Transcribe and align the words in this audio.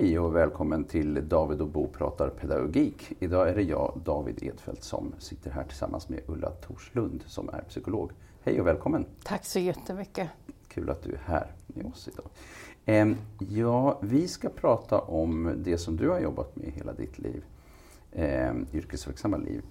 Hej 0.00 0.18
och 0.18 0.36
välkommen 0.36 0.84
till 0.84 1.28
David 1.28 1.60
och 1.60 1.68
Bo 1.68 1.88
pratar 1.88 2.28
pedagogik. 2.28 3.12
Idag 3.18 3.48
är 3.48 3.54
det 3.54 3.62
jag, 3.62 4.00
David 4.04 4.42
Edfeldt, 4.42 4.82
som 4.82 5.14
sitter 5.18 5.50
här 5.50 5.64
tillsammans 5.64 6.08
med 6.08 6.20
Ulla 6.26 6.50
Torslund 6.50 7.24
som 7.26 7.48
är 7.48 7.62
psykolog. 7.68 8.10
Hej 8.42 8.60
och 8.60 8.66
välkommen! 8.66 9.06
Tack 9.24 9.44
så 9.44 9.58
jättemycket! 9.58 10.28
Kul 10.68 10.90
att 10.90 11.02
du 11.02 11.12
är 11.12 11.20
här 11.24 11.52
med 11.66 11.86
oss 11.86 12.08
idag. 12.08 13.16
Ja, 13.38 13.98
vi 14.02 14.28
ska 14.28 14.48
prata 14.48 14.98
om 14.98 15.52
det 15.56 15.78
som 15.78 15.96
du 15.96 16.08
har 16.08 16.20
jobbat 16.20 16.56
med 16.56 16.72
hela 16.72 16.92
ditt 16.92 17.18
liv, 17.18 17.44
yrkesverksamma 18.72 19.36
liv. 19.36 19.62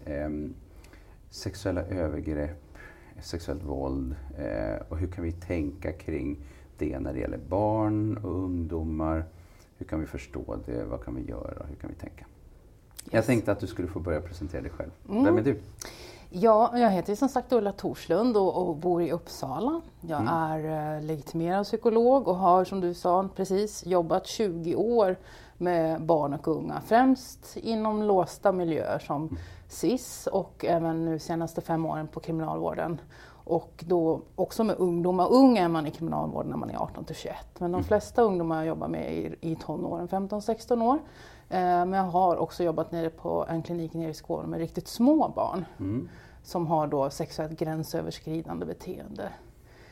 Sexuella 1.29 1.81
övergrepp, 1.81 2.77
sexuellt 3.21 3.63
våld 3.63 4.15
eh, 4.37 4.81
och 4.89 4.97
hur 4.97 5.07
kan 5.07 5.23
vi 5.23 5.31
tänka 5.31 5.91
kring 5.91 6.37
det 6.77 6.99
när 6.99 7.13
det 7.13 7.19
gäller 7.19 7.39
barn 7.49 8.17
och 8.17 8.35
ungdomar? 8.35 9.25
Hur 9.79 9.85
kan 9.85 9.99
vi 9.99 10.05
förstå 10.05 10.57
det? 10.65 10.83
Vad 10.83 11.03
kan 11.03 11.15
vi 11.15 11.21
göra? 11.21 11.65
Hur 11.69 11.75
kan 11.75 11.89
vi 11.89 11.95
tänka? 11.95 12.25
Yes. 12.25 13.13
Jag 13.13 13.25
tänkte 13.25 13.51
att 13.51 13.59
du 13.59 13.67
skulle 13.67 13.87
få 13.87 13.99
börja 13.99 14.21
presentera 14.21 14.61
dig 14.61 14.71
själv. 14.71 14.91
Mm. 15.09 15.23
Vem 15.23 15.37
är 15.37 15.41
du? 15.41 15.59
Ja, 16.29 16.77
jag 16.77 16.89
heter 16.89 17.15
som 17.15 17.29
sagt 17.29 17.51
Ulla 17.51 17.71
Torslund 17.71 18.37
och, 18.37 18.67
och 18.67 18.75
bor 18.75 19.03
i 19.03 19.11
Uppsala. 19.11 19.81
Jag 20.01 20.21
mm. 20.21 20.33
är 20.33 20.95
eh, 20.95 21.03
legitimerad 21.03 21.65
psykolog 21.65 22.27
och 22.27 22.35
har 22.35 22.65
som 22.65 22.81
du 22.81 22.93
sa 22.93 23.29
precis 23.35 23.85
jobbat 23.85 24.27
20 24.27 24.75
år 24.75 25.15
med 25.57 26.01
barn 26.01 26.33
och 26.33 26.47
unga. 26.47 26.81
Främst 26.85 27.57
inom 27.57 28.03
låsta 28.03 28.51
miljöer 28.51 28.99
som 28.99 29.27
mm. 29.27 29.37
SIS 29.67 30.27
och 30.27 30.65
även 30.65 31.05
nu 31.05 31.19
senaste 31.19 31.61
fem 31.61 31.85
åren 31.85 32.07
på 32.07 32.19
kriminalvården. 32.19 33.01
Och 33.49 33.83
då 33.87 34.21
också 34.35 34.63
med 34.63 34.75
ungdomar. 34.79 35.31
Ung 35.31 35.57
är 35.57 35.67
man 35.67 35.87
i 35.87 35.91
kriminalvården 35.91 36.51
när 36.51 36.57
man 36.57 36.69
är 36.69 36.77
18 36.77 37.05
till 37.05 37.15
21. 37.15 37.35
Men 37.59 37.71
de 37.71 37.75
mm. 37.75 37.83
flesta 37.83 38.21
ungdomar 38.21 38.57
jag 38.57 38.65
jobbar 38.65 38.87
med 38.87 39.17
är 39.17 39.35
i 39.41 39.55
tonåren, 39.55 40.07
15-16 40.07 40.83
år. 40.83 40.95
Eh, 41.49 41.59
men 41.59 41.93
jag 41.93 42.03
har 42.03 42.37
också 42.37 42.63
jobbat 42.63 42.91
nere 42.91 43.09
på 43.09 43.45
en 43.49 43.63
klinik 43.63 43.93
nere 43.93 44.09
i 44.09 44.13
Skåne 44.13 44.47
med 44.47 44.59
riktigt 44.59 44.87
små 44.87 45.27
barn. 45.35 45.65
Mm. 45.79 46.09
Som 46.43 46.67
har 46.67 46.87
då 46.87 47.09
sexuellt 47.09 47.59
gränsöverskridande 47.59 48.65
beteende. 48.65 49.29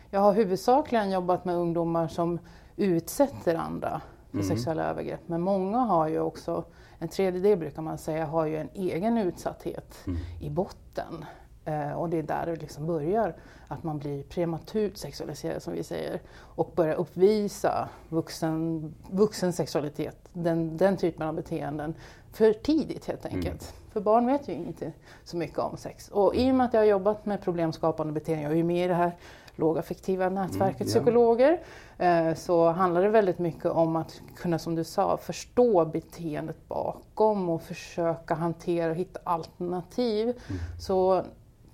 Jag 0.09 0.19
har 0.19 0.33
huvudsakligen 0.33 1.11
jobbat 1.11 1.45
med 1.45 1.55
ungdomar 1.55 2.07
som 2.07 2.39
utsätter 2.75 3.55
andra 3.55 4.01
för 4.31 4.37
mm. 4.37 4.47
sexuella 4.47 4.83
övergrepp. 4.83 5.21
Men 5.25 5.41
många 5.41 5.77
har 5.77 6.07
ju 6.07 6.19
också, 6.19 6.63
en 6.99 7.07
tredjedel 7.07 7.59
brukar 7.59 7.81
man 7.81 7.97
säga, 7.97 8.25
har 8.25 8.45
ju 8.45 8.57
en 8.57 8.69
egen 8.73 9.17
utsatthet 9.17 9.97
mm. 10.07 10.19
i 10.41 10.49
botten. 10.49 11.25
Eh, 11.67 11.91
och 11.91 12.09
det 12.09 12.17
är 12.17 12.23
där 12.23 12.45
det 12.45 12.55
liksom 12.55 12.87
börjar, 12.87 13.35
att 13.67 13.83
man 13.83 13.97
blir 13.99 14.23
prematurt 14.23 14.97
sexualiserad 14.97 15.63
som 15.63 15.73
vi 15.73 15.83
säger 15.83 16.19
och 16.37 16.71
börjar 16.75 16.95
uppvisa 16.95 17.89
vuxen, 18.09 18.93
vuxen 19.11 19.53
sexualitet, 19.53 20.17
den, 20.33 20.77
den 20.77 20.97
typen 20.97 21.27
av 21.27 21.35
beteenden, 21.35 21.93
för 22.33 22.53
tidigt 22.53 23.05
helt 23.05 23.25
mm. 23.25 23.37
enkelt. 23.37 23.61
Mm. 23.61 23.91
För 23.91 24.01
barn 24.01 24.25
vet 24.25 24.47
ju 24.47 24.53
inte 24.53 24.91
så 25.23 25.37
mycket 25.37 25.59
om 25.59 25.77
sex. 25.77 26.09
Och 26.09 26.35
i 26.35 26.51
och 26.51 26.55
med 26.55 26.65
att 26.65 26.73
jag 26.73 26.81
har 26.81 26.85
jobbat 26.85 27.25
med 27.25 27.41
problemskapande 27.41 28.13
beteenden, 28.13 28.43
jag 28.43 28.51
är 28.51 28.57
ju 28.57 28.63
med 28.63 28.85
i 28.85 28.87
det 28.87 28.93
här 28.93 29.11
lågaffektiva 29.55 30.29
nätverket 30.29 30.81
mm, 30.81 30.93
psykologer, 30.93 31.59
eh, 31.97 32.33
så 32.33 32.69
handlar 32.69 33.01
det 33.01 33.09
väldigt 33.09 33.39
mycket 33.39 33.65
om 33.65 33.95
att 33.95 34.21
kunna, 34.35 34.59
som 34.59 34.75
du 34.75 34.83
sa, 34.83 35.17
förstå 35.17 35.85
beteendet 35.85 36.67
bakom 36.67 37.49
och 37.49 37.61
försöka 37.61 38.33
hantera 38.33 38.91
och 38.91 38.97
hitta 38.97 39.19
alternativ. 39.23 40.23
Mm. 40.23 40.61
Så 40.79 41.23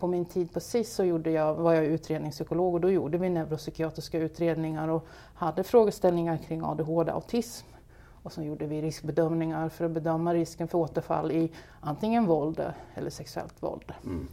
på 0.04 0.08
min 0.08 0.26
tid 0.26 0.54
på 0.54 0.60
SIS 0.60 0.94
så 0.94 1.04
gjorde 1.04 1.32
jag, 1.32 1.56
var 1.56 1.74
jag 1.74 1.86
utredningspsykolog 1.86 2.74
och 2.74 2.82
då 2.82 2.92
gjorde 2.92 3.18
vi 3.18 3.30
neuropsykiatriska 3.30 4.20
utredningar 4.20 4.88
och 4.88 5.06
hade 5.36 5.64
frågeställningar 5.64 6.38
kring 6.38 6.64
ADHD, 6.64 7.12
autism. 7.12 7.68
Och 8.24 8.32
så 8.32 8.44
gjorde 8.44 8.66
vi 8.66 8.82
riskbedömningar 8.82 9.70
för 9.70 9.86
att 9.86 9.92
bedöma 9.92 10.34
risken 10.34 10.68
för 10.68 10.78
återfall 10.78 11.32
i 11.32 11.52
antingen 11.82 12.26
våld 12.26 12.64
eller 12.96 13.10
sexuellt 13.10 13.64
våld. 13.64 13.94
Mm. 14.04 14.28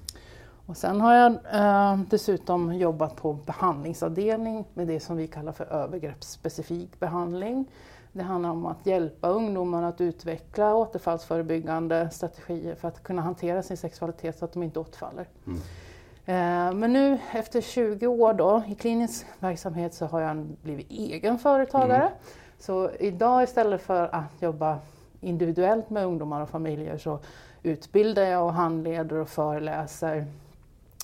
Och 0.66 0.76
sen 0.76 1.00
har 1.00 1.14
jag 1.14 1.32
eh, 1.52 2.00
dessutom 2.10 2.74
jobbat 2.74 3.16
på 3.16 3.32
behandlingsavdelning 3.32 4.64
med 4.74 4.86
det 4.86 5.00
som 5.00 5.16
vi 5.16 5.26
kallar 5.26 5.52
för 5.52 5.64
övergreppsspecifik 5.64 7.00
behandling. 7.00 7.66
Det 8.12 8.22
handlar 8.22 8.50
om 8.50 8.66
att 8.66 8.86
hjälpa 8.86 9.28
ungdomar 9.28 9.82
att 9.82 10.00
utveckla 10.00 10.74
återfallsförebyggande 10.74 12.10
strategier 12.10 12.74
för 12.74 12.88
att 12.88 13.02
kunna 13.02 13.22
hantera 13.22 13.62
sin 13.62 13.76
sexualitet 13.76 14.38
så 14.38 14.44
att 14.44 14.52
de 14.52 14.62
inte 14.62 14.80
återfaller. 14.80 15.26
Mm. 15.46 15.60
Eh, 16.24 16.74
men 16.74 16.92
nu 16.92 17.18
efter 17.32 17.60
20 17.60 18.06
år 18.06 18.34
då, 18.34 18.62
i 18.68 18.74
klinisk 18.74 19.26
verksamhet 19.38 19.94
så 19.94 20.06
har 20.06 20.20
jag 20.20 20.36
blivit 20.62 20.90
egen 20.90 21.38
företagare. 21.38 22.02
Mm. 22.02 22.12
Så 22.58 22.90
idag 23.00 23.42
istället 23.42 23.82
för 23.82 24.14
att 24.14 24.42
jobba 24.42 24.78
individuellt 25.20 25.90
med 25.90 26.04
ungdomar 26.06 26.40
och 26.40 26.48
familjer 26.48 26.98
så 26.98 27.18
utbildar 27.62 28.22
jag 28.22 28.44
och 28.44 28.52
handleder 28.52 29.16
och 29.16 29.28
föreläser 29.28 30.26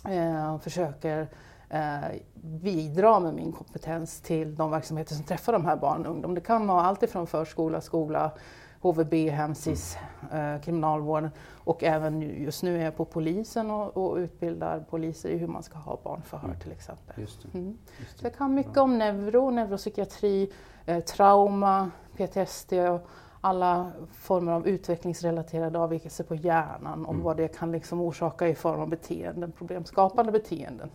eh, 0.08 0.54
och 0.54 0.62
försöker 0.62 1.28
eh, 1.68 2.20
bidra 2.34 3.20
med 3.20 3.34
min 3.34 3.52
kompetens 3.52 4.20
till 4.20 4.54
de 4.54 4.70
verksamheter 4.70 5.14
som 5.14 5.24
träffar 5.24 5.52
de 5.52 5.64
här 5.64 5.76
barnen 5.76 6.06
och 6.06 6.12
ungdomar. 6.12 6.34
Det 6.34 6.40
kan 6.40 6.66
vara 6.66 6.82
allt 6.82 7.02
ifrån 7.02 7.26
förskola, 7.26 7.80
skola, 7.80 8.32
HVB, 8.80 9.14
hem, 9.30 9.54
SIS, 9.54 9.96
eh, 10.32 10.60
kriminalvården 10.60 11.30
och 11.54 11.84
även 11.84 12.22
just 12.22 12.62
nu 12.62 12.80
är 12.80 12.84
jag 12.84 12.96
på 12.96 13.04
polisen 13.04 13.70
och, 13.70 13.96
och 13.96 14.16
utbildar 14.16 14.80
poliser 14.90 15.28
i 15.28 15.36
hur 15.36 15.46
man 15.46 15.62
ska 15.62 15.78
ha 15.78 16.00
barnförhör 16.04 16.48
mm. 16.48 16.60
till 16.60 16.72
exempel. 16.72 17.20
Just 17.20 17.42
det. 17.42 17.58
Mm. 17.58 17.78
Just 17.98 18.12
det. 18.12 18.18
Så 18.18 18.26
jag 18.26 18.34
kan 18.34 18.54
mycket 18.54 18.76
om 18.76 18.98
neuro, 18.98 19.50
neuropsykiatri, 19.50 20.52
eh, 20.86 21.00
trauma, 21.00 21.90
PTSD 22.16 22.72
och 22.72 23.08
alla 23.40 23.92
former 24.12 24.52
av 24.52 24.66
utvecklingsrelaterade 24.66 25.78
avvikelser 25.78 26.24
på 26.24 26.34
hjärnan 26.34 27.06
och 27.06 27.12
mm. 27.12 27.24
vad 27.24 27.36
det 27.36 27.48
kan 27.48 27.72
liksom 27.72 28.00
orsaka 28.00 28.48
i 28.48 28.54
form 28.54 28.80
av 28.80 28.88
beteenden, 28.88 29.52
problemskapande 29.52 30.32
beteenden 30.32 30.90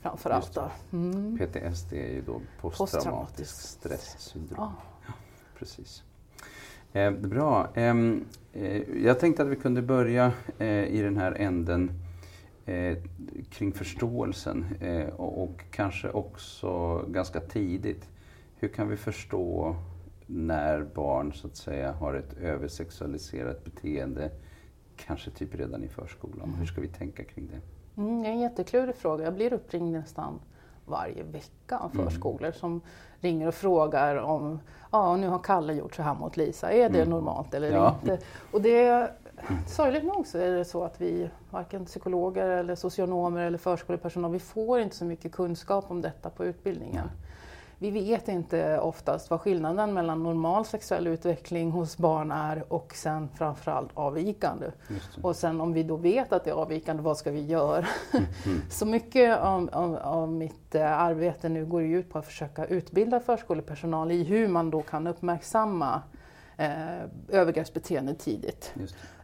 framför 0.00 0.30
allt. 0.30 0.58
Mm. 0.92 1.38
PTSD 1.38 1.92
är 1.92 2.12
ju 2.12 2.22
då 2.22 2.40
posttraumatisk 2.60 3.60
stresssyndrom. 3.60 4.58
Ja. 4.58 4.72
ja. 5.06 5.12
precis. 5.58 6.02
Eh, 6.92 7.10
bra. 7.10 7.68
Eh, 7.74 7.94
jag 9.04 9.20
tänkte 9.20 9.42
att 9.42 9.48
vi 9.48 9.56
kunde 9.56 9.82
börja 9.82 10.32
eh, 10.58 10.84
i 10.84 11.02
den 11.02 11.16
här 11.16 11.32
änden 11.32 11.90
eh, 12.66 12.98
kring 13.50 13.72
förståelsen 13.72 14.64
eh, 14.80 15.08
och, 15.08 15.42
och, 15.42 15.64
kanske 15.70 16.10
också 16.10 16.98
ganska 17.08 17.40
tidigt. 17.40 18.08
Hur 18.56 18.68
kan 18.68 18.88
vi 18.88 18.96
förstå 18.96 19.76
när 20.26 20.82
barn 20.94 21.32
så 21.32 21.46
att 21.46 21.56
säga 21.56 21.92
har 21.92 22.14
ett 22.14 22.32
översexualiserat 22.38 23.64
beteende, 23.64 24.30
kanske 24.96 25.30
typ 25.30 25.54
redan 25.54 25.84
i 25.84 25.88
förskolan? 25.88 26.48
Mm. 26.48 26.58
Hur 26.58 26.66
ska 26.66 26.80
vi 26.80 26.88
tänka 26.88 27.24
kring 27.24 27.46
det? 27.46 27.60
Mm, 28.00 28.22
det 28.22 28.28
är 28.28 28.32
en 28.32 28.40
jätteklurig 28.40 28.94
fråga. 28.96 29.24
Jag 29.24 29.34
blir 29.34 29.52
uppringd 29.52 29.92
nästan 29.92 30.40
varje 30.86 31.22
vecka 31.22 31.78
av 31.78 31.94
mm. 31.94 32.04
förskolor 32.04 32.44
mm. 32.44 32.52
som 32.52 32.80
ringer 33.20 33.48
och 33.48 33.54
frågar 33.54 34.16
om 34.16 34.60
ja, 34.92 35.16
nu 35.16 35.28
har 35.28 35.38
Kalle 35.38 35.74
gjort 35.74 35.94
så 35.94 36.02
här 36.02 36.14
mot 36.14 36.36
Lisa, 36.36 36.72
är 36.72 36.88
det 36.88 36.98
mm. 36.98 37.10
normalt 37.10 37.54
eller 37.54 37.72
ja. 37.72 37.96
inte? 38.02 38.18
Och 38.52 38.62
det, 38.62 39.10
sorgligt 39.66 40.04
nog 40.04 40.26
så 40.26 40.38
är 40.38 40.50
det 40.50 40.64
så 40.64 40.84
att 40.84 41.00
vi, 41.00 41.30
varken 41.50 41.84
psykologer 41.84 42.48
eller 42.48 42.74
socionomer 42.74 43.40
eller 43.40 43.58
förskolepersonal, 43.58 44.32
vi 44.32 44.38
får 44.38 44.80
inte 44.80 44.96
så 44.96 45.04
mycket 45.04 45.32
kunskap 45.32 45.90
om 45.90 46.02
detta 46.02 46.30
på 46.30 46.44
utbildningen. 46.44 47.04
Mm. 47.04 47.29
Vi 47.82 47.90
vet 47.90 48.28
inte 48.28 48.78
oftast 48.78 49.30
vad 49.30 49.40
skillnaden 49.40 49.94
mellan 49.94 50.22
normal 50.22 50.64
sexuell 50.64 51.06
utveckling 51.06 51.70
hos 51.70 51.96
barn 51.96 52.30
är 52.30 52.72
och 52.72 52.92
sen 52.94 53.28
framförallt 53.28 53.90
avvikande. 53.94 54.66
Och 55.22 55.36
sen 55.36 55.60
om 55.60 55.72
vi 55.72 55.82
då 55.82 55.96
vet 55.96 56.32
att 56.32 56.44
det 56.44 56.50
är 56.50 56.54
avvikande, 56.54 57.02
vad 57.02 57.16
ska 57.16 57.30
vi 57.30 57.46
göra? 57.46 57.86
Mm. 58.12 58.26
mm. 58.46 58.60
Så 58.70 58.86
mycket 58.86 59.38
av, 59.38 59.70
av, 59.72 59.96
av, 59.96 60.32
mitt 60.32 60.74
eh, 60.74 61.00
arbete 61.00 61.48
nu 61.48 61.66
går 61.66 61.82
ut 61.82 62.10
på 62.10 62.18
att 62.18 62.26
försöka 62.26 62.64
utbilda 62.64 63.20
förskolepersonal 63.20 64.12
i 64.12 64.24
hur 64.24 64.48
man 64.48 64.70
då 64.70 64.82
kan 64.82 65.06
uppmärksamma 65.06 66.02
eh, 66.56 67.02
övergreppsbeteende 67.28 68.14
tidigt. 68.14 68.74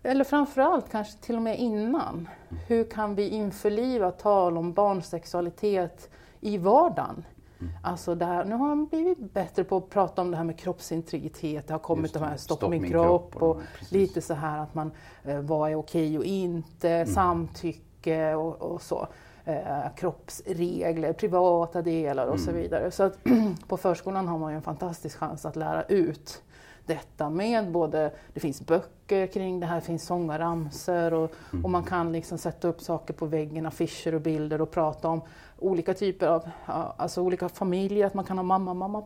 Eller 0.03 0.25
framförallt 0.25 0.91
kanske 0.91 1.19
till 1.19 1.37
och 1.37 1.43
med 1.43 1.59
innan. 1.59 2.15
Mm. 2.15 2.63
Hur 2.67 2.85
kan 2.91 3.15
vi 3.15 3.29
införliva 3.29 4.11
tal 4.11 4.59
om 4.59 4.73
barns 4.73 5.07
sexualitet 5.07 6.11
i 6.41 6.59
vardagen? 6.59 7.25
Mm. 7.61 7.73
Alltså 7.83 8.15
här, 8.15 8.45
nu 8.45 8.55
har 8.55 8.67
man 8.67 8.87
blivit 8.87 9.33
bättre 9.33 9.65
på 9.65 9.77
att 9.77 9.91
prata 9.91 10.23
om 10.23 10.31
det 10.31 10.37
här 10.37 10.45
med 10.45 10.59
kroppsintegritet. 10.59 11.67
Det 11.67 11.75
har 11.75 11.79
kommit 11.79 12.13
det, 12.13 12.19
de 12.19 12.25
här 12.25 12.37
stopp, 12.37 12.59
stopp 12.59 12.71
min 12.71 12.91
kropp, 12.91 13.33
kropp 13.33 13.43
och, 13.43 13.57
och 13.57 13.63
lite 13.91 14.21
så 14.21 14.35
här 14.35 14.59
att 14.59 14.75
man, 14.75 14.91
eh, 15.25 15.41
vad 15.41 15.71
är 15.71 15.75
okej 15.75 16.19
och 16.19 16.25
inte, 16.25 16.91
mm. 16.91 17.07
samtycke 17.07 18.35
och, 18.35 18.63
och 18.63 18.83
så. 18.83 19.09
Eh, 19.45 19.95
kroppsregler, 19.97 21.13
privata 21.13 21.83
delar 21.83 22.27
och 22.27 22.35
mm. 22.35 22.47
så 22.47 22.53
vidare. 22.53 22.91
Så 22.91 23.03
att 23.03 23.19
på 23.69 23.77
förskolan 23.77 24.29
har 24.29 24.39
man 24.39 24.53
ju 24.53 24.57
en 24.57 24.63
fantastisk 24.63 25.19
chans 25.19 25.47
att 25.47 25.57
lära 25.57 25.83
ut 25.83 26.43
detta 26.87 27.31
med 27.31 27.73
både, 27.73 28.13
det 28.35 28.41
finns 28.41 28.67
böcker 28.67 29.27
kring 29.27 29.61
det 29.61 29.67
här, 29.67 29.75
det 29.75 29.87
finns 29.87 30.07
sångaramsor 30.07 31.15
och, 31.15 31.33
mm. 31.53 31.65
och 31.65 31.71
man 31.71 31.85
kan 31.85 32.13
liksom 32.13 32.39
sätta 32.39 32.69
upp 32.69 32.81
saker 32.81 33.15
på 33.15 33.27
väggen, 33.27 33.67
affischer 33.67 34.15
och 34.15 34.21
bilder 34.21 34.61
och 34.61 34.71
prata 34.71 35.09
om 35.09 35.23
olika 35.59 35.95
typer 35.95 36.27
av, 36.27 36.49
alltså 36.97 37.23
olika 37.23 37.49
familjer, 37.49 38.07
att 38.07 38.15
man 38.15 38.25
kan 38.25 38.39
ha 38.39 38.45
mamma, 38.45 38.75
mamma, 38.75 39.05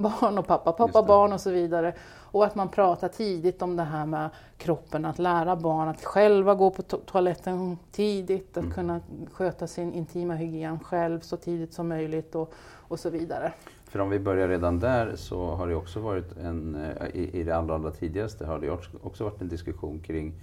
barn 0.00 0.38
och 0.38 0.46
pappa, 0.46 0.72
pappa, 0.72 1.02
barn 1.02 1.32
och 1.32 1.40
så 1.40 1.50
vidare. 1.50 1.94
Och 2.12 2.44
att 2.44 2.54
man 2.54 2.68
pratar 2.68 3.08
tidigt 3.08 3.62
om 3.62 3.76
det 3.76 3.82
här 3.82 4.06
med 4.06 4.30
kroppen, 4.56 5.04
att 5.04 5.18
lära 5.18 5.56
barn 5.56 5.88
att 5.88 6.04
själva 6.04 6.54
gå 6.54 6.70
på 6.70 6.82
to 6.82 6.96
toaletten 6.96 7.78
tidigt, 7.90 8.56
att 8.56 8.64
mm. 8.64 8.74
kunna 8.74 9.00
sköta 9.32 9.66
sin 9.66 9.92
intima 9.92 10.34
hygien 10.34 10.80
själv 10.80 11.20
så 11.20 11.36
tidigt 11.36 11.74
som 11.74 11.88
möjligt 11.88 12.34
och, 12.34 12.54
och 12.88 13.00
så 13.00 13.10
vidare. 13.10 13.52
För 13.92 13.98
om 13.98 14.10
vi 14.10 14.18
börjar 14.18 14.48
redan 14.48 14.78
där 14.78 15.16
så 15.16 15.54
har 15.54 15.68
det 15.68 15.74
också 15.74 16.00
varit 16.00 16.36
en, 16.36 16.74
eh, 16.74 17.06
i, 17.14 17.40
i 17.40 17.44
det 17.44 17.56
allra, 17.56 17.74
allra 17.74 17.90
tidigaste 17.90 18.46
har 18.46 18.58
det 18.58 18.70
också 19.02 19.24
varit 19.24 19.40
en 19.40 19.48
diskussion 19.48 20.00
kring 20.00 20.34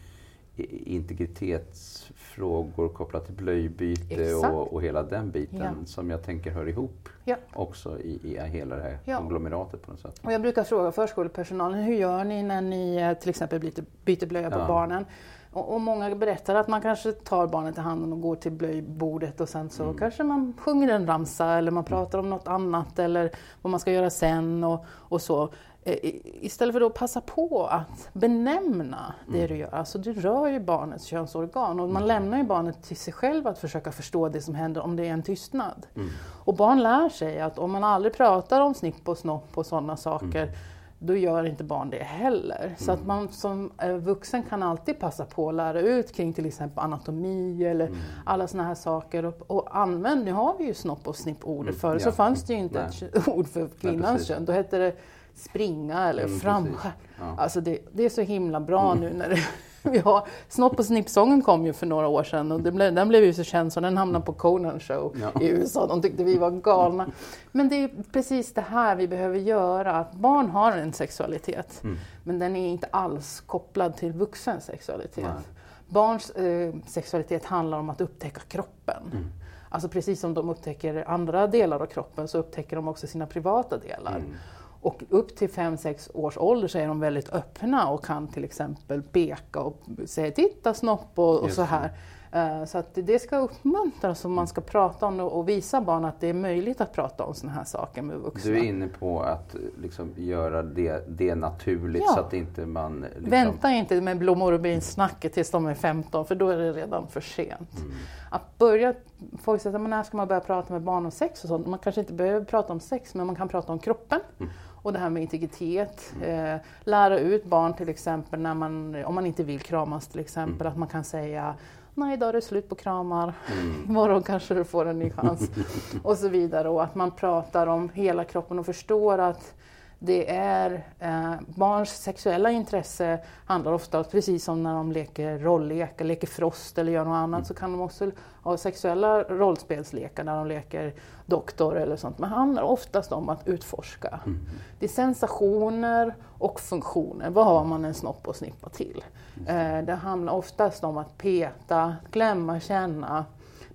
integritetsfrågor 0.86 2.90
kopplat 2.90 3.26
till 3.26 3.36
blöjbyte 3.36 4.34
och, 4.34 4.74
och, 4.74 4.82
hela 4.82 5.04
den 5.04 5.32
biten 5.32 5.60
ja. 5.60 5.74
som 5.86 6.10
jag 6.10 6.24
tänker 6.24 6.52
hör 6.52 6.68
ihop 6.68 7.10
ja. 7.26 7.36
också 7.54 8.00
i, 8.00 8.20
i 8.24 8.40
hela 8.40 8.76
det 8.76 8.82
här 8.82 8.98
ja. 9.06 9.18
konglomeratet 9.18 9.82
på 9.82 9.92
något 9.92 10.00
sätt. 10.00 10.22
Och 10.24 10.34
jag 10.34 10.42
brukar 10.42 10.64
fråga 10.64 10.92
förskolepersonalen, 10.92 11.84
hur 11.84 11.96
gör 11.96 12.24
ni 12.24 12.44
när 12.44 12.62
ni 12.62 12.96
eh, 12.96 13.14
till 13.14 13.30
exempel 13.30 13.60
byter, 13.60 13.84
byter 14.06 14.26
blöja 14.26 14.52
på 14.52 14.66
barnen? 14.68 15.06
Och, 15.54 15.74
och, 15.74 15.82
många 15.82 16.16
berättar 16.16 16.56
att 16.56 16.68
man 16.68 16.82
kanske 16.82 17.12
tar 17.12 17.48
barnet 17.48 17.78
i 17.78 17.82
handen 17.82 18.14
och 18.14 18.22
går 18.22 18.36
till 18.36 18.52
blöjbordet 18.52 19.42
och 19.42 19.50
sen 19.50 19.70
så 19.70 19.84
mm. 19.84 19.98
kanske 19.98 20.24
man 20.24 20.54
sjunger 20.58 20.90
en 20.90 21.08
ramsa 21.08 21.46
eller 21.46 21.72
man 21.72 21.84
pratar 21.84 22.20
om 22.20 22.30
något 22.30 22.48
annat 22.48 23.00
eller 23.00 23.32
vad 23.62 23.72
man 23.72 23.80
ska 23.80 23.92
göra 23.92 24.10
sen 24.10 24.64
och, 24.64 24.86
och 24.88 25.22
så. 25.22 25.50
Eh, 25.84 25.98
istället 26.42 26.74
för 26.74 26.82
att 26.82 26.94
passa 26.94 27.22
på 27.22 27.68
att 27.68 28.10
benämna 28.14 29.14
det 29.28 29.38
mm. 29.38 29.48
du 29.48 29.58
gör. 29.58 29.76
Alltså 29.76 29.98
du 29.98 30.14
rör 30.14 30.48
ju 30.48 30.60
barnets 30.60 31.06
könsorgan 31.06 31.80
och 31.80 31.90
man 31.90 32.04
mm. 32.04 32.08
lämnar 32.08 32.38
ju 32.38 32.44
barnet 32.44 32.84
till 32.84 32.98
sig 32.98 33.14
själv 33.14 33.48
att 33.48 33.60
försöka 33.60 33.92
förstå 33.92 34.30
det 34.30 34.42
som 34.42 34.56
händer 34.56 34.82
om 34.82 34.96
det 34.96 35.08
är 35.08 35.14
en 35.14 35.24
tystnad. 35.24 35.88
Mm. 35.96 36.10
Och 36.46 36.56
barn 36.56 36.84
lär 36.84 37.10
sig 37.10 37.42
att 37.42 37.60
om 37.60 37.72
man 37.72 37.84
aldrig 37.84 38.14
pratar 38.14 38.62
om 38.62 38.74
snipp 38.74 39.10
och 39.10 39.18
snopp 39.18 39.58
och 39.58 39.66
sådana 39.66 39.98
saker 39.98 40.44
mm. 40.44 40.56
Då 41.00 41.16
gör 41.16 41.46
inte 41.46 41.64
barn 41.64 41.90
det 41.90 42.04
heller. 42.04 42.76
Så 42.78 42.92
att 42.92 42.98
mm. 42.98 43.08
man 43.08 43.30
som 43.30 43.72
eh, 43.78 43.94
vuxen 43.94 44.44
kan 44.44 44.64
alltid 44.64 45.00
passa 45.00 45.26
på 45.26 45.50
att 45.50 45.56
lära 45.56 45.82
ut 45.82 46.16
kring 46.16 46.34
till 46.34 46.46
exempel 46.46 46.80
anatomi 46.80 47.66
eller 47.66 47.88
mm. 47.88 48.00
alla 48.26 48.48
sådana 48.48 48.68
här 48.68 48.76
saker. 48.76 49.26
Och, 49.26 49.42
och 49.48 49.78
använd, 49.78 50.26
nu 50.26 50.32
har 50.32 50.56
vi 50.58 50.64
ju 50.64 50.74
snopp 50.74 51.08
och 51.08 51.16
snipp-ordet. 51.16 51.80
Förr 51.82 51.94
ja. 51.94 52.00
så 52.00 52.12
fanns 52.12 52.44
det 52.44 52.54
ju 52.54 52.60
inte 52.60 52.90
Nej. 53.02 53.12
ett 53.14 53.28
ord 53.28 53.48
för 53.48 53.68
kvinnans 53.68 54.28
kön. 54.28 54.46
Då 54.46 54.54
hette 54.54 54.78
det 54.78 54.94
springa 55.36 56.10
eller 56.10 56.24
mm, 56.24 56.40
framskär. 56.40 56.92
Ja. 57.20 57.36
Alltså 57.38 57.62
det, 57.62 57.80
det, 57.92 58.06
är 58.06 58.10
så 58.10 58.22
himla 58.22 58.60
bra 58.60 58.92
mm. 58.92 59.04
nu 59.04 59.18
när 59.18 59.30
det, 59.30 59.40
har, 59.84 60.28
Snopp 60.50 60.80
och 60.80 60.86
snippsången 60.86 61.42
kom 61.42 61.66
ju 61.66 61.74
för 61.74 61.86
några 61.86 62.08
år 62.08 62.24
sedan 62.24 62.52
och 62.52 62.62
blev, 62.62 62.94
den 62.94 63.08
blev 63.08 63.24
ju 63.24 63.34
så 63.34 63.44
känd 63.44 63.74
så 63.74 63.80
den 63.80 63.98
hamnade 63.98 64.26
på 64.26 64.34
Conan 64.34 64.80
show 64.80 65.16
ja. 65.22 65.42
i 65.42 65.48
USA. 65.48 65.88
De 65.88 66.02
tyckte 66.02 66.24
vi 66.24 66.38
var 66.38 66.52
galna. 66.52 67.12
Men 67.52 67.70
det 67.70 67.76
är 67.76 67.90
precis 68.12 68.54
det 68.54 68.62
här 68.62 68.96
vi 68.96 69.08
behöver 69.08 69.38
göra, 69.38 69.92
att 69.92 70.14
barn 70.14 70.50
har 70.50 70.72
en 70.72 70.94
sexualitet 70.94 71.84
mm. 71.84 71.98
men 72.24 72.40
den 72.40 72.56
är 72.56 72.68
inte 72.68 72.88
alls 72.92 73.44
kopplad 73.46 73.98
till 73.98 74.12
vuxen 74.12 74.62
sexualitet. 74.62 75.24
Nej. 75.24 75.44
Barns 75.88 76.30
eh, 76.30 76.74
sexualitet 76.88 77.46
handlar 77.46 77.78
om 77.80 77.90
att 77.90 78.02
upptäcka 78.02 78.42
kroppen. 78.48 79.04
Mm. 79.12 79.26
Alltså 79.70 79.90
precis 79.90 80.20
som 80.20 80.34
de 80.34 80.50
upptäcker 80.50 81.04
andra 81.08 81.48
delar 81.48 81.80
av 81.80 81.86
kroppen 81.86 82.28
så 82.28 82.38
upptäcker 82.38 82.76
de 82.76 82.88
också 82.88 83.08
sina 83.08 83.28
privata 83.28 83.78
delar. 83.78 84.16
Mm. 84.16 84.32
Och 84.82 85.04
upp 85.10 85.36
till 85.36 85.50
5-6 85.50 86.12
års 86.14 86.38
ålder 86.38 86.68
så 86.68 86.78
är 86.78 86.88
de 86.88 87.00
väldigt 87.00 87.30
öppna 87.30 87.90
och 87.90 88.06
kan 88.06 88.28
till 88.28 88.44
exempel 88.44 89.02
peka 89.02 89.60
och 89.60 89.82
säga 90.06 90.32
”titta 90.32 90.74
snopp” 90.74 91.12
och, 91.20 91.40
och 91.40 91.52
så 91.52 91.62
här. 91.62 91.92
Uh, 92.36 92.66
så 92.66 92.78
att 92.78 92.90
det 92.94 93.20
ska 93.20 93.38
uppmuntras 93.38 94.26
och 94.26 94.32
man 94.32 94.48
ska 94.48 94.62
prata 94.62 95.06
om 95.06 95.18
det 95.18 95.24
och 95.24 95.50
visa 95.50 95.82
barn 95.82 96.06
att 96.06 96.20
det 96.20 96.28
är 96.28 96.34
möjligt 96.34 96.82
att 96.82 96.94
prata 96.94 97.24
om 97.24 97.34
sådana 97.34 97.58
här 97.58 97.64
saker 97.64 98.02
med 98.02 98.18
vuxna. 98.18 98.52
Du 98.52 98.58
är 98.58 98.64
inne 98.64 98.88
på 98.88 99.22
att 99.22 99.56
liksom 99.82 100.14
göra 100.16 100.64
det, 100.64 101.04
det 101.08 101.36
naturligt 101.36 102.04
ja. 102.08 102.14
så 102.14 102.20
att 102.20 102.34
inte 102.34 102.66
man... 102.66 103.02
Liksom... 103.02 103.30
Vänta 103.30 103.72
inte 103.72 104.02
med 104.02 104.18
blommor 104.18 104.54
och 104.54 104.60
bin-snacket 104.60 105.34
tills 105.34 105.52
de 105.52 105.66
är 105.66 105.74
15 105.74 106.26
för 106.26 106.36
då 106.36 106.50
är 106.50 106.58
det 106.58 106.74
redan 106.74 107.08
för 107.08 107.22
sent. 107.22 107.78
Mm. 107.78 107.92
Att 108.32 108.58
börja, 108.58 108.94
folk 109.42 109.62
säger 109.62 109.80
när 109.80 110.04
ska 110.04 110.18
man 110.18 110.28
börja 110.28 110.42
prata 110.42 110.74
med 110.74 110.82
barn 110.82 111.06
om 111.06 111.12
sex 111.12 111.44
och 111.44 111.48
sånt? 111.48 111.68
Man 111.68 111.80
kanske 111.80 112.02
inte 112.02 112.14
behöver 112.14 112.46
prata 112.46 112.74
om 112.74 112.80
sex 112.80 113.16
men 113.16 113.28
man 113.28 113.36
kan 113.36 113.48
prata 113.48 113.72
om 113.72 113.80
kroppen. 113.80 114.20
Mm 114.40 114.52
och 114.90 114.94
det 114.94 115.00
här 115.00 115.10
med 115.10 115.22
integritet. 115.22 116.14
Eh, 116.22 116.56
lära 116.84 117.20
ut 117.20 117.46
barn 117.46 117.74
till 117.74 117.90
exempel 117.90 118.40
när 118.40 118.54
man, 118.54 119.04
om 119.06 119.16
man 119.16 119.26
inte 119.26 119.44
vill 119.44 119.60
kramas 119.60 120.08
till 120.08 120.20
exempel, 120.20 120.62
mm. 120.62 120.72
att 120.72 120.78
man 120.78 120.88
kan 120.88 121.04
säga 121.04 121.56
Nej, 121.94 122.14
idag 122.14 122.30
är 122.30 122.34
det 122.34 122.42
slut 122.42 122.70
på 122.70 122.76
kramar. 122.76 123.34
Mm. 123.52 123.86
Imorgon 123.90 124.24
kanske 124.24 124.54
du 124.54 124.64
får 124.64 124.86
en 124.86 125.00
ny 125.00 125.10
chans. 125.10 125.52
och 126.04 126.18
så 126.18 126.28
vidare. 126.30 126.70
Och 126.70 126.84
att 126.84 126.96
man 126.96 127.12
pratar 127.12 127.68
om 127.68 127.90
hela 127.94 128.24
kroppen 128.24 128.60
och 128.60 128.66
förstår 128.66 129.18
att 129.18 129.54
det 130.00 130.32
är 130.36 130.84
eh, 131.00 131.34
barns 131.48 131.90
sexuella 131.90 132.52
intresse 132.52 133.20
handlar 133.46 133.72
ofta, 133.72 134.04
precis 134.04 134.44
som 134.44 134.64
när 134.64 134.74
de 134.74 134.92
leker 134.92 135.40
rolllek, 135.40 136.02
leker 136.02 136.28
frost 136.28 136.78
eller 136.78 136.92
gör 136.92 137.06
något 137.06 137.16
annat, 137.16 137.38
mm. 137.38 137.46
så 137.46 137.54
kan 137.54 137.72
de 137.72 137.82
också 137.82 138.12
ha 138.44 138.58
sexuella 138.58 139.24
rollspelslekar 139.24 140.24
när 140.24 140.36
de 140.36 140.48
leker 140.48 140.94
doktor 141.30 141.78
eller 141.78 141.96
sånt. 141.96 142.20
Men 142.20 142.30
handlar 142.30 142.64
oftast 142.64 143.12
om 143.12 143.30
att 143.30 143.48
utforska. 143.48 144.20
Mm. 144.26 144.40
Det 144.80 144.86
är 144.86 144.90
sensationer 144.90 146.16
och 146.38 146.60
funktioner. 146.60 147.30
Vad 147.30 147.46
har 147.46 147.66
man 147.66 147.86
en 147.86 147.94
snopp 147.94 148.28
och 148.28 148.36
snippa 148.36 148.70
till? 148.70 149.04
Eh, 149.48 149.82
det 149.86 149.98
handlar 150.02 150.34
oftast 150.34 150.84
om 150.84 150.98
att 150.98 151.18
peta, 151.18 151.96
klämma, 152.12 152.60
känna. 152.60 153.26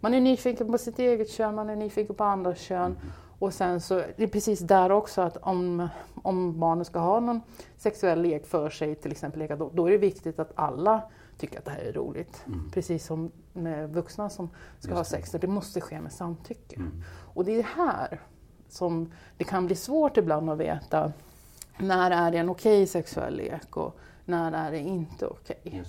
Man 0.00 0.14
är 0.14 0.20
nyfiken 0.20 0.72
på 0.72 0.78
sitt 0.78 0.98
eget 0.98 1.30
kön, 1.30 1.54
man 1.54 1.70
är 1.70 1.76
nyfiken 1.76 2.14
på 2.14 2.24
andras 2.24 2.58
kön. 2.58 2.84
Mm. 2.84 2.96
Och 3.38 3.54
sen 3.54 3.80
så 3.80 3.94
det 4.16 4.22
är 4.22 4.28
precis 4.28 4.60
där 4.60 4.92
också 4.92 5.20
att 5.20 5.36
om, 5.36 5.88
om 6.22 6.60
barnet 6.60 6.86
ska 6.86 6.98
ha 6.98 7.20
någon 7.20 7.40
sexuell 7.76 8.22
lek 8.22 8.46
för 8.46 8.70
sig, 8.70 8.94
till 8.94 9.12
exempel 9.12 9.38
leka, 9.38 9.56
då, 9.56 9.70
då 9.74 9.86
är 9.86 9.90
det 9.90 9.98
viktigt 9.98 10.38
att 10.38 10.52
alla 10.54 11.02
tycker 11.38 11.58
att 11.58 11.64
det 11.64 11.70
här 11.70 11.82
är 11.82 11.92
roligt. 11.92 12.44
Mm. 12.46 12.70
Precis 12.70 13.06
som 13.06 13.30
med 13.52 13.90
vuxna 13.94 14.30
som 14.30 14.50
ska 14.78 14.94
ha 14.94 15.04
sex, 15.04 15.30
det. 15.30 15.38
det 15.38 15.46
måste 15.46 15.80
ske 15.80 16.00
med 16.00 16.12
samtycke. 16.12 16.76
Mm. 16.76 17.02
Och 17.34 17.44
det 17.44 17.58
är 17.58 17.62
här 17.62 18.20
som 18.68 19.12
det 19.36 19.44
kan 19.44 19.66
bli 19.66 19.76
svårt 19.76 20.16
ibland 20.16 20.50
att 20.50 20.58
veta 20.58 21.12
när 21.78 22.10
är 22.10 22.30
det 22.30 22.38
en 22.38 22.48
okej 22.48 22.82
okay 22.82 22.86
sexuell 22.86 23.36
lek 23.36 23.76
och 23.76 23.98
när 24.24 24.52
är 24.52 24.70
det 24.70 24.78
inte 24.78 25.26
okej. 25.26 25.60
Okay. 25.64 25.82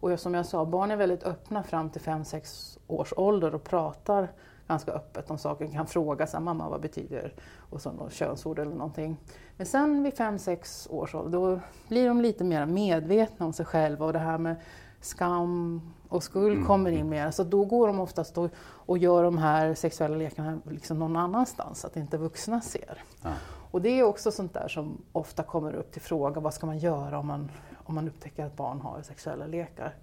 Och 0.00 0.20
som 0.20 0.34
jag 0.34 0.46
sa, 0.46 0.64
barn 0.64 0.90
är 0.90 0.96
väldigt 0.96 1.24
öppna 1.24 1.62
fram 1.62 1.90
till 1.90 2.02
5-6 2.02 2.78
års 2.86 3.12
ålder 3.16 3.54
och 3.54 3.64
pratar 3.64 4.28
ganska 4.66 4.92
öppet 4.92 5.30
om 5.30 5.38
saker, 5.38 5.66
kan 5.66 5.86
fråga 5.86 6.26
sig, 6.26 6.40
mamma 6.40 6.68
vad 6.68 6.80
betyder 6.80 7.32
och 7.70 7.80
så 7.82 7.92
något 7.92 8.12
könsord 8.12 8.58
eller 8.58 8.74
någonting. 8.74 9.16
Men 9.56 9.66
sen 9.66 10.02
vid 10.02 10.14
5-6 10.14 10.90
års 10.90 11.14
ålder 11.14 11.38
då 11.38 11.60
blir 11.88 12.08
de 12.08 12.20
lite 12.20 12.44
mer 12.44 12.66
medvetna 12.66 13.46
om 13.46 13.52
sig 13.52 13.66
själva 13.66 14.06
och 14.06 14.12
det 14.12 14.18
här 14.18 14.38
med 14.38 14.56
skam 15.00 15.80
och 16.08 16.22
skuld 16.22 16.54
mm. 16.54 16.66
kommer 16.66 16.90
in 16.90 17.08
mer. 17.08 17.30
Så 17.30 17.44
då 17.44 17.64
går 17.64 17.86
de 17.86 18.00
oftast 18.00 18.38
och, 18.38 18.50
och 18.58 18.98
gör 18.98 19.22
de 19.22 19.38
här 19.38 19.74
sexuella 19.74 20.16
lekarna 20.16 20.60
liksom 20.70 20.98
någon 20.98 21.16
annanstans, 21.16 21.80
så 21.80 21.86
att 21.86 21.96
inte 21.96 22.16
vuxna 22.18 22.60
ser. 22.60 23.02
Ja. 23.22 23.32
Och 23.70 23.82
det 23.82 23.88
är 23.88 24.02
också 24.02 24.30
sånt 24.30 24.54
där 24.54 24.68
som 24.68 25.02
ofta 25.12 25.42
kommer 25.42 25.74
upp 25.74 25.92
till 25.92 26.02
fråga, 26.02 26.40
vad 26.40 26.54
ska 26.54 26.66
man 26.66 26.78
göra 26.78 27.18
om 27.18 27.26
man, 27.26 27.50
om 27.84 27.94
man 27.94 28.08
upptäcker 28.08 28.46
att 28.46 28.56
barn 28.56 28.80
har 28.80 29.02
sexuella 29.02 29.46
lekar? 29.46 29.94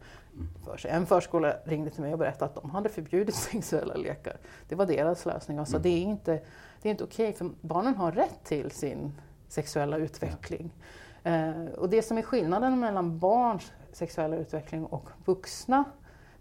för 0.64 0.78
sig. 0.78 0.92
En 0.92 1.06
förskola 1.06 1.56
ringde 1.66 1.90
till 1.90 2.02
mig 2.02 2.14
och 2.14 2.20
berättade 2.20 2.46
att 2.46 2.62
de 2.62 2.70
hade 2.70 2.90
förbjudit 2.90 3.36
sexuella 3.52 3.94
lekar. 3.94 4.38
Det 4.68 4.76
var 4.76 4.86
deras 4.86 5.26
lösning. 5.26 5.58
Alltså, 5.58 5.76
mm. 5.76 5.84
Det 5.84 5.90
är 5.90 6.02
inte, 6.02 6.32
det 6.82 6.90
är 6.90 6.92
inte 6.92 7.04
okej, 7.04 7.30
okay, 7.30 7.38
för 7.38 7.50
barnen 7.62 7.96
har 7.96 8.12
rätt 8.12 8.44
till 8.44 8.72
sin 8.72 9.12
sexuella 9.48 9.98
utveckling. 9.98 10.72
Ja. 11.24 11.32
Eh, 11.32 11.66
och 11.66 11.90
det 11.90 12.02
som 12.02 12.18
är 12.18 12.22
skillnaden 12.22 12.80
mellan 12.80 13.20
barns 13.20 13.72
sexuella 13.94 14.36
utveckling 14.36 14.86
och 14.86 15.10
vuxna 15.26 15.84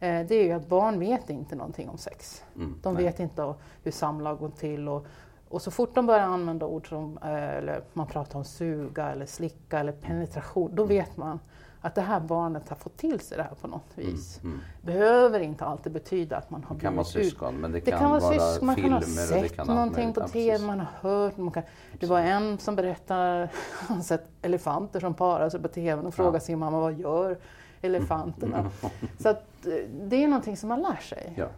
eh, 0.01 0.27
det 0.27 0.35
är 0.35 0.45
ju 0.45 0.53
att 0.53 0.69
barn 0.69 0.99
vet 0.99 1.31
inte 1.31 1.55
någonting 1.55 1.89
om 1.89 1.99
sex. 1.99 2.45
Mm. 2.57 2.79
De 2.83 2.97
vet 2.97 3.21
inte 3.21 3.55
hur 3.83 3.93
samlag 3.93 4.39
går 4.39 4.49
till 4.51 4.89
och, 4.89 5.07
och 5.49 5.63
så 5.63 5.71
fort 5.71 5.95
de 5.95 6.07
börjar 6.07 6.23
använda 6.27 6.67
ord 6.67 6.89
som, 6.89 7.19
eh, 7.19 7.57
eller 7.57 7.83
man 7.93 8.07
pratar 8.07 8.39
om 8.39 8.45
suga 8.45 9.13
eller 9.13 9.27
slicka 9.27 9.79
eller 9.79 9.93
penetration, 9.93 10.71
då 10.75 10.83
mm. 10.83 10.97
vet 10.97 11.17
man 11.17 11.39
att 11.83 11.95
det 11.95 12.01
här 12.01 12.21
barnet 12.21 12.69
har 12.69 12.77
fått 12.77 12.97
till 12.97 13.21
sig 13.21 13.37
det 13.37 13.43
här 13.43 13.55
på 13.61 13.67
något 13.67 13.97
mm, 13.97 14.11
vis. 14.11 14.41
Mm, 14.43 14.53
mm. 14.53 14.65
behöver 14.83 15.41
inte 15.41 15.65
alltid 15.65 15.93
betyda 15.93 16.37
att 16.37 16.51
man 16.51 16.65
har 16.65 16.75
Det 16.75 16.81
kan 16.81 16.97
vara 16.97 17.05
syskon, 17.05 17.55
men 17.55 17.73
det, 17.73 17.81
det 17.81 17.91
kan, 17.91 17.99
kan, 17.99 18.11
vara, 18.11 18.21
syskon, 18.21 18.67
man 18.67 18.77
kan 18.77 18.93
ha 18.93 19.01
sett 19.01 19.67
någonting 19.67 20.13
på 20.13 20.29
TV, 20.29 20.59
man 20.59 20.81
har 20.81 21.11
hört. 21.11 21.37
Man 21.37 21.51
kan, 21.51 21.63
det 22.01 22.07
var 22.07 22.21
en 22.21 22.59
som 22.59 22.77
berättade 22.77 23.49
han 23.73 24.03
sett 24.03 24.29
elefanter 24.43 25.01
som 25.01 25.15
parar 25.15 25.49
sig 25.49 25.63
på 25.63 25.69
TV 25.69 26.03
och 26.03 26.15
frågade 26.15 26.37
ja. 26.37 26.41
sin 26.41 26.59
mamma 26.59 26.81
vad 26.81 26.99
gör 26.99 27.39
elefanterna? 27.81 28.59
Mm. 28.59 28.71
Så 29.19 29.29
att, 29.29 29.67
eh, 29.67 29.73
det 30.03 30.25
är 30.25 30.29
någonting 30.29 30.57
som 30.57 30.69
man 30.69 30.83
lär 30.83 30.97
sig. 30.97 31.33
Ja. 31.37 31.49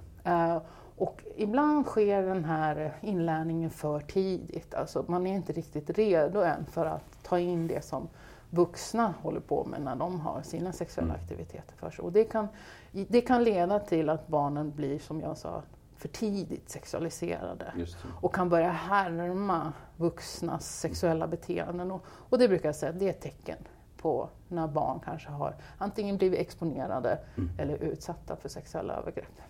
Uh, 0.54 0.62
och 0.96 1.22
ibland 1.36 1.86
sker 1.86 2.22
den 2.22 2.44
här 2.44 2.92
inlärningen 3.00 3.70
för 3.70 4.00
tidigt. 4.00 4.74
Alltså 4.74 5.04
man 5.08 5.26
är 5.26 5.34
inte 5.34 5.52
riktigt 5.52 5.90
redo 5.90 6.40
än 6.40 6.66
för 6.66 6.86
att 6.86 7.22
ta 7.22 7.38
in 7.38 7.66
det 7.66 7.84
som 7.84 8.08
vuxna 8.54 9.14
håller 9.22 9.40
på 9.40 9.64
med 9.64 9.82
när 9.82 9.96
de 9.96 10.20
har 10.20 10.42
sina 10.42 10.72
sexuella 10.72 11.14
mm. 11.14 11.22
aktiviteter 11.22 11.76
för 11.76 11.90
sig. 11.90 12.02
Och 12.02 12.12
det 12.12 12.24
kan, 12.24 12.48
det 12.92 13.20
kan 13.20 13.44
leda 13.44 13.78
till 13.78 14.08
att 14.08 14.28
barnen 14.28 14.72
blir, 14.76 14.98
som 14.98 15.20
jag 15.20 15.38
sa, 15.38 15.62
för 15.96 16.08
tidigt 16.08 16.70
sexualiserade 16.70 17.72
och 18.20 18.34
kan 18.34 18.48
börja 18.48 18.70
härma 18.70 19.72
vuxnas 19.96 20.80
sexuella 20.80 21.26
beteenden. 21.26 21.90
Och, 21.90 22.04
och, 22.06 22.38
det 22.38 22.48
brukar 22.48 22.68
jag 22.68 22.76
säga, 22.76 22.92
det 22.92 23.06
är 23.06 23.10
ett 23.10 23.20
tecken 23.20 23.58
på 23.96 24.28
när 24.48 24.66
barn 24.66 25.00
kanske 25.04 25.28
har 25.28 25.54
antingen 25.78 26.16
blivit 26.16 26.40
exponerade 26.40 27.18
mm. 27.36 27.50
eller 27.58 27.76
utsatta 27.76 28.36
för 28.36 28.48
sexuella 28.48 28.94
övergrepp. 28.94 29.40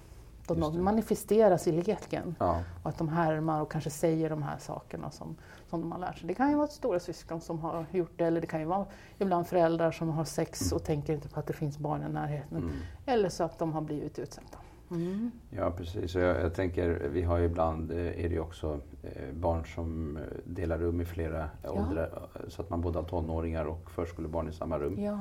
De, 0.47 0.85
manifesteras 0.85 1.67
i 1.67 1.73
leken 1.73 2.35
ja. 2.39 2.63
och 2.83 2.91
att 2.91 2.99
de 2.99 3.09
härmar 3.09 3.61
och 3.61 3.71
kanske 3.71 3.91
säger 3.91 4.31
de 4.31 4.43
här 4.43 4.59
sakerna 4.59 5.11
som, 5.11 5.37
som 5.71 5.81
de 5.81 5.93
har 5.93 5.99
lärt 5.99 6.19
sig. 6.19 6.29
Det 6.29 6.35
kan 6.35 6.51
ju 6.51 6.57
vara 6.57 6.67
stora 6.67 7.01
syskon 7.01 7.41
som 7.41 7.59
har 7.59 7.87
gjort 7.91 8.13
det 8.17 8.25
eller 8.25 8.41
det 8.41 8.47
kan 8.47 8.61
ju 8.61 8.67
vara 8.67 8.87
ibland 9.19 9.47
föräldrar 9.47 9.91
som 9.91 10.09
har 10.09 10.25
sex 10.25 10.63
mm. 10.63 10.77
och 10.77 10.85
tänker 10.85 11.13
inte 11.13 11.29
på 11.29 11.41
att 11.41 11.47
det 11.47 11.53
finns 11.53 11.79
barn 11.79 12.03
i 12.11 12.13
närheten. 12.13 12.59
Mm. 12.59 12.71
Eller 13.07 13.29
så 13.29 13.45
att 13.45 13.59
de 13.59 13.73
har 13.73 13.81
blivit 13.81 14.19
utsatta. 14.19 14.59
Mm. 14.91 15.31
Ja 15.51 15.71
precis, 15.71 16.15
jag, 16.15 16.41
jag, 16.41 16.55
tänker 16.55 17.09
vi 17.09 17.23
har 17.23 17.41
ibland 17.41 17.91
eh, 17.91 17.99
är 17.99 18.29
det 18.29 18.35
ju 18.35 18.41
också 18.41 18.81
eh, 19.03 19.33
barn 19.35 19.65
som 19.75 20.17
eh, 20.17 20.23
delar 20.45 20.79
rum 20.79 21.01
i 21.01 21.05
flera 21.05 21.51
ja. 21.63 21.71
åldrar 21.71 22.29
så 22.49 22.63
att 22.63 22.71
man 22.71 22.81
både 22.81 22.99
har 22.99 23.05
tonåringar 23.05 23.65
och 23.65 23.91
förskolebarn 23.91 24.49
i 24.49 24.53
samma 24.53 24.79
rum. 24.79 25.01
Ja. 25.01 25.21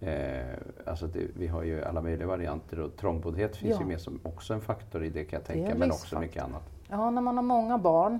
Eh, 0.00 0.40
alltså 0.86 1.06
det, 1.06 1.26
vi 1.36 1.46
har 1.46 1.62
ju 1.62 1.84
alla 1.84 2.02
möjliga 2.02 2.28
varianter 2.28 2.80
och 2.80 2.96
trångboddhet 2.96 3.56
finns 3.56 3.74
ja. 3.74 3.80
ju 3.80 3.86
med 3.86 4.00
som 4.00 4.20
också 4.22 4.54
en 4.54 4.60
faktor 4.60 5.04
i 5.04 5.10
det 5.10 5.24
kan 5.24 5.38
jag 5.38 5.46
tänka, 5.46 5.74
men 5.74 5.90
också 5.90 6.18
mycket 6.18 6.42
annat. 6.42 6.62
Ja, 6.88 7.10
när 7.10 7.22
man 7.22 7.36
har 7.36 7.44
många 7.44 7.78
barn 7.78 8.18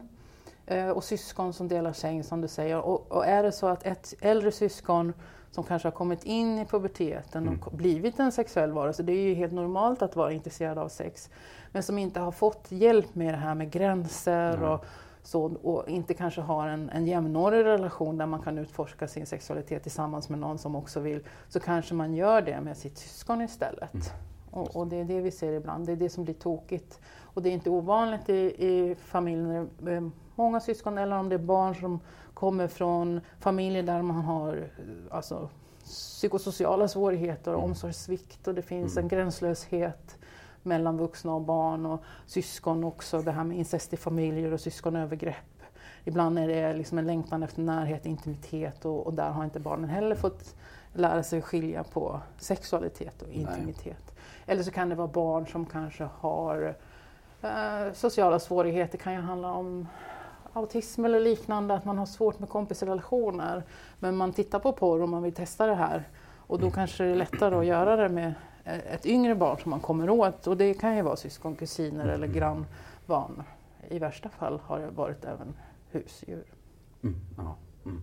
eh, 0.66 0.88
och 0.88 1.04
syskon 1.04 1.52
som 1.52 1.68
delar 1.68 1.92
säng 1.92 2.24
som 2.24 2.40
du 2.40 2.48
säger 2.48 2.80
och, 2.80 3.12
och, 3.12 3.26
är 3.26 3.42
det 3.42 3.52
så 3.52 3.66
att 3.66 3.86
ett 3.86 4.14
äldre 4.20 4.52
syskon 4.52 5.12
som 5.50 5.64
kanske 5.64 5.86
har 5.86 5.92
kommit 5.92 6.24
in 6.24 6.58
i 6.58 6.64
puberteten 6.66 7.48
och 7.48 7.66
mm. 7.66 7.76
blivit 7.76 8.20
en 8.20 8.32
sexuell 8.32 8.72
varelse, 8.72 9.02
det 9.02 9.12
är 9.12 9.28
ju 9.28 9.34
helt 9.34 9.52
normalt 9.52 10.02
att 10.02 10.16
vara 10.16 10.32
intresserad 10.32 10.78
av 10.78 10.88
sex, 10.88 11.30
men 11.72 11.82
som 11.82 11.98
inte 11.98 12.20
har 12.20 12.32
fått 12.32 12.66
hjälp 12.68 13.14
med 13.14 13.34
det 13.34 13.38
här 13.38 13.54
med 13.54 13.70
gränser 13.70 14.54
mm. 14.54 14.68
och 14.70 14.84
så, 15.22 15.42
och 15.42 15.88
inte 15.88 16.14
kanske 16.14 16.40
har 16.40 16.68
en, 16.68 16.90
en 16.90 17.06
jämnårig 17.06 17.64
relation 17.64 18.18
där 18.18 18.26
man 18.26 18.42
kan 18.42 18.58
utforska 18.58 19.08
sin 19.08 19.26
sexualitet 19.26 19.82
tillsammans 19.82 20.28
med 20.28 20.38
någon 20.38 20.58
som 20.58 20.76
också 20.76 21.00
vill, 21.00 21.20
så 21.48 21.60
kanske 21.60 21.94
man 21.94 22.14
gör 22.14 22.42
det 22.42 22.60
med 22.60 22.76
sitt 22.76 22.98
syskon 22.98 23.42
istället. 23.42 23.94
Mm. 23.94 24.06
Och, 24.50 24.76
och, 24.76 24.86
det 24.86 24.96
är 24.96 25.04
det 25.04 25.20
vi 25.20 25.30
ser 25.30 25.52
ibland, 25.52 25.86
det 25.86 25.92
är 25.92 25.96
det 25.96 26.10
som 26.10 26.24
blir 26.24 26.34
tokigt. 26.34 27.00
Och 27.20 27.42
det 27.42 27.48
är 27.48 27.52
inte 27.52 27.70
ovanligt 27.70 28.28
i, 28.28 28.66
i 28.66 28.94
familjer 28.94 29.66
med 29.78 30.10
många 30.34 30.60
syskon 30.60 30.98
eller 30.98 31.16
om 31.16 31.28
det 31.28 31.34
är 31.34 31.38
barn 31.38 31.74
som 31.74 32.00
kommer 32.34 32.68
från 32.68 33.20
familjer 33.40 33.82
där 33.82 34.02
man 34.02 34.20
har 34.20 34.70
alltså, 35.10 35.48
psykosociala 35.84 36.88
svårigheter 36.88 37.52
och 37.52 37.58
mm. 37.58 37.70
omsorgssvikt 37.70 38.48
och 38.48 38.54
det 38.54 38.62
finns 38.62 38.96
mm. 38.96 39.04
en 39.04 39.08
gränslöshet 39.08 40.18
mellan 40.62 40.96
vuxna 40.96 41.34
och 41.34 41.40
barn 41.40 41.86
och 41.86 42.02
syskon 42.26 42.84
också, 42.84 43.22
det 43.22 43.32
här 43.32 43.44
med 43.44 43.58
incest 43.58 43.92
i 43.92 43.96
familjer 43.96 44.52
och 44.52 44.60
syskonövergrepp. 44.60 45.62
Ibland 46.04 46.38
är 46.38 46.48
det 46.48 46.72
liksom 46.72 46.98
en 46.98 47.06
längtan 47.06 47.42
efter 47.42 47.62
närhet, 47.62 48.06
intimitet 48.06 48.84
och, 48.84 49.06
och 49.06 49.14
där 49.14 49.30
har 49.30 49.44
inte 49.44 49.60
barnen 49.60 49.90
heller 49.90 50.16
fått 50.16 50.54
lära 50.92 51.22
sig 51.22 51.42
skilja 51.42 51.84
på 51.84 52.20
sexualitet 52.38 53.22
och 53.22 53.28
intimitet. 53.28 54.04
Nej. 54.06 54.16
Eller 54.46 54.62
så 54.62 54.70
kan 54.70 54.88
det 54.88 54.94
vara 54.94 55.08
barn 55.08 55.46
som 55.46 55.66
kanske 55.66 56.08
har 56.18 56.76
eh, 57.42 57.92
sociala 57.92 58.38
svårigheter, 58.38 58.92
det 58.92 59.04
kan 59.04 59.12
ju 59.12 59.20
handla 59.20 59.52
om 59.52 59.88
autism 60.52 61.04
eller 61.04 61.20
liknande, 61.20 61.74
att 61.74 61.84
man 61.84 61.98
har 61.98 62.06
svårt 62.06 62.38
med 62.38 62.48
kompisrelationer. 62.48 63.62
Men 63.98 64.16
man 64.16 64.32
tittar 64.32 64.58
på 64.58 64.72
porr 64.72 65.02
och 65.02 65.08
man 65.08 65.22
vill 65.22 65.34
testa 65.34 65.66
det 65.66 65.74
här. 65.74 66.08
Och 66.36 66.58
då 66.58 66.66
mm. 66.66 66.74
kanske 66.74 67.04
det 67.04 67.10
är 67.10 67.16
lättare 67.16 67.54
att 67.54 67.66
göra 67.66 67.96
det 67.96 68.08
med 68.08 68.34
ett 68.64 69.06
yngre 69.06 69.34
barn 69.34 69.58
som 69.58 69.70
man 69.70 69.80
kommer 69.80 70.10
åt 70.10 70.46
och 70.46 70.56
det 70.56 70.74
kan 70.74 70.96
ju 70.96 71.02
vara 71.02 71.16
syskon, 71.16 71.56
kusiner 71.56 72.04
mm. 72.04 72.14
eller 72.14 72.26
grannbarn. 72.26 73.42
I 73.88 73.98
värsta 73.98 74.28
fall 74.28 74.60
har 74.64 74.78
det 74.78 74.90
varit 74.90 75.24
även 75.24 75.54
husdjur. 75.90 76.44
Mm. 77.02 77.16
Ja. 77.36 77.56
Mm. 77.84 78.02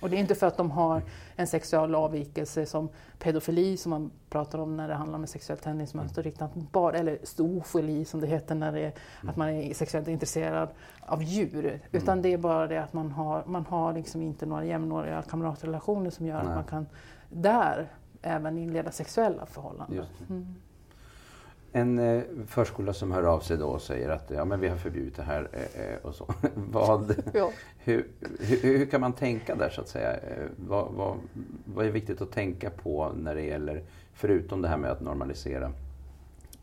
Och 0.00 0.10
det 0.10 0.16
är 0.16 0.20
inte 0.20 0.34
för 0.34 0.46
att 0.46 0.56
de 0.56 0.70
har 0.70 1.02
en 1.36 1.46
sexuell 1.46 1.94
avvikelse 1.94 2.66
som 2.66 2.88
pedofili 3.18 3.76
som 3.76 3.90
man 3.90 4.10
pratar 4.30 4.58
om 4.58 4.76
när 4.76 4.88
det 4.88 4.94
handlar 4.94 5.18
om 5.18 5.26
sexuellt 5.26 5.62
tändningsmönster 5.62 6.22
riktat 6.22 6.54
bara, 6.54 6.96
eller 6.96 7.18
zoofili 7.22 8.04
som 8.04 8.20
det 8.20 8.26
heter 8.26 8.54
när 8.54 8.72
det 8.72 8.80
är 8.80 8.92
mm. 9.22 9.30
att 9.30 9.36
man 9.36 9.48
är 9.48 9.74
sexuellt 9.74 10.08
intresserad 10.08 10.68
av 11.00 11.22
djur. 11.22 11.66
Mm. 11.66 11.80
Utan 11.92 12.22
det 12.22 12.32
är 12.32 12.38
bara 12.38 12.66
det 12.66 12.82
att 12.82 12.92
man 12.92 13.10
har, 13.10 13.44
man 13.46 13.66
har 13.66 13.92
liksom 13.92 14.22
inte 14.22 14.46
några 14.46 14.64
jämnåriga 14.64 15.22
kamratrelationer 15.22 16.10
som 16.10 16.26
gör 16.26 16.42
Nej. 16.42 16.46
att 16.46 16.54
man 16.54 16.64
kan 16.64 16.86
där 17.28 17.88
även 18.26 18.58
inleda 18.58 18.90
sexuella 18.90 19.46
förhållanden. 19.46 20.04
Mm. 20.30 20.46
En 21.72 21.98
eh, 21.98 22.22
förskola 22.46 22.92
som 22.92 23.12
hör 23.12 23.22
av 23.22 23.40
sig 23.40 23.56
då 23.56 23.66
och 23.66 23.82
säger 23.82 24.08
att 24.08 24.30
ja, 24.30 24.44
men 24.44 24.60
vi 24.60 24.68
har 24.68 24.76
förbjudit 24.76 25.16
det 25.16 25.22
här 25.22 25.48
eh, 25.52 25.84
eh 25.84 25.96
och 26.02 26.14
så. 26.14 26.26
vad, 26.54 27.14
ja. 27.34 27.50
hur, 27.78 28.06
hur, 28.40 28.62
hur, 28.62 28.86
kan 28.86 29.00
man 29.00 29.12
tänka 29.12 29.54
där 29.54 29.70
så 29.70 29.80
att 29.80 29.88
säga? 29.88 30.16
Vad, 30.56 30.92
vad, 30.92 31.16
vad, 31.64 31.86
är 31.86 31.90
viktigt 31.90 32.20
att 32.20 32.32
tänka 32.32 32.70
på 32.70 33.12
när 33.16 33.34
det 33.34 33.42
gäller, 33.42 33.82
förutom 34.12 34.62
det 34.62 34.68
här 34.68 34.76
med 34.76 34.90
att 34.90 35.00
normalisera 35.00 35.72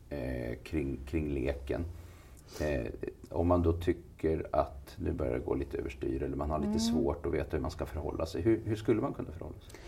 eh, 0.09 0.55
kring, 0.63 0.99
kring 1.05 1.29
leken. 1.29 1.85
Eh, 2.61 2.85
om 3.29 3.47
man 3.47 3.61
då 3.61 3.73
tycker 3.73 4.47
att 4.51 4.95
nu 4.97 5.11
börjar 5.11 5.33
det 5.33 5.39
gå 5.39 5.55
lite 5.55 5.77
överstyr 5.77 6.23
eller 6.23 6.37
man 6.37 6.49
har 6.49 6.59
lite 6.59 6.69
mm. 6.69 6.79
svårt 6.79 7.25
att 7.25 7.33
veta 7.33 7.57
hur 7.57 7.61
man 7.61 7.71
ska 7.71 7.85
förhålla 7.85 8.25
sig. 8.25 8.41
Hur, 8.41 8.61
hur 8.65 8.75
skulle 8.75 9.01
man 9.01 9.13
kunna 9.13 9.31
förhålla 9.31 9.59
sig? 9.59 9.79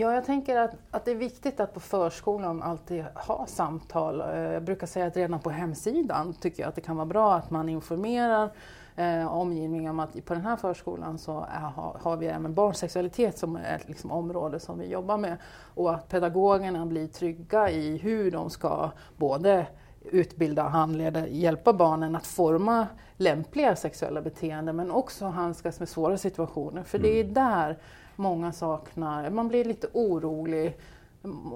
Ja, 0.00 0.14
jag 0.14 0.24
tänker 0.24 0.56
att, 0.56 0.74
att 0.90 1.04
det 1.04 1.10
är 1.10 1.14
viktigt 1.14 1.60
att 1.60 1.74
på 1.74 1.80
förskolan 1.80 2.62
alltid 2.62 3.04
ha 3.14 3.46
samtal. 3.46 4.20
Eh, 4.20 4.26
jag 4.38 4.62
brukar 4.62 4.86
säga 4.86 5.06
att 5.06 5.16
redan 5.16 5.40
på 5.40 5.50
hemsidan 5.50 6.34
tycker 6.34 6.62
jag 6.62 6.68
att 6.68 6.74
det 6.74 6.80
kan 6.80 6.96
vara 6.96 7.06
bra 7.06 7.34
att 7.34 7.50
man 7.50 7.68
informerar 7.68 8.50
eh, 8.96 9.34
omgivningen 9.34 9.90
om 9.90 10.00
att 10.00 10.24
på 10.24 10.34
den 10.34 10.42
här 10.42 10.56
förskolan 10.56 11.18
så 11.18 11.40
är, 11.40 11.72
har, 12.00 12.16
vi 12.16 12.26
även 12.26 12.54
barnsexualitet 12.54 13.38
som 13.38 13.56
är 13.56 13.76
ett 13.76 13.88
liksom, 13.88 14.10
område 14.10 14.60
som 14.60 14.78
vi 14.78 14.86
jobbar 14.86 15.18
med. 15.18 15.36
Och 15.74 15.94
att 15.94 16.08
pedagogerna 16.08 16.86
blir 16.86 17.06
trygga 17.06 17.70
i 17.70 17.96
hur 17.96 18.30
de 18.30 18.50
ska 18.50 18.90
både 19.16 19.66
utbilda, 20.10 20.62
handleda, 20.62 21.28
hjälpa 21.28 21.72
barnen 21.72 22.16
att 22.16 22.26
forma 22.26 22.86
lämpliga 23.16 23.76
sexuella 23.76 24.22
beteenden 24.22 24.76
men 24.76 24.90
också 24.90 25.26
handskas 25.26 25.78
med 25.78 25.88
svåra 25.88 26.18
situationer. 26.18 26.82
För 26.82 26.98
det 26.98 27.08
är 27.08 27.24
mm. 27.24 27.34
där 27.34 27.78
många 28.18 28.52
saknar. 28.52 29.30
Man 29.30 29.48
blir 29.48 29.64
lite 29.64 29.86
orolig. 29.92 30.76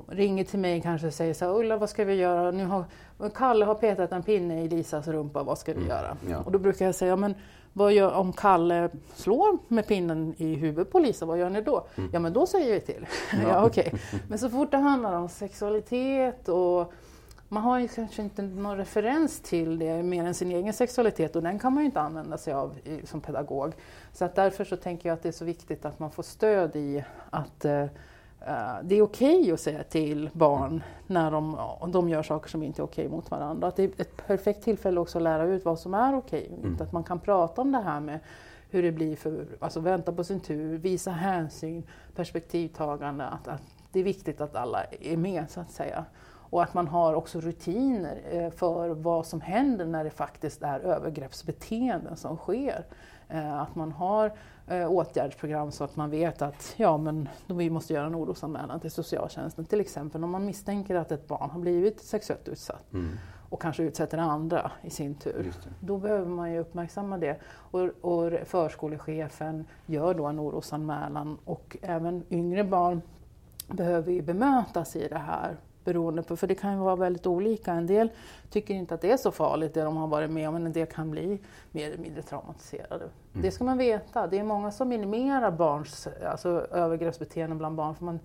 Ringer 0.09 0.45
till 0.45 0.59
mig 0.59 0.81
kanske 0.81 1.07
och 1.07 1.15
säger 1.15 1.35
så 1.35 1.45
här, 1.45 1.53
Ulla 1.53 1.77
vad 1.77 1.91
ska 1.91 2.05
vi 2.05 2.15
göra? 2.15 2.51
Nu 2.51 2.65
har, 2.65 2.85
Kalle 3.35 3.65
har 3.65 3.75
petat 3.75 4.13
en 4.13 4.23
pinne 4.23 4.63
i 4.63 4.69
Lisas 4.69 5.09
rumpa, 5.09 5.43
vad 5.43 5.59
ska 5.59 5.73
vi 5.73 5.79
mm. 5.79 5.89
göra? 5.89 6.17
Ja. 6.29 6.39
Och 6.39 6.53
då 6.53 6.59
brukar 6.59 6.87
jag 6.87 6.95
säga, 6.95 7.17
men 7.17 7.35
vad 7.73 7.93
gör, 7.93 8.13
om 8.13 8.33
Kalle 8.33 8.91
slår 9.15 9.59
med 9.69 9.87
pinnen 9.87 10.35
i 10.37 10.55
huvudet 10.55 10.93
på 10.93 10.99
Lisa, 10.99 11.27
vad 11.27 11.39
gör 11.39 11.51
ni 11.51 11.61
då? 11.63 11.87
Mm. 11.97 12.11
Ja 12.13 12.19
men 12.19 12.33
då 12.33 12.47
säger 12.47 12.75
vi 12.75 12.81
till. 12.81 13.07
Ja. 13.33 13.49
ja, 13.49 13.67
okay. 13.67 13.91
Men 14.29 14.39
så 14.39 14.51
fort 14.51 14.71
det 14.71 14.77
handlar 14.77 15.13
om 15.13 15.29
sexualitet 15.29 16.49
och 16.49 16.93
man 17.53 17.63
har 17.63 17.79
ju 17.79 17.89
kanske 17.89 18.23
inte 18.23 18.43
någon 18.43 18.77
referens 18.77 19.41
till 19.41 19.79
det 19.79 20.03
mer 20.03 20.25
än 20.25 20.35
sin 20.35 20.51
egen 20.51 20.73
sexualitet 20.73 21.37
och 21.37 21.43
den 21.43 21.59
kan 21.59 21.73
man 21.73 21.83
ju 21.83 21.87
inte 21.87 22.01
använda 22.01 22.39
sig 22.39 22.53
av 22.55 22.75
som 23.05 23.21
pedagog. 23.21 23.73
Så 24.13 24.25
att 24.25 24.35
därför 24.35 24.65
så 24.65 24.77
tänker 24.77 25.09
jag 25.09 25.17
att 25.17 25.23
det 25.23 25.29
är 25.29 25.33
så 25.33 25.45
viktigt 25.45 25.85
att 25.85 25.99
man 25.99 26.11
får 26.11 26.23
stöd 26.23 26.77
i 26.77 27.05
att 27.31 27.65
uh, 27.65 27.85
det 28.83 28.95
är 28.95 29.03
okej 29.03 29.41
okay 29.41 29.53
att 29.53 29.61
säga 29.61 29.83
till 29.83 30.31
barn 30.33 30.83
när 31.07 31.31
de, 31.31 31.59
de 31.93 32.09
gör 32.09 32.23
saker 32.23 32.51
som 32.51 32.63
inte 32.63 32.83
är 32.83 32.85
okej 32.85 33.07
okay 33.07 33.17
mot 33.17 33.31
varandra. 33.31 33.69
Att 33.69 33.77
det 33.77 33.83
är 33.83 33.91
ett 34.01 34.27
perfekt 34.27 34.65
tillfälle 34.65 35.01
också 35.01 35.19
att 35.19 35.25
lära 35.25 35.45
ut 35.45 35.65
vad 35.65 35.79
som 35.79 35.95
är 35.95 36.17
okej 36.17 36.49
okay. 36.53 36.59
mm. 36.59 36.77
Att 36.81 36.93
man 36.93 37.05
kan 37.05 37.21
prata 37.21 37.61
om 37.61 37.73
det 37.73 37.83
här 37.83 38.01
med 38.01 38.21
hur 38.71 38.83
det 38.83 38.93
blir 38.93 39.17
för, 39.17 39.47
alltså 39.61 39.81
vänta 39.81 40.13
på 40.13 40.25
sin 40.25 40.41
tur, 40.41 40.79
visa 40.79 41.11
hänsyn, 41.11 41.83
perspektivtagande. 42.15 43.25
Att, 43.25 43.49
att 43.49 43.63
det 43.93 44.01
är 44.01 44.05
viktigt 44.05 44.41
att 44.41 44.57
alla 44.57 44.85
är 44.85 45.17
med 45.17 45.51
så 45.51 45.61
att 45.61 45.71
säga. 45.71 46.05
Och 46.53 46.63
att 46.63 46.75
man 46.75 46.89
har 46.89 47.15
också 47.15 47.41
rutiner 47.41 48.21
eh, 48.31 48.51
för 48.51 48.89
vad 48.89 49.27
som 49.27 49.41
händer 49.41 49.87
när 49.87 50.05
det 50.05 50.11
faktiskt 50.11 50.63
är 50.63 50.81
övergreppsbeteenden 50.81 52.17
som 52.17 52.37
sker. 52.37 52.85
Eh, 53.29 53.61
att 53.61 53.75
man 53.75 53.93
har 53.93 54.33
eh, 54.67 54.93
åtgärdsprogram 54.93 55.73
så 55.73 55.85
att 55.85 55.97
man 55.97 56.11
vet 56.11 56.43
att 56.43 56.75
ja, 56.77 56.97
men 56.97 57.29
vi 57.47 57.71
måste 57.71 57.93
göra 57.93 58.07
en 58.07 58.15
orosanmälan 58.15 58.81
till 58.81 58.91
socialtjänsten. 58.91 59.65
Till 59.65 59.81
exempel 59.81 60.25
om 60.25 60.31
man 60.31 60.45
misstänker 60.45 60.95
att 60.95 61.13
ett 61.13 61.29
barn 61.29 61.51
har 61.51 61.61
blivit 61.61 62.01
sexuellt 62.01 62.49
utsatt 62.49 62.93
mm. 62.93 63.19
och 63.49 63.63
kanske 63.63 63.83
utsätter 63.83 64.19
andra 64.19 64.71
i 64.83 64.91
sin 64.91 65.15
tur. 65.15 65.53
Då 65.81 65.99
behöver 65.99 66.29
man 66.29 66.53
ju 66.53 66.59
uppmärksamma 66.59 67.19
det. 67.19 67.37
Och, 67.45 67.81
och 68.01 68.33
förskolechefen 68.45 69.65
gör 69.87 70.15
då 70.15 70.27
en 70.27 70.41
orosanmälan 70.41 71.39
och 71.45 71.77
även 71.83 72.25
yngre 72.31 72.65
barn 72.65 73.03
behöver 73.67 74.13
ju 74.13 74.23
bemötas 74.23 74.97
i 74.97 75.09
det 75.09 75.19
här 75.19 75.57
beroende 75.85 76.23
på, 76.23 76.37
för 76.37 76.47
det 76.47 76.55
kan 76.55 76.73
ju 76.73 76.79
vara 76.79 76.97
väldigt 76.97 77.27
olika. 77.27 77.73
En 77.73 77.87
del 77.87 78.11
tycker 78.51 78.75
inte 78.75 78.95
att 78.95 79.01
det 79.01 79.11
är 79.11 79.17
så 79.17 79.31
farligt 79.31 79.75
det 79.75 79.83
de 79.83 79.97
har 79.97 80.07
varit 80.07 80.31
med 80.31 80.49
om, 80.49 80.55
men 80.55 80.67
en 80.67 80.73
del 80.73 80.87
kan 80.87 81.11
bli 81.11 81.41
mer 81.71 81.87
eller 81.87 81.99
mindre 81.99 82.23
traumatiserade. 82.23 83.05
Mm. 83.05 83.43
Det 83.43 83.51
ska 83.51 83.65
man 83.65 83.79
veta. 83.79 84.27
Det 84.27 84.39
är 84.39 84.45
många 84.45 84.71
som 84.71 84.89
minimerar 84.89 85.51
barns 85.51 86.09
alltså 86.27 86.49
övergreppsbeteenden 86.71 87.59
bland 87.59 87.77
barn, 87.77 87.95
för 87.95 88.05
man 88.05 88.21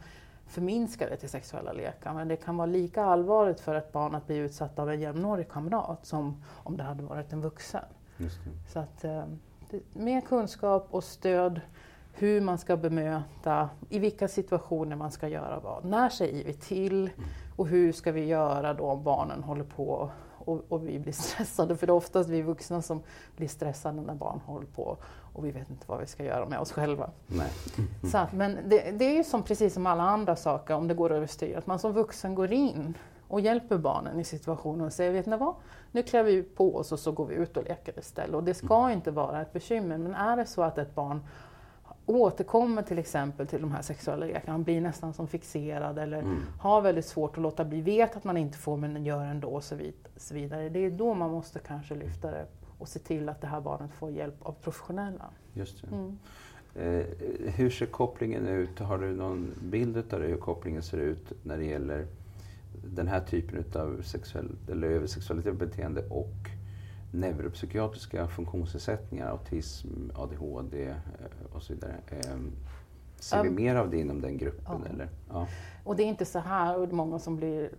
förminskar 0.47 1.09
det 1.09 1.17
till 1.17 1.29
sexuella 1.29 1.73
lekar. 1.73 2.13
Men 2.13 2.27
det 2.27 2.35
kan 2.35 2.57
vara 2.57 2.65
lika 2.65 3.03
allvarligt 3.03 3.59
för 3.59 3.75
ett 3.75 3.91
barn 3.91 4.15
att 4.15 4.27
bli 4.27 4.37
utsatt 4.37 4.79
av 4.79 4.89
en 4.89 5.01
jämnårig 5.01 5.49
kamrat 5.49 6.05
som 6.05 6.43
om 6.47 6.77
det 6.77 6.83
hade 6.83 7.03
varit 7.03 7.33
en 7.33 7.41
vuxen. 7.41 7.83
Så 8.73 8.79
att, 8.79 9.03
eh, 9.03 9.23
mer 9.93 10.21
kunskap 10.21 10.87
och 10.91 11.03
stöd 11.03 11.61
hur 12.19 12.41
man 12.41 12.57
ska 12.57 12.77
bemöta, 12.77 13.69
i 13.89 13.99
vilka 13.99 14.27
situationer 14.27 14.95
man 14.95 15.11
ska 15.11 15.27
göra 15.27 15.59
vad. 15.59 15.85
När 15.85 16.09
säger 16.09 16.43
vi 16.43 16.53
till 16.53 17.09
och 17.55 17.67
hur 17.67 17.91
ska 17.91 18.11
vi 18.11 18.25
göra 18.25 18.73
då 18.73 18.83
om 18.83 19.03
barnen 19.03 19.43
håller 19.43 19.63
på 19.63 20.11
och, 20.37 20.65
och, 20.69 20.87
vi 20.87 20.99
blir 20.99 21.13
stressade? 21.13 21.77
För 21.77 21.87
det 21.87 21.91
är 21.91 21.95
oftast 21.95 22.29
vi 22.29 22.41
vuxna 22.41 22.81
som 22.81 23.01
blir 23.35 23.47
stressade 23.47 24.01
när 24.01 24.15
barn 24.15 24.41
håller 24.45 24.67
på 24.67 24.97
och 25.33 25.45
vi 25.45 25.51
vet 25.51 25.69
inte 25.69 25.83
vad 25.87 25.99
vi 25.99 26.05
ska 26.05 26.23
göra 26.23 26.45
med 26.49 26.59
oss 26.59 26.71
själva. 26.71 27.09
Nej. 27.27 27.49
Så 28.11 28.17
att, 28.17 28.33
men 28.33 28.57
det, 28.65 28.91
det, 28.91 29.05
är 29.05 29.15
ju 29.15 29.23
som, 29.23 29.43
precis 29.43 29.73
som 29.73 29.85
alla 29.85 30.03
andra 30.03 30.35
saker, 30.35 30.73
om 30.75 30.87
det 30.87 30.93
går 30.93 31.11
överstyr, 31.11 31.57
att 31.57 31.67
man 31.67 31.79
som 31.79 31.93
vuxen 31.93 32.35
går 32.35 32.51
in 32.51 32.93
och 33.27 33.41
hjälper 33.41 33.77
barnen 33.77 34.19
i 34.19 34.23
situationen 34.23 34.85
och 34.85 34.93
säger, 34.93 35.11
vet 35.11 35.25
ni 35.25 35.37
vad, 35.37 35.55
nu 35.91 36.03
klär 36.03 36.23
vi 36.23 36.43
på 36.43 36.75
oss 36.75 36.91
och 36.91 36.99
så 36.99 37.11
går 37.11 37.25
vi 37.25 37.35
ut 37.35 37.57
och 37.57 37.63
leker 37.63 37.99
istället. 37.99 38.35
Och 38.35 38.43
det 38.43 38.53
ska 38.53 38.91
inte 38.91 39.11
vara 39.11 39.41
ett 39.41 39.53
bekymmer, 39.53 39.97
men 39.97 40.15
är 40.15 40.37
det 40.37 40.45
så 40.45 40.63
att 40.63 40.77
ett 40.77 40.95
barn 40.95 41.21
återkommer 42.07 42.81
till 42.81 42.99
exempel 42.99 43.47
till 43.47 43.61
de 43.61 43.71
här 43.71 43.81
sexuella 43.81 44.25
lekarna, 44.25 44.51
han 44.51 44.63
blir 44.63 44.81
nästan 44.81 45.13
som 45.13 45.27
fixerad 45.27 45.99
eller 45.99 46.19
mm. 46.19 46.41
har 46.59 46.81
väldigt 46.81 47.05
svårt 47.05 47.37
att 47.37 47.43
låta 47.43 47.65
bli, 47.65 47.81
vet 47.81 48.15
att 48.15 48.23
man 48.23 48.37
inte 48.37 48.57
får 48.57 48.77
men 48.77 49.05
gör 49.05 49.23
ändå 49.23 49.47
och 49.47 49.63
så 49.63 49.75
vidare. 50.33 50.69
Det 50.69 50.79
är 50.79 50.91
då 50.91 51.13
man 51.13 51.31
måste 51.31 51.59
kanske 51.59 51.95
lyfta 51.95 52.31
det 52.31 52.45
och 52.77 52.87
se 52.87 52.99
till 52.99 53.29
att 53.29 53.41
det 53.41 53.47
här 53.47 53.61
barnet 53.61 53.91
får 53.91 54.11
hjälp 54.11 54.35
av 54.39 54.55
professionella. 54.63 55.25
Just 55.53 55.83
mm. 55.83 56.17
eh, 56.75 57.05
hur 57.53 57.69
ser 57.69 57.85
kopplingen 57.85 58.47
ut? 58.47 58.79
Har 58.79 58.97
du 58.97 59.15
någon 59.15 59.53
bild 59.61 59.97
av 59.97 60.19
det, 60.19 60.27
hur 60.27 60.37
kopplingen 60.37 60.83
ser 60.83 60.97
ut 60.97 61.33
när 61.43 61.57
det 61.57 61.65
gäller 61.65 62.05
den 62.85 63.07
här 63.07 63.19
typen 63.21 63.81
av 63.81 64.01
sexuell, 64.01 64.49
eller 64.71 64.87
översexualitet 64.87 65.55
beteende 65.55 66.07
och 66.09 66.49
neuropsykiatriska 67.11 68.27
funktionsnedsättningar, 68.27 69.27
autism, 69.27 69.87
ADHD 70.15 70.87
eh, 70.87 70.95
och 71.53 71.63
så 71.63 71.73
vidare. 71.73 71.95
Ehm, 72.09 72.51
ser 73.19 73.43
vi 73.43 73.49
mer 73.49 73.75
av 73.75 73.89
det 73.89 73.97
inom 73.97 74.21
den 74.21 74.37
gruppen? 74.37 74.81
Ja. 74.83 74.89
Eller? 74.93 75.09
Ja. 75.29 75.47
Och 75.83 75.95
det 75.95 76.03
är 76.03 76.07
inte 76.07 76.25
så 76.25 76.39
här, 76.39 76.79
och 76.79 76.93
många 76.93 77.19
som 77.19 77.35
blir 77.35 77.69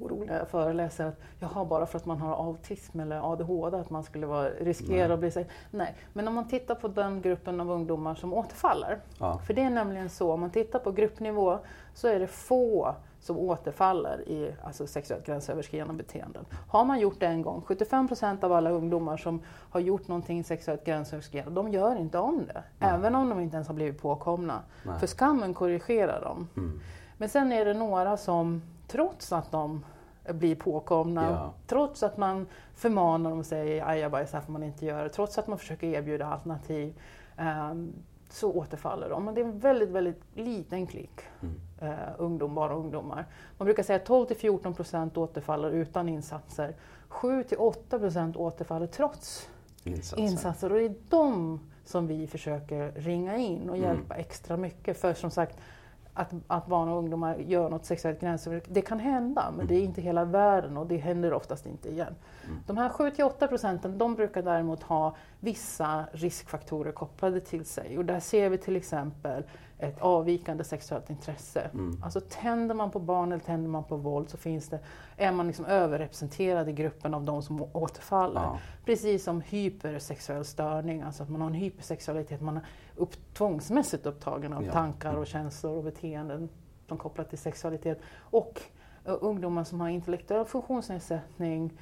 oroliga 0.00 0.44
föreläser, 0.44 1.06
att 1.06 1.20
jaha, 1.38 1.64
bara 1.64 1.86
för 1.86 1.98
att 1.98 2.06
man 2.06 2.18
har 2.18 2.46
autism 2.46 3.00
eller 3.00 3.32
ADHD, 3.32 3.76
att 3.76 3.90
man 3.90 4.04
skulle 4.04 4.26
vara, 4.26 4.50
riskera 4.50 5.14
att 5.14 5.20
bli 5.20 5.30
sig. 5.30 5.46
Nej, 5.70 5.94
men 6.12 6.28
om 6.28 6.34
man 6.34 6.48
tittar 6.48 6.74
på 6.74 6.88
den 6.88 7.22
gruppen 7.22 7.60
av 7.60 7.70
ungdomar 7.70 8.14
som 8.14 8.34
återfaller, 8.34 8.98
ja. 9.18 9.38
för 9.38 9.54
det 9.54 9.62
är 9.62 9.70
nämligen 9.70 10.08
så, 10.08 10.32
om 10.32 10.40
man 10.40 10.50
tittar 10.50 10.78
på 10.78 10.92
gruppnivå 10.92 11.58
så 11.94 12.08
är 12.08 12.18
det 12.20 12.26
få 12.26 12.94
som 13.20 13.38
återfaller 13.38 14.28
i 14.28 14.54
alltså 14.62 14.86
sexuellt 14.86 15.26
gränsöverskridande 15.26 15.94
beteenden. 15.94 16.44
Har 16.68 16.84
man 16.84 17.00
gjort 17.00 17.20
det 17.20 17.26
en 17.26 17.42
gång, 17.42 17.62
75 17.66 18.08
procent 18.08 18.44
av 18.44 18.52
alla 18.52 18.70
ungdomar 18.70 19.16
som 19.16 19.42
har 19.70 19.80
gjort 19.80 20.08
någonting 20.08 20.44
sexuellt 20.44 20.84
gränsöverskridande, 20.84 21.54
de 21.54 21.68
gör 21.68 21.96
inte 21.96 22.18
om 22.18 22.46
det. 22.46 22.62
Nej. 22.78 22.90
Även 22.90 23.14
om 23.14 23.28
de 23.28 23.40
inte 23.40 23.56
ens 23.56 23.68
har 23.68 23.74
blivit 23.74 24.02
påkomna. 24.02 24.62
Nej. 24.82 24.98
För 24.98 25.06
skammen 25.06 25.54
korrigerar 25.54 26.20
dem. 26.20 26.48
Mm. 26.56 26.80
Men 27.16 27.28
sen 27.28 27.52
är 27.52 27.64
det 27.64 27.74
några 27.74 28.16
som, 28.16 28.62
trots 28.86 29.32
att 29.32 29.50
de 29.50 29.84
blir 30.32 30.54
påkomna, 30.54 31.30
ja. 31.30 31.52
trots 31.66 32.02
att 32.02 32.16
man 32.16 32.46
förmanar 32.74 33.30
dem 33.30 33.38
och 33.38 33.46
säger 33.46 33.88
ajabajs, 33.88 34.32
här 34.32 34.40
får 34.40 34.52
man 34.52 34.62
inte 34.62 34.86
göra, 34.86 35.08
trots 35.08 35.38
att 35.38 35.46
man 35.46 35.58
försöker 35.58 35.86
erbjuda 35.86 36.26
alternativ, 36.26 37.00
um, 37.38 37.92
så 38.32 38.52
återfaller 38.52 39.08
de. 39.08 39.28
Och 39.28 39.34
det 39.34 39.40
är 39.40 39.44
en 39.44 39.58
väldigt, 39.58 39.88
väldigt 39.88 40.22
liten 40.34 40.86
klick 40.86 41.20
mm. 41.40 41.54
eh, 41.80 42.08
ungdom, 42.18 42.54
bara 42.54 42.74
ungdomar. 42.74 43.26
Man 43.58 43.66
brukar 43.66 43.82
säga 43.82 43.96
att 43.96 44.06
12 44.06 44.26
till 44.26 44.36
14 44.36 44.74
procent 44.74 45.16
återfaller 45.16 45.70
utan 45.70 46.08
insatser. 46.08 46.74
7 47.08 47.44
till 47.44 47.58
8 47.58 47.98
procent 47.98 48.36
återfaller 48.36 48.86
trots 48.86 49.48
insatser. 49.84 50.22
insatser. 50.22 50.72
Och 50.72 50.78
det 50.78 50.84
är 50.84 50.94
de 51.08 51.60
som 51.84 52.06
vi 52.06 52.26
försöker 52.26 52.92
ringa 52.92 53.36
in 53.36 53.70
och 53.70 53.76
mm. 53.76 53.88
hjälpa 53.88 54.14
mm. 54.14 54.26
extra 54.26 54.56
mycket. 54.56 55.00
För 55.00 55.14
som 55.14 55.30
sagt, 55.30 55.58
att, 56.18 56.34
att 56.46 56.66
barn 56.66 56.88
och 56.88 56.98
ungdomar 56.98 57.36
gör 57.36 57.70
något 57.70 57.84
sexuellt 57.84 58.20
gränsöverskridande. 58.20 58.80
Det 58.80 58.86
kan 58.86 59.00
hända, 59.00 59.52
men 59.56 59.66
det 59.66 59.74
är 59.74 59.82
inte 59.82 60.00
hela 60.00 60.24
världen 60.24 60.76
och 60.76 60.86
det 60.86 60.96
händer 60.96 61.32
oftast 61.32 61.66
inte 61.66 61.88
igen. 61.88 62.14
Mm. 62.44 62.58
De 62.66 62.76
här 62.76 62.88
7-8 62.88 63.46
procenten, 63.46 63.98
de 63.98 64.14
brukar 64.14 64.42
däremot 64.42 64.82
ha 64.82 65.16
vissa 65.40 66.04
riskfaktorer 66.12 66.92
kopplade 66.92 67.40
till 67.40 67.64
sig. 67.64 67.98
Och 67.98 68.04
där 68.04 68.20
ser 68.20 68.50
vi 68.50 68.58
till 68.58 68.76
exempel 68.76 69.42
ett 69.78 70.00
avvikande 70.00 70.64
sexuellt 70.64 71.10
intresse. 71.10 71.70
Mm. 71.74 72.02
Alltså 72.04 72.20
tänder 72.20 72.74
man 72.74 72.90
på 72.90 72.98
barn 72.98 73.32
eller 73.32 73.44
tänder 73.44 73.70
man 73.70 73.84
på 73.84 73.96
våld 73.96 74.30
så 74.30 74.36
finns 74.36 74.68
det, 74.68 74.78
är 75.16 75.32
man 75.32 75.46
liksom 75.46 75.64
överrepresenterad 75.64 76.68
i 76.68 76.72
gruppen 76.72 77.14
av 77.14 77.24
de 77.24 77.42
som 77.42 77.62
återfaller. 77.72 78.40
Ja. 78.40 78.58
Precis 78.84 79.24
som 79.24 79.40
hypersexuell 79.40 80.44
störning, 80.44 81.02
alltså 81.02 81.22
att 81.22 81.28
man 81.28 81.40
har 81.40 81.48
en 81.48 81.54
hypersexualitet, 81.54 82.40
man 82.40 82.60
upp, 82.98 83.34
tvångsmässigt 83.34 84.06
upptagen 84.06 84.52
av 84.52 84.64
ja. 84.64 84.72
tankar 84.72 85.14
och 85.14 85.26
känslor 85.26 85.76
och 85.76 85.84
beteenden 85.84 86.48
som 86.88 86.98
kopplat 86.98 87.28
till 87.28 87.38
sexualitet. 87.38 88.00
Och 88.18 88.62
uh, 89.08 89.16
ungdomar 89.20 89.64
som 89.64 89.80
har 89.80 89.88
intellektuell 89.88 90.44
funktionsnedsättning, 90.44 91.72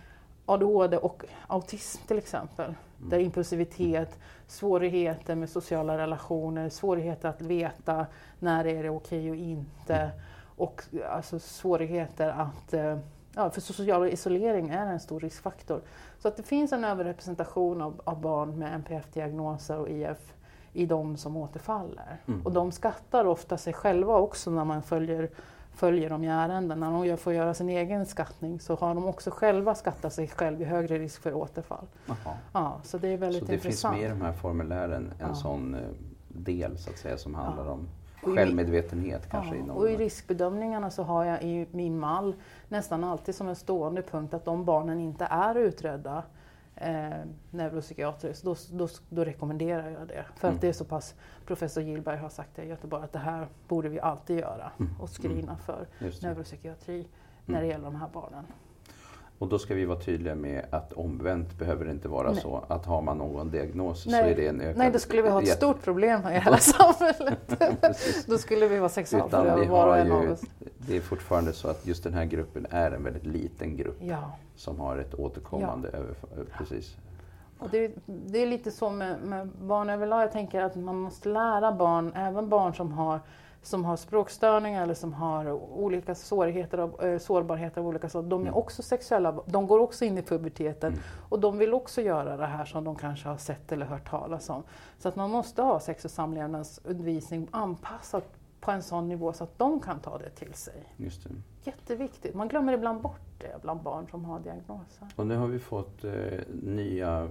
ADHD 0.46 0.96
och 0.96 1.24
autism 1.46 2.06
till 2.06 2.18
exempel. 2.18 2.64
Mm. 2.64 3.10
Där 3.10 3.18
impulsivitet, 3.18 4.18
svårigheter 4.46 5.34
med 5.34 5.50
sociala 5.50 5.98
relationer, 5.98 6.68
svårigheter 6.68 7.28
att 7.28 7.40
veta 7.40 8.06
när 8.38 8.66
är 8.66 8.82
det 8.82 8.90
okej 8.90 9.30
och 9.30 9.36
inte. 9.36 9.96
Mm. 9.96 10.16
Och 10.56 10.82
alltså 11.10 11.38
svårigheter 11.38 12.28
att 12.28 12.74
uh, 12.74 12.98
Ja, 13.38 13.50
för 13.50 13.60
social 13.60 14.08
isolering 14.08 14.68
är 14.68 14.86
en 14.86 15.00
stor 15.00 15.20
riskfaktor. 15.20 15.80
Så 16.18 16.28
att 16.28 16.36
det 16.36 16.42
finns 16.42 16.72
en 16.72 16.84
överrepresentation 16.84 17.82
av, 17.82 18.00
av 18.04 18.20
barn 18.20 18.58
med 18.58 18.74
NPF-diagnoser 18.74 19.78
och 19.78 19.88
IF 19.88 20.34
i 20.76 20.86
de 20.86 21.16
som 21.16 21.36
återfaller. 21.36 22.20
Mm. 22.26 22.42
Och 22.42 22.52
de 22.52 22.72
skattar 22.72 23.24
ofta 23.24 23.58
sig 23.58 23.72
själva 23.72 24.16
också 24.16 24.50
när 24.50 24.64
man 24.64 24.82
följer, 24.82 25.30
följer 25.74 26.10
dem 26.10 26.24
i 26.24 26.28
ärenden. 26.28 26.80
När 26.80 27.06
de 27.06 27.16
får 27.16 27.32
göra 27.32 27.54
sin 27.54 27.68
egen 27.68 28.06
skattning 28.06 28.60
så 28.60 28.74
har 28.74 28.94
de 28.94 29.06
också 29.06 29.30
själva 29.30 29.74
skattat 29.74 30.12
sig 30.12 30.28
själv 30.28 30.62
i 30.62 30.64
högre 30.64 30.98
risk 30.98 31.22
för 31.22 31.34
återfall. 31.34 31.86
Ja, 32.52 32.80
så 32.82 32.98
det 32.98 33.08
är 33.08 33.16
väldigt 33.16 33.42
så 33.42 33.46
det 33.46 33.54
intressant. 33.54 33.94
finns 33.94 34.02
med 34.02 34.16
i 34.16 34.18
de 34.18 34.24
här 34.24 34.32
formulären 34.32 35.12
en 35.18 35.28
ja. 35.28 35.34
sån 35.34 35.74
eh, 35.74 35.80
del 36.28 36.78
så 36.78 36.90
att 36.90 36.98
säga 36.98 37.18
som 37.18 37.34
handlar 37.34 37.64
ja. 37.64 37.70
om 37.70 37.88
självmedvetenhet 38.34 39.30
kanske? 39.30 39.56
Ja, 39.66 39.72
och 39.72 39.90
i 39.90 39.96
riskbedömningarna 39.96 40.90
så 40.90 41.02
har 41.02 41.24
jag 41.24 41.42
i 41.42 41.66
min 41.70 41.98
mall 41.98 42.34
nästan 42.68 43.04
alltid 43.04 43.34
som 43.34 43.48
en 43.48 43.56
stående 43.56 44.02
punkt 44.02 44.34
att 44.34 44.44
de 44.44 44.64
barnen 44.64 45.00
inte 45.00 45.24
är 45.24 45.54
utredda 45.54 46.22
eh, 46.76 47.20
neuropsykiatriskt, 47.50 48.44
då, 48.44 48.56
då, 48.72 48.88
då, 49.08 49.24
rekommenderar 49.24 49.90
jag 49.90 50.08
det. 50.08 50.24
För 50.36 50.48
mm. 50.48 50.56
att 50.56 50.60
det 50.60 50.68
är 50.68 50.72
så 50.72 50.84
pass, 50.84 51.14
professor 51.46 51.82
Gillberg 51.82 52.18
har 52.18 52.28
sagt 52.28 52.50
det 52.56 52.62
i 52.62 52.68
Göteborg, 52.68 53.04
att 53.04 53.12
det 53.12 53.18
här 53.18 53.48
borde 53.68 53.88
vi 53.88 54.00
alltid 54.00 54.38
göra 54.38 54.72
mm. 54.78 55.00
och 55.00 55.10
screena 55.10 55.52
mm. 55.52 55.56
för 55.56 55.86
neuropsykiatri 56.22 57.08
när 57.44 57.54
det 57.54 57.58
mm. 57.58 57.70
gäller 57.70 57.84
de 57.84 57.96
här 57.96 58.08
barnen. 58.12 58.44
Och 59.38 59.48
då 59.48 59.58
ska 59.58 59.74
vi 59.74 59.84
vara 59.84 59.98
tydliga 59.98 60.34
med 60.34 60.66
att 60.70 60.92
omvänt 60.92 61.58
behöver 61.58 61.84
det 61.84 61.90
inte 61.90 62.08
vara 62.08 62.32
Nej. 62.32 62.40
så 62.42 62.64
att 62.68 62.86
har 62.86 63.02
man 63.02 63.18
någon 63.18 63.50
diagnos 63.50 64.06
Nej. 64.06 64.22
så 64.22 64.28
är 64.28 64.36
det 64.36 64.48
en 64.48 64.60
ökad... 64.60 64.78
Nej, 64.78 64.90
då 64.90 64.98
skulle 64.98 65.22
vi 65.22 65.28
ha 65.28 65.42
ett 65.42 65.48
stort 65.48 65.82
problem 65.82 66.20
i 66.20 66.38
hela 66.38 66.58
samhället. 66.58 67.62
då 68.26 68.38
skulle 68.38 68.68
vi 68.68 68.78
vara 68.78 68.88
sexualförövare 68.88 69.68
var 69.68 69.86
och 69.86 69.98
en 69.98 70.12
av 70.12 70.30
oss. 70.30 70.42
Det 70.78 70.96
är 70.96 71.00
fortfarande 71.00 71.52
så 71.52 71.68
att 71.68 71.86
just 71.86 72.04
den 72.04 72.14
här 72.14 72.24
gruppen 72.24 72.66
är 72.70 72.90
en 72.90 73.04
väldigt 73.04 73.26
liten 73.26 73.76
grupp 73.76 73.98
ja. 74.00 74.32
som 74.56 74.80
har 74.80 74.98
ett 74.98 75.14
återkommande 75.14 75.88
ja. 75.92 75.98
överfall. 75.98 76.30
Precis. 76.58 76.96
Och 77.58 77.68
det, 77.70 77.92
det, 78.06 78.42
är 78.42 78.46
lite 78.46 78.70
så 78.70 78.90
med, 78.90 79.16
med 79.22 79.48
barn 79.48 79.90
överlag. 79.90 80.22
Jag 80.22 80.32
tänker 80.32 80.62
att 80.62 80.76
man 80.76 80.96
måste 80.96 81.28
lära 81.28 81.72
barn, 81.72 82.12
även 82.14 82.48
barn 82.48 82.74
som 82.74 82.92
har 82.92 83.20
som 83.66 83.84
har 83.84 83.96
språkstörningar 83.96 84.82
eller 84.82 84.94
som 84.94 85.12
har 85.12 85.52
olika 85.52 86.14
svårigheter 86.14 86.78
av, 86.78 87.04
äh, 87.04 87.18
sårbarheter 87.18 87.80
av 87.80 87.86
olika 87.86 88.08
slag, 88.08 88.24
de 88.24 88.40
är 88.40 88.46
mm. 88.46 88.54
också 88.54 88.82
sexuella, 88.82 89.40
de 89.46 89.66
går 89.66 89.78
också 89.78 90.04
in 90.04 90.18
i 90.18 90.22
puberteten 90.22 90.92
mm. 90.92 91.04
och 91.28 91.40
de 91.40 91.58
vill 91.58 91.74
också 91.74 92.02
göra 92.02 92.36
det 92.36 92.46
här 92.46 92.64
som 92.64 92.84
de 92.84 92.96
kanske 92.96 93.28
har 93.28 93.36
sett 93.36 93.72
eller 93.72 93.86
hört 93.86 94.10
talas 94.10 94.50
om. 94.50 94.62
Så 94.98 95.08
att 95.08 95.16
man 95.16 95.30
måste 95.30 95.62
ha 95.62 95.80
sex 95.80 96.04
och 96.04 96.10
samlevnadsundervisning 96.10 97.48
anpassad 97.50 98.22
på 98.60 98.70
en 98.70 98.82
sån 98.82 99.08
nivå 99.08 99.32
så 99.32 99.44
att 99.44 99.58
de 99.58 99.80
kan 99.80 100.00
ta 100.00 100.18
det 100.18 100.30
till 100.30 100.54
sig. 100.54 100.94
Just 100.96 101.24
det. 101.24 101.30
Jätteviktigt. 101.64 102.34
Man 102.34 102.48
glömmer 102.48 102.72
ibland 102.72 103.00
bort 103.00 103.20
det 103.38 103.62
bland 103.62 103.82
barn 103.82 104.06
som 104.10 104.24
har 104.24 104.40
diagnoser. 104.40 105.08
Och 105.16 105.26
nu 105.26 105.36
har 105.36 105.46
vi 105.46 105.58
fått 105.58 106.04
eh, 106.04 106.12
nya 106.62 107.22
eh, 107.22 107.28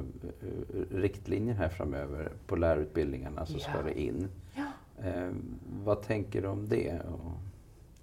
riktlinjer 0.91 1.55
här 1.55 1.69
framöver 1.69 2.31
på 2.47 2.55
lärarutbildningarna 2.55 3.45
så 3.45 3.53
ja. 3.53 3.59
ska 3.59 3.81
det 3.81 4.01
in. 4.01 4.29
Eh, 5.03 5.29
vad 5.83 6.01
tänker 6.01 6.41
du 6.41 6.47
om 6.47 6.69
det? 6.69 7.01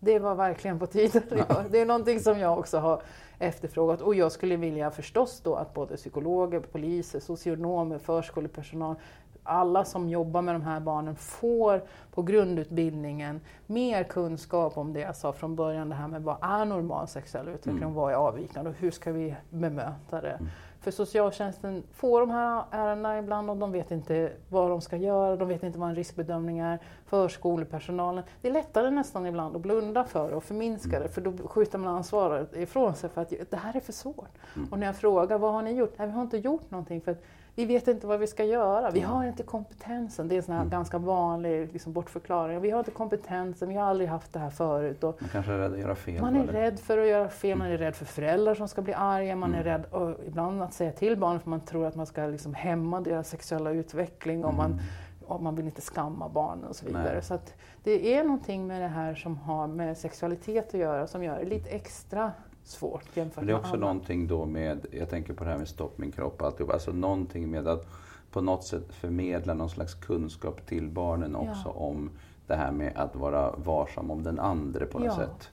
Det 0.00 0.18
var 0.18 0.35
verkligen 0.35 0.78
på 0.78 0.87
tiden. 0.87 1.22
Ja. 1.31 1.64
Det 1.70 1.81
är 1.81 1.87
någonting 1.87 2.20
som 2.20 2.38
jag 2.38 2.59
också 2.59 2.78
har 2.78 3.02
efterfrågat 3.38 4.00
och 4.00 4.14
jag 4.14 4.33
skulle 4.33 4.57
vilja 4.57 4.90
förstås 4.90 5.40
då 5.44 5.55
att 5.55 5.74
både 5.74 5.96
psykologer, 5.96 6.61
poliser, 6.61 7.20
socionomer, 7.20 7.98
förskolepersonal 7.98 8.96
alla 9.44 9.85
som 9.85 10.09
jobbar 10.09 10.42
med 10.42 10.55
de 10.55 10.62
här 10.62 10.81
barnen 10.81 11.16
får 11.16 11.83
på 12.14 12.22
grundutbildningen 12.22 13.40
mer 13.66 14.05
kunskap 14.05 14.78
om 14.78 14.92
det 14.92 15.00
jag 15.00 15.16
sa 15.16 15.33
från 15.33 15.57
början, 15.57 15.88
det 15.88 15.94
här 15.94 16.09
med 16.09 16.22
vad 16.22 16.37
är 16.40 16.64
normal 16.64 17.09
sexuell 17.09 17.48
utveckling 17.48 17.83
mm. 17.83 17.94
vad 17.94 18.12
är 18.12 18.16
avvikande 18.16 18.70
och 18.70 18.76
hur 18.76 18.90
ska 18.90 19.12
vi 19.12 19.35
bemöta 19.50 20.20
det. 20.20 20.31
Mm. 20.31 20.48
För 20.83 20.90
socialtjänsten 20.90 21.83
får 21.92 22.21
de 22.21 22.31
här 22.31 22.64
ärendena 22.71 23.18
ibland 23.18 23.51
och 23.51 23.57
de 23.57 23.73
vet 23.73 23.90
inte 23.90 24.33
vad 24.49 24.71
de 24.71 24.81
ska 24.81 24.97
göra, 24.97 25.37
de 25.37 25.49
vet 25.49 25.62
inte 25.62 25.79
vad 25.79 25.88
en 25.88 25.95
riskbedömning 25.95 26.59
är. 26.59 26.79
Förskolepersonalen. 27.07 28.25
Det 28.40 28.49
är 28.49 28.53
lättare 28.53 28.90
nästan 28.90 29.27
ibland 29.27 29.57
att 29.57 29.62
blunda 29.62 30.05
för 30.05 30.33
och 30.33 30.45
förminska 30.45 31.01
det 31.01 31.09
för 31.09 31.21
då 31.21 31.49
skjuter 31.49 31.79
man 31.79 31.95
ansvaret 31.95 32.57
ifrån 32.57 32.95
sig 32.95 33.11
för 33.11 33.23
att 33.23 33.33
det 33.51 33.57
här 33.57 33.77
är 33.77 33.81
för 33.81 33.92
svårt. 33.92 34.38
Mm. 34.57 34.68
Och 34.73 34.79
när 34.79 34.87
jag 34.87 34.97
frågar 34.97 35.38
vad 35.38 35.53
har 35.53 35.62
ni 35.62 35.73
gjort? 35.73 35.95
Nej, 35.99 36.07
vi 36.07 36.12
har 36.12 36.23
inte 36.23 36.38
gjort 36.38 36.71
någonting 36.71 37.01
för 37.01 37.12
att 37.12 37.23
vi 37.54 37.64
vet 37.64 37.88
inte 37.88 38.06
vad 38.06 38.20
vi 38.20 38.26
ska 38.26 38.44
göra. 38.44 38.90
Vi 38.90 39.00
har 39.00 39.24
inte 39.24 39.42
kompetensen. 39.42 40.28
Det 40.28 40.34
är 40.34 40.36
en 40.36 40.42
sån 40.42 40.54
här 40.54 40.60
mm. 40.60 40.70
ganska 40.70 40.98
vanlig 40.98 41.72
liksom, 41.72 41.92
bortförklaring. 41.92 42.60
Vi 42.60 42.70
har 42.70 42.78
inte 42.78 42.90
kompetensen, 42.90 43.68
vi 43.68 43.74
har 43.74 43.84
aldrig 43.84 44.08
haft 44.08 44.32
det 44.32 44.38
här 44.38 44.50
förut. 44.50 45.04
Och 45.04 45.16
man 45.20 45.30
kanske 45.30 45.52
är 45.52 45.58
rädd 45.58 45.72
att 45.72 45.78
göra 45.78 45.94
fel. 45.94 46.20
Man 46.20 46.36
är 46.36 46.42
eller? 46.42 46.52
rädd 46.52 46.80
för 46.80 46.98
att 46.98 47.08
göra 47.08 47.28
fel, 47.28 47.58
man 47.58 47.66
är 47.66 47.78
rädd 47.78 47.96
för 47.96 48.04
föräldrar 48.04 48.54
som 48.54 48.68
ska 48.68 48.82
bli 48.82 48.94
arga, 48.94 49.36
man 49.36 49.54
mm. 49.54 49.60
är 49.60 49.64
rädd 49.64 49.84
och 49.90 50.16
ibland 50.26 50.62
att 50.62 50.74
säga 50.74 50.92
till 50.92 51.16
barn 51.16 51.40
för 51.40 51.50
man 51.50 51.60
tror 51.60 51.86
att 51.86 51.96
man 51.96 52.06
ska 52.06 52.26
liksom, 52.26 52.54
hämma 52.54 53.00
deras 53.00 53.28
sexuella 53.28 53.70
utveckling 53.70 54.36
mm. 54.36 54.48
och, 54.48 54.54
man, 54.54 54.80
och 55.26 55.42
man 55.42 55.56
vill 55.56 55.66
inte 55.66 55.80
skamma 55.80 56.28
barnen 56.28 56.64
och 56.64 56.76
så 56.76 56.86
vidare. 56.86 57.12
Nej. 57.12 57.22
Så 57.22 57.38
det 57.82 58.14
är 58.14 58.24
någonting 58.24 58.66
med 58.66 58.82
det 58.82 58.88
här 58.88 59.14
som 59.14 59.36
har 59.36 59.66
med 59.66 59.98
sexualitet 59.98 60.68
att 60.68 60.80
göra 60.80 61.06
som 61.06 61.24
gör 61.24 61.38
det 61.38 61.44
lite 61.44 61.70
extra 61.70 62.32
svårt 62.64 63.16
jämfört 63.16 63.46
Det 63.46 63.53
är 63.53 63.57
också 63.57 63.70
med 63.70 63.81
någonting 63.81 64.27
då 64.27 64.46
med, 64.46 64.87
jag 64.90 65.11
tänker 65.11 65.35
på 65.35 65.44
det 65.44 65.51
här 65.51 65.59
med 65.59 65.68
stopp 65.68 65.98
min 65.98 66.12
kropp 66.12 66.40
och 66.40 66.46
alltihop, 66.46 66.72
alltså 66.72 66.92
någonting 66.92 67.51
med 67.51 67.68
att 67.68 67.87
på 68.31 68.40
något 68.40 68.64
sätt 68.64 68.92
förmedla 68.92 69.55
någon 69.55 69.70
slags 69.70 69.94
kunskap 69.94 70.66
till 70.66 70.88
barnen 70.88 71.37
också 71.37 71.62
ja. 71.64 71.70
om 71.70 72.11
det 72.46 72.55
här 72.55 72.72
med 72.72 72.92
att 72.96 73.16
vara 73.16 73.51
varsam 73.57 74.11
om 74.11 74.22
den 74.22 74.38
andra 74.38 74.87
på 74.87 74.98
något 74.98 75.07
ja. 75.07 75.16
sätt. 75.16 75.51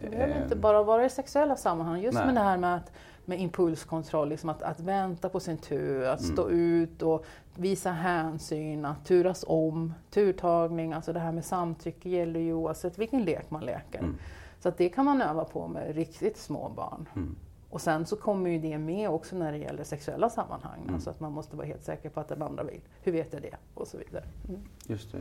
Det 0.00 0.10
behöver 0.10 0.36
eh, 0.36 0.42
inte 0.42 0.56
bara 0.56 0.82
vara 0.82 1.04
i 1.04 1.10
sexuella 1.10 1.56
sammanhang, 1.56 2.00
just 2.00 2.18
Nej. 2.18 2.26
med 2.26 2.34
det 2.34 2.40
här 2.40 2.58
med, 2.58 2.76
att, 2.76 2.92
med 3.24 3.40
impulskontroll, 3.40 4.28
liksom 4.28 4.50
att, 4.50 4.62
att 4.62 4.80
vänta 4.80 5.28
på 5.28 5.40
sin 5.40 5.58
tur, 5.58 6.04
att 6.04 6.20
mm. 6.20 6.32
stå 6.32 6.50
ut 6.50 7.02
och 7.02 7.24
visa 7.54 7.90
hänsyn, 7.90 8.84
att 8.84 9.04
turas 9.04 9.44
om, 9.48 9.94
turtagning, 10.10 10.92
alltså 10.92 11.12
det 11.12 11.20
här 11.20 11.32
med 11.32 11.44
samtycke 11.44 12.08
gäller 12.08 12.40
ju 12.40 12.52
oavsett 12.52 12.98
vilken 12.98 13.24
lek 13.24 13.50
man 13.50 13.64
leker. 13.64 13.98
Mm. 13.98 14.16
Så 14.60 14.68
att 14.68 14.78
det 14.78 14.88
kan 14.88 15.04
man 15.04 15.22
öva 15.22 15.44
på 15.44 15.68
med 15.68 15.94
riktigt 15.94 16.36
små 16.36 16.68
barn. 16.68 17.08
Mm. 17.16 17.36
Och 17.70 17.80
sen 17.80 18.06
så 18.06 18.16
kommer 18.16 18.50
ju 18.50 18.58
det 18.58 18.78
med 18.78 19.10
också 19.10 19.36
när 19.36 19.52
det 19.52 19.58
gäller 19.58 19.84
sexuella 19.84 20.30
sammanhang. 20.30 20.80
Mm. 20.82 20.94
Alltså 20.94 21.10
att 21.10 21.20
man 21.20 21.32
måste 21.32 21.56
vara 21.56 21.66
helt 21.66 21.84
säker 21.84 22.10
på 22.10 22.20
att 22.20 22.28
den 22.28 22.42
andra 22.42 22.64
vill. 22.64 22.80
Hur 23.02 23.12
vet 23.12 23.32
jag 23.32 23.42
det? 23.42 23.56
Och 23.74 23.86
så 23.86 23.98
vidare. 23.98 24.24
Mm. 24.48 24.60
Just 24.86 25.12
det. 25.12 25.18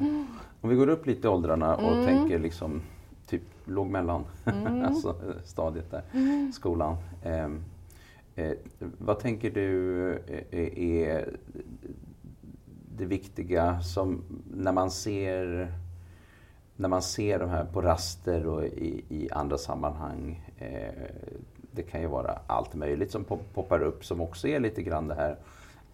Om 0.62 0.70
vi 0.70 0.76
går 0.76 0.90
upp 0.90 1.06
lite 1.06 1.28
i 1.28 1.30
åldrarna 1.30 1.76
och 1.76 1.94
mm. 1.94 2.06
tänker 2.06 2.40
liksom 2.40 2.82
typ 3.28 3.44
låg 3.66 3.88
mellan, 3.88 4.24
mm. 4.46 4.86
alltså 4.86 5.16
stadiet 5.44 5.92
där, 5.92 6.04
mm. 6.14 6.52
skolan. 6.52 6.98
Eh, 7.24 7.50
eh, 8.36 8.54
vad 8.80 9.20
tänker 9.20 9.52
du 9.52 10.12
eh, 10.52 10.78
är 10.78 11.38
det 12.98 13.06
viktiga 13.06 13.82
som 13.82 14.22
när 14.54 14.72
man 14.72 14.92
ser 14.92 15.72
när 16.78 16.90
man 16.90 17.02
ser 17.02 17.40
de 17.40 17.50
här 17.50 17.66
på 17.66 17.82
raster 17.82 18.48
och 18.48 18.64
i, 18.64 19.04
i 19.10 19.30
andra 19.32 19.58
sammanhang. 19.58 20.42
Eh, 20.58 20.92
det 21.72 21.84
kan 21.84 22.02
ju 22.02 22.08
vara 22.08 22.40
allt 22.48 22.76
möjligt 22.76 23.12
som 23.12 23.24
poppar 23.54 23.82
upp 23.82 24.06
som 24.06 24.22
också 24.22 24.48
är 24.48 24.60
lite 24.60 24.82
grann 24.82 25.08
det 25.08 25.16
här 25.16 25.38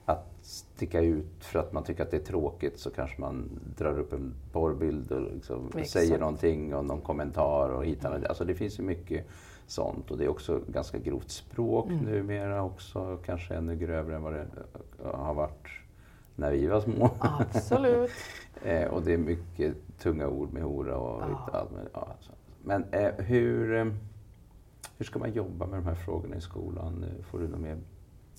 att 0.06 0.34
sticka 0.42 1.02
ut 1.02 1.44
för 1.44 1.60
att 1.60 1.74
man 1.74 1.84
tycker 1.84 2.04
att 2.04 2.12
det 2.12 2.18
är 2.18 2.26
tråkigt 2.26 2.80
så 2.80 2.90
kanske 2.90 3.22
man 3.22 3.50
drar 3.78 4.00
upp 4.00 4.14
en 4.14 4.34
porrbild 4.52 5.12
och 5.12 5.22
liksom 5.22 5.72
säger 5.86 6.20
någonting 6.20 6.76
och 6.76 6.86
någon 6.86 7.02
kommentar 7.02 7.70
och 7.70 7.86
hittar 7.86 8.12
mm. 8.12 8.26
Alltså 8.30 8.46
det 8.46 8.56
finns 8.56 8.80
ju 8.80 8.84
mycket 8.84 9.26
sånt 9.68 10.12
och 10.12 10.18
det 10.18 10.24
är 10.24 10.30
också 10.30 10.62
ganska 10.68 10.98
grovt 10.98 11.30
språk 11.30 11.90
mm. 11.90 12.06
numera 12.06 12.64
också. 12.64 13.18
Kanske 13.26 13.54
ännu 13.56 13.76
grövre 13.76 14.16
än 14.16 14.24
vad 14.24 14.34
det 14.34 14.46
har 15.04 15.34
varit 15.34 15.68
när 16.36 16.52
vi 16.52 16.68
var 16.68 16.82
små. 16.82 17.10
Absolut. 17.20 18.12
eh, 18.64 18.88
och 18.88 19.02
det 19.02 19.14
är 19.14 19.18
mycket 19.18 19.76
tunga 20.00 20.28
ord 20.28 20.54
med 20.54 20.64
hora 20.64 20.98
och 20.98 21.22
ja. 21.22 21.28
lite 21.28 21.58
allt. 21.58 21.72
Men, 21.72 21.88
ja, 21.94 22.08
men 22.64 22.86
eh, 22.92 23.26
hur, 23.26 23.76
eh, 23.76 23.86
hur 24.98 25.06
ska 25.06 25.20
man 25.20 25.32
jobba 25.32 25.66
med 25.66 25.80
de 25.80 25.86
här 25.86 25.96
frågorna 25.96 26.36
i 26.36 26.42
skolan? 26.42 27.04
Eh, 27.04 27.24
får 27.26 27.40
du 27.40 27.48
mer, 27.48 27.78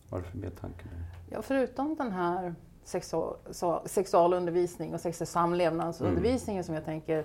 vad 0.09 0.11
har 0.11 0.19
du 0.19 0.25
för 0.25 0.39
mer 0.39 0.51
tankar? 0.51 0.91
Ja, 1.31 1.43
förutom 1.43 1.95
den 1.95 2.13
här 2.13 2.55
sexual, 2.85 3.37
sexualundervisning 3.85 4.95
och 4.95 5.01
sexuell 5.01 5.29
samlevnadsundervisningen 5.29 6.61
mm. 6.61 6.65
som 6.65 6.75
jag 6.75 6.85
tänker 6.85 7.25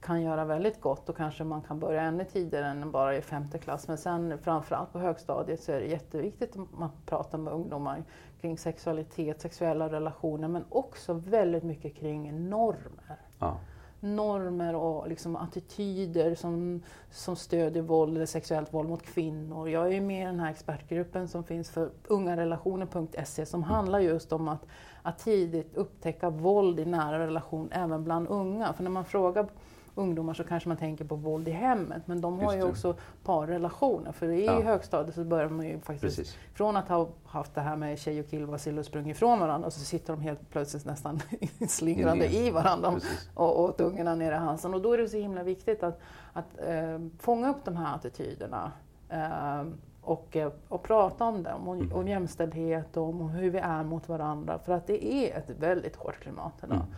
kan 0.00 0.22
göra 0.22 0.44
väldigt 0.44 0.80
gott 0.80 1.08
och 1.08 1.16
kanske 1.16 1.44
man 1.44 1.62
kan 1.62 1.78
börja 1.78 2.02
ännu 2.02 2.24
tidigare 2.24 2.66
än 2.66 2.90
bara 2.90 3.16
i 3.16 3.22
femte 3.22 3.58
klass. 3.58 3.88
Men 3.88 3.98
sen 3.98 4.38
framförallt 4.38 4.92
på 4.92 4.98
högstadiet 4.98 5.62
så 5.62 5.72
är 5.72 5.80
det 5.80 5.86
jätteviktigt 5.86 6.50
att 6.50 6.78
man 6.78 6.90
pratar 7.06 7.38
med 7.38 7.52
ungdomar 7.52 8.04
kring 8.40 8.58
sexualitet, 8.58 9.40
sexuella 9.40 9.88
relationer 9.88 10.48
men 10.48 10.64
också 10.68 11.12
väldigt 11.12 11.62
mycket 11.62 11.94
kring 11.94 12.48
normer. 12.48 13.16
Ja. 13.38 13.56
Normer 14.00 14.74
och 14.74 15.08
liksom 15.08 15.36
attityder 15.36 16.34
som, 16.34 16.82
som 17.10 17.36
stödjer 17.36 17.82
våld 17.82 18.16
eller 18.16 18.26
sexuellt 18.26 18.74
våld 18.74 18.88
mot 18.88 19.02
kvinnor. 19.02 19.68
Jag 19.68 19.94
är 19.94 20.00
med 20.00 20.22
i 20.22 20.26
den 20.26 20.40
här 20.40 20.50
expertgruppen 20.50 21.28
som 21.28 21.44
finns 21.44 21.70
för 21.70 21.90
ungarelationer.se 22.08 23.46
som 23.46 23.62
handlar 23.62 23.98
just 23.98 24.32
om 24.32 24.48
att 24.48 24.66
att 25.02 25.18
tidigt 25.18 25.76
upptäcka 25.76 26.30
våld 26.30 26.80
i 26.80 26.84
nära 26.84 27.18
relation 27.18 27.68
även 27.72 28.04
bland 28.04 28.28
unga. 28.28 28.72
För 28.72 28.82
när 28.82 28.90
man 28.90 29.04
frågar 29.04 29.48
ungdomar 29.94 30.34
så 30.34 30.44
kanske 30.44 30.68
man 30.68 30.78
tänker 30.78 31.04
på 31.04 31.14
våld 31.14 31.48
i 31.48 31.50
hemmet 31.50 32.02
men 32.06 32.20
de 32.20 32.38
har 32.40 32.54
ju 32.54 32.62
också 32.62 32.96
parrelationer. 33.24 34.12
För 34.12 34.28
i 34.28 34.46
ja. 34.46 34.60
högstadiet 34.60 35.14
så 35.14 35.24
börjar 35.24 35.48
man 35.48 35.66
ju 35.66 35.80
faktiskt 35.80 36.16
Precis. 36.16 36.36
från 36.54 36.76
att 36.76 36.88
ha 36.88 37.08
haft 37.24 37.54
det 37.54 37.60
här 37.60 37.76
med 37.76 37.98
tjej 37.98 38.20
och 38.20 38.28
killbacil 38.28 38.78
och 38.78 38.84
sprungit 38.84 39.16
ifrån 39.16 39.40
varandra 39.40 39.66
och 39.66 39.72
så 39.72 39.80
sitter 39.80 40.12
de 40.12 40.22
helt 40.22 40.50
plötsligt 40.50 40.84
nästan 40.84 41.20
slingrande 41.68 42.34
i 42.34 42.50
varandra 42.50 43.00
och, 43.34 43.64
och 43.64 43.76
tungarna 43.76 44.14
nere 44.14 44.34
i 44.34 44.38
halsen. 44.38 44.74
Och 44.74 44.82
då 44.82 44.92
är 44.92 44.98
det 44.98 45.08
så 45.08 45.16
himla 45.16 45.42
viktigt 45.42 45.82
att, 45.82 46.00
att 46.32 46.58
äh, 46.66 46.98
fånga 47.18 47.50
upp 47.50 47.64
de 47.64 47.76
här 47.76 47.94
attityderna. 47.94 48.72
Äh, 49.08 49.64
och, 50.02 50.36
eh, 50.36 50.52
och 50.68 50.82
prata 50.82 51.24
om 51.24 51.42
det, 51.42 51.52
om, 51.52 51.68
mm. 51.68 51.92
om 51.92 52.08
jämställdhet 52.08 52.96
och 52.96 53.08
om 53.08 53.28
hur 53.28 53.50
vi 53.50 53.58
är 53.58 53.84
mot 53.84 54.08
varandra. 54.08 54.58
För 54.58 54.72
att 54.72 54.86
det 54.86 55.04
är 55.04 55.38
ett 55.38 55.50
väldigt 55.50 55.96
hårt 55.96 56.20
klimat 56.20 56.52
idag. 56.62 56.76
Mm. 56.76 56.88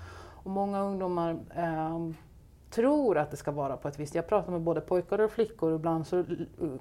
Och 0.45 0.51
många 0.51 0.83
ungdomar 0.83 1.37
eh, 1.57 1.99
tror 2.75 3.19
att 3.19 3.31
det 3.31 3.37
ska 3.37 3.51
vara 3.51 3.77
på 3.77 3.89
ett 3.89 4.01
visst 4.01 4.15
Jag 4.15 4.27
pratar 4.27 4.53
med 4.53 4.61
både 4.61 4.81
pojkar 4.81 5.19
och 5.19 5.31
flickor 5.31 5.71
och 5.71 5.79
ibland 5.79 6.07
så 6.07 6.25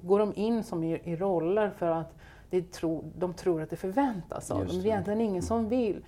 går 0.02 0.18
de 0.18 0.32
in 0.34 0.64
som 0.64 0.84
i, 0.84 1.00
i 1.04 1.16
roller 1.16 1.70
för 1.70 1.90
att 1.90 2.14
det 2.50 2.72
tro, 2.72 3.12
de 3.18 3.34
tror 3.34 3.62
att 3.62 3.70
det 3.70 3.76
förväntas 3.76 4.50
av 4.50 4.58
dem. 4.58 4.68
Det 4.68 4.74
är 4.74 4.86
egentligen 4.86 5.20
ingen 5.20 5.42
som 5.42 5.68
vill 5.68 6.04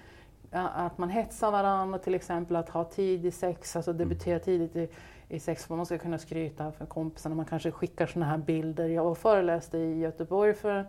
att 0.54 0.98
man 0.98 1.08
hetsar 1.08 1.50
varandra, 1.50 1.98
till 1.98 2.14
exempel 2.14 2.56
att 2.56 2.68
ha 2.68 2.84
tidig 2.84 3.34
sex, 3.34 3.76
alltså 3.76 3.92
debutera 3.92 4.34
mm. 4.34 4.44
tidigt 4.44 4.76
i, 4.76 4.88
i 5.28 5.40
sex, 5.40 5.68
man 5.68 5.86
ska 5.86 5.98
kunna 5.98 6.18
skryta 6.18 6.72
för 6.72 6.86
kompisarna, 6.86 7.34
man 7.34 7.44
kanske 7.44 7.70
skickar 7.70 8.06
sådana 8.06 8.30
här 8.30 8.38
bilder. 8.38 8.88
Jag 8.88 9.18
föreläste 9.18 9.78
i 9.78 9.98
Göteborg 9.98 10.54
för 10.54 10.86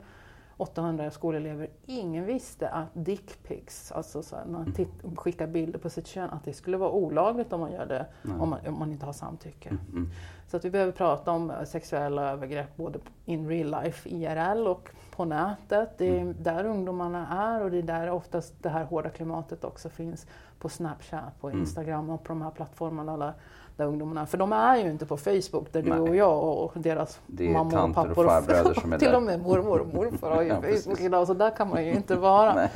800 0.58 1.12
skolelever. 1.12 1.70
Ingen 1.86 2.26
visste 2.26 2.70
att 2.70 2.88
dickpics, 2.94 3.92
alltså 3.92 4.24
så 4.24 4.36
här, 4.36 4.46
man 4.46 4.74
mm. 4.78 5.16
skickar 5.16 5.48
bilder 5.48 5.80
på 5.80 5.90
sitt 5.90 6.08
kön, 6.08 6.30
att 6.30 6.44
det 6.44 6.54
skulle 6.54 6.78
vara 6.78 6.92
olagligt 6.92 7.54
om 7.54 7.60
man 7.60 7.72
gör 7.72 7.86
det 7.86 8.06
om 8.40 8.50
man, 8.50 8.60
om 8.68 8.80
man, 8.80 8.92
inte 8.92 9.06
har 9.06 9.14
samtycke. 9.14 9.70
Mm, 9.70 9.82
mm. 9.92 10.10
Så 10.48 10.58
att 10.58 10.66
vi 10.66 10.70
behöver 10.70 10.92
prata 10.92 11.32
om 11.32 11.54
sexuella 11.66 12.32
övergrepp 12.32 12.76
både 12.76 13.00
in 13.26 13.50
real 13.50 13.84
life, 13.84 14.10
IRL 14.10 14.68
och 14.68 14.90
på 15.16 15.26
nätet. 15.26 15.98
Det 15.98 16.18
är 16.18 16.22
mm. 16.22 16.36
där 16.40 16.66
ungdomarna 16.66 17.28
är 17.28 17.64
och 17.64 17.72
det 17.72 17.78
är 17.78 17.84
där 17.84 18.10
oftast 18.10 18.54
det 18.64 18.70
här 18.70 18.84
hårda 18.84 19.10
klimatet 19.10 19.64
också 19.64 19.90
finns 19.90 20.28
på 20.60 20.70
Snapchat, 20.70 21.42
på 21.42 21.48
mm. 21.48 21.60
Instagram 21.60 22.10
och 22.10 22.24
på 22.24 22.34
de 22.34 22.42
här 22.42 22.52
plattformarna 22.52 23.34
där 23.78 23.86
ungdomarna, 23.86 24.26
för 24.26 24.38
de 24.38 24.54
är 24.54 24.78
ju 24.78 24.92
inte 24.92 25.06
på 25.06 25.18
Facebook 25.18 25.72
där 25.72 25.84
Nej. 25.84 25.92
du 25.92 26.00
och 26.00 26.16
jag 26.16 26.44
och 26.44 26.72
deras 26.76 27.20
mammor 27.28 27.90
och 27.90 27.94
pappor 27.94 28.26
och 28.26 28.32
farbröder 28.32 28.74
som 28.74 28.94
är 28.94 28.98
där. 29.00 29.06
Till 29.06 29.16
och 29.16 29.24
med 29.24 29.42
mormor 29.42 29.80
och 29.80 29.94
morfar 29.94 30.32
har 30.32 30.42
ju 30.42 30.48
ja, 30.50 30.62
Facebook 30.62 31.02
idag 31.02 31.28
så 31.28 31.34
där 31.34 31.56
kan 31.56 31.70
man 31.70 31.86
ju 31.86 31.94
inte 31.94 32.16
vara. 32.16 32.70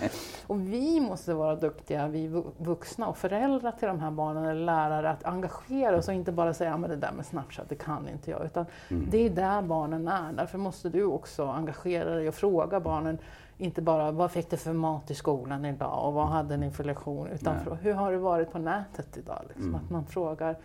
och 0.47 0.59
vi 0.59 0.99
måste 0.99 1.33
vara 1.33 1.55
duktiga, 1.55 2.07
vi 2.07 2.43
vuxna 2.57 3.07
och 3.07 3.17
föräldrar 3.17 3.71
till 3.71 3.87
de 3.87 3.99
här 3.99 4.11
barnen 4.11 4.45
eller 4.45 4.65
lärare 4.65 5.09
att 5.09 5.25
engagera 5.25 5.97
oss 5.97 6.07
och 6.07 6.13
inte 6.13 6.31
bara 6.31 6.53
säga 6.53 6.73
att 6.73 6.87
det 6.87 6.95
där 6.95 7.11
med 7.11 7.25
Snapchat, 7.25 7.69
det 7.69 7.75
kan 7.75 8.09
inte 8.09 8.31
jag. 8.31 8.45
Utan 8.45 8.65
mm. 8.89 9.07
det 9.11 9.17
är 9.17 9.29
där 9.29 9.61
barnen 9.61 10.07
är. 10.07 10.33
Därför 10.33 10.57
måste 10.57 10.89
du 10.89 11.03
också 11.03 11.45
engagera 11.45 12.15
dig 12.15 12.27
och 12.27 12.35
fråga 12.35 12.79
barnen 12.79 13.17
inte 13.59 13.81
bara 13.81 14.11
vad 14.11 14.31
fick 14.31 14.49
du 14.49 14.57
för 14.57 14.73
mat 14.73 15.11
i 15.11 15.15
skolan 15.15 15.65
idag 15.65 16.07
och 16.07 16.13
vad 16.13 16.27
hade 16.27 16.57
ni 16.57 16.71
för 16.71 16.83
lektion 16.83 17.27
utan 17.27 17.55
Nej. 17.55 17.77
hur 17.81 17.93
har 17.93 18.11
det 18.11 18.17
varit 18.17 18.51
på 18.51 18.59
nätet 18.59 19.17
idag? 19.17 19.41
Liksom. 19.47 19.63
Mm. 19.63 19.75
Att 19.75 19.89
man 19.89 20.05
frågar 20.05 20.55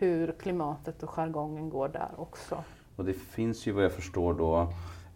hur 0.00 0.32
klimatet 0.32 1.02
och 1.02 1.10
jargongen 1.10 1.70
går 1.70 1.88
där 1.88 2.10
också. 2.16 2.64
Och 2.96 3.04
det 3.04 3.12
finns 3.12 3.66
ju 3.66 3.72
vad 3.72 3.84
jag 3.84 3.92
förstår 3.92 4.34
då 4.34 4.72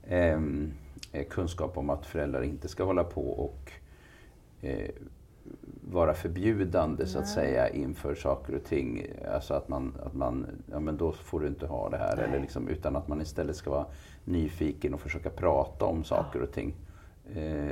ehm, 0.07 0.73
eh, 1.12 1.27
kunskap 1.27 1.79
om 1.79 1.90
att 1.90 2.07
föräldrar 2.07 2.42
inte 2.42 2.68
ska 2.68 2.85
hålla 2.85 3.05
på 3.05 3.31
och 3.31 3.73
eh, 4.61 4.90
vara 5.92 6.14
förbjudande 6.14 7.07
så 7.07 7.18
att 7.18 7.29
säga 7.29 7.68
inför 7.68 8.14
saker 8.14 8.55
och 8.55 8.64
ting. 8.64 9.07
Alltså 9.35 9.55
att 9.55 9.68
man, 9.68 9.94
att 10.07 10.14
man 10.14 10.47
ja 10.70 10.81
men 10.81 10.97
då 10.97 11.12
får 11.12 11.40
du 11.40 11.47
inte 11.47 11.66
ha 11.66 11.88
det 11.88 11.97
här. 11.97 12.16
Eller 12.16 12.40
liksom, 12.40 12.68
utan 12.68 12.97
att 12.97 13.09
man 13.09 13.20
istället 13.20 13.57
ska 13.57 13.70
vara 13.70 13.87
nyfiken 14.25 14.94
och 14.94 15.01
försöka 15.01 15.31
prata 15.31 15.85
om 15.85 16.05
saker 16.05 16.42
och 16.42 16.53
ting. 16.53 16.75
Eh, 17.35 17.70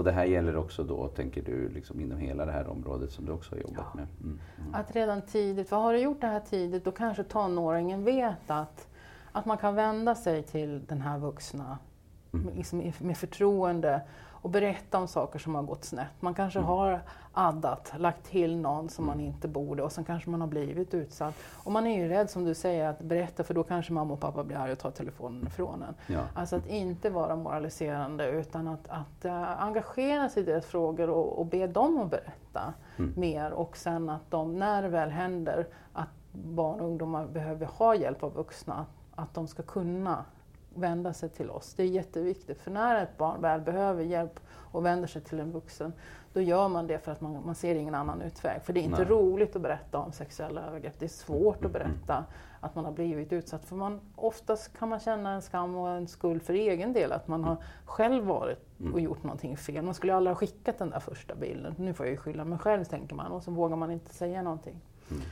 och 0.00 0.04
det 0.04 0.12
här 0.12 0.24
gäller 0.24 0.56
också 0.56 0.84
då, 0.84 1.08
tänker 1.08 1.42
du, 1.42 1.68
liksom 1.68 2.00
inom 2.00 2.18
hela 2.18 2.46
det 2.46 2.52
här 2.52 2.68
området 2.68 3.10
som 3.10 3.24
du 3.24 3.32
också 3.32 3.54
har 3.54 3.60
jobbat 3.60 3.76
ja. 3.76 3.90
med? 3.94 4.06
Mm, 4.20 4.38
mm. 4.58 4.74
Att 4.74 4.96
redan 4.96 5.22
tidigt, 5.22 5.68
för 5.68 5.76
har 5.76 5.92
du 5.92 5.98
gjort 5.98 6.20
det 6.20 6.26
här 6.26 6.40
tidigt 6.40 6.84
då 6.84 6.90
kanske 6.92 7.24
tonåringen 7.24 8.04
vet 8.04 8.50
att, 8.50 8.88
att 9.32 9.46
man 9.46 9.58
kan 9.58 9.74
vända 9.74 10.14
sig 10.14 10.42
till 10.42 10.86
den 10.86 11.00
här 11.00 11.18
vuxna 11.18 11.78
mm. 12.32 12.54
liksom 12.56 12.92
med 12.98 13.16
förtroende 13.16 14.00
och 14.42 14.50
berätta 14.50 14.98
om 14.98 15.08
saker 15.08 15.38
som 15.38 15.54
har 15.54 15.62
gått 15.62 15.84
snett. 15.84 16.12
Man 16.20 16.34
kanske 16.34 16.58
mm. 16.58 16.68
har 16.68 17.00
addat, 17.32 17.92
lagt 17.98 18.24
till 18.24 18.56
någon 18.56 18.88
som 18.88 19.06
man 19.06 19.20
inte 19.20 19.48
borde 19.48 19.82
och 19.82 19.92
sen 19.92 20.04
kanske 20.04 20.30
man 20.30 20.40
har 20.40 20.48
blivit 20.48 20.94
utsatt. 20.94 21.34
Och 21.64 21.72
man 21.72 21.86
är 21.86 22.02
ju 22.02 22.08
rädd 22.08 22.30
som 22.30 22.44
du 22.44 22.54
säger 22.54 22.88
att 22.88 23.00
berätta 23.00 23.44
för 23.44 23.54
då 23.54 23.62
kanske 23.62 23.92
mamma 23.92 24.12
och 24.12 24.20
pappa 24.20 24.44
blir 24.44 24.56
arga 24.56 24.72
och 24.72 24.78
tar 24.78 24.90
telefonen 24.90 25.46
ifrån 25.46 25.82
en. 25.82 25.94
Ja. 26.14 26.20
Alltså 26.34 26.56
att 26.56 26.66
inte 26.66 27.10
vara 27.10 27.36
moraliserande 27.36 28.30
utan 28.30 28.68
att, 28.68 28.88
att 28.88 29.24
uh, 29.24 29.62
engagera 29.62 30.28
sig 30.28 30.42
i 30.42 30.46
deras 30.46 30.66
frågor 30.66 31.10
och, 31.10 31.38
och 31.38 31.46
be 31.46 31.66
dem 31.66 32.00
att 32.00 32.10
berätta 32.10 32.74
mm. 32.96 33.12
mer 33.16 33.50
och 33.50 33.76
sen 33.76 34.08
att 34.08 34.30
de, 34.30 34.58
när 34.58 34.82
det 34.82 34.88
väl 34.88 35.10
händer 35.10 35.66
att 35.92 36.08
barn 36.32 36.80
och 36.80 36.86
ungdomar 36.86 37.26
behöver 37.26 37.66
ha 37.66 37.94
hjälp 37.94 38.22
av 38.22 38.34
vuxna, 38.34 38.86
att 39.14 39.34
de 39.34 39.48
ska 39.48 39.62
kunna 39.62 40.24
vända 40.74 41.12
sig 41.12 41.28
till 41.28 41.50
oss. 41.50 41.74
Det 41.74 41.82
är 41.82 41.86
jätteviktigt, 41.86 42.60
för 42.60 42.70
när 42.70 43.02
ett 43.02 43.18
barn 43.18 43.40
väl 43.40 43.60
behöver 43.60 44.02
hjälp 44.02 44.40
och 44.50 44.86
vänder 44.86 45.08
sig 45.08 45.22
till 45.22 45.40
en 45.40 45.52
vuxen, 45.52 45.92
då 46.32 46.40
gör 46.40 46.68
man 46.68 46.86
det 46.86 46.98
för 46.98 47.12
att 47.12 47.20
man, 47.20 47.46
man 47.46 47.54
ser 47.54 47.74
ingen 47.74 47.94
annan 47.94 48.22
utväg. 48.22 48.62
För 48.62 48.72
det 48.72 48.80
är 48.80 48.82
inte 48.82 48.98
Nej. 48.98 49.08
roligt 49.08 49.56
att 49.56 49.62
berätta 49.62 49.98
om 49.98 50.12
sexuella 50.12 50.66
övergrepp. 50.66 50.94
Det 50.98 51.06
är 51.06 51.08
svårt 51.08 51.56
att 51.56 51.60
mm, 51.64 51.76
mm, 51.76 51.92
berätta 51.92 52.14
mm. 52.16 52.30
att 52.60 52.74
man 52.74 52.84
har 52.84 52.92
blivit 52.92 53.32
utsatt. 53.32 53.64
För 53.64 53.76
man, 53.76 54.00
oftast 54.16 54.78
kan 54.78 54.88
man 54.88 55.00
känna 55.00 55.32
en 55.32 55.42
skam 55.42 55.76
och 55.76 55.90
en 55.90 56.08
skuld 56.08 56.42
för 56.42 56.54
egen 56.54 56.92
del, 56.92 57.12
att 57.12 57.28
man 57.28 57.44
har 57.44 57.56
själv 57.84 58.24
varit 58.24 58.66
och 58.92 59.00
gjort 59.00 59.22
någonting 59.22 59.56
fel. 59.56 59.84
Man 59.84 59.94
skulle 59.94 60.14
aldrig 60.14 60.30
ha 60.34 60.38
skickat 60.38 60.78
den 60.78 60.90
där 60.90 61.00
första 61.00 61.34
bilden. 61.34 61.74
Nu 61.78 61.94
får 61.94 62.06
jag 62.06 62.10
ju 62.10 62.16
skylla 62.16 62.44
mig 62.44 62.58
själv, 62.58 62.84
tänker 62.84 63.14
man. 63.14 63.32
Och 63.32 63.42
så 63.42 63.50
vågar 63.50 63.76
man 63.76 63.90
inte 63.90 64.14
säga 64.14 64.42
någonting. 64.42 64.80
Mm. 65.10 65.22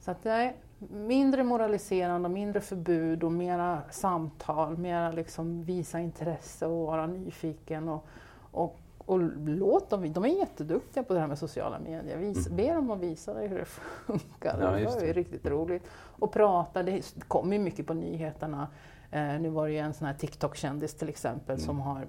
Så 0.00 0.10
att, 0.10 0.24
nej, 0.24 0.56
mindre 0.78 1.44
moraliserande, 1.44 2.28
mindre 2.28 2.60
förbud 2.60 3.24
och 3.24 3.32
mera 3.32 3.82
samtal, 3.90 4.78
mera 4.78 5.10
liksom 5.10 5.62
visa 5.62 6.00
intresse 6.00 6.66
och 6.66 6.86
vara 6.86 7.06
nyfiken. 7.06 7.88
Och, 7.88 8.06
och, 8.50 8.78
och 8.98 9.18
låt 9.46 9.90
dem, 9.90 10.12
de 10.12 10.24
är 10.24 10.28
jätteduktiga 10.28 11.02
på 11.02 11.14
det 11.14 11.20
här 11.20 11.26
med 11.26 11.38
sociala 11.38 11.78
medier. 11.78 12.18
Vis, 12.18 12.46
mm. 12.46 12.56
Be 12.56 12.74
dem 12.74 12.90
att 12.90 13.00
visa 13.00 13.34
dig 13.34 13.48
hur 13.48 13.58
det 13.58 13.64
funkar. 13.64 14.58
Ja, 14.60 14.70
det. 14.70 15.00
det 15.00 15.10
är 15.10 15.14
riktigt 15.14 15.46
roligt. 15.46 15.90
Och 16.18 16.32
prata, 16.32 16.82
det 16.82 17.14
kommer 17.28 17.56
ju 17.56 17.62
mycket 17.62 17.86
på 17.86 17.94
nyheterna. 17.94 18.68
Eh, 19.10 19.40
nu 19.40 19.48
var 19.48 19.66
det 19.66 19.72
ju 19.72 19.78
en 19.78 19.94
sån 19.94 20.06
här 20.06 20.14
TikTok-kändis 20.14 20.94
till 20.94 21.08
exempel 21.08 21.54
mm. 21.54 21.66
som 21.66 21.80
har, 21.80 22.06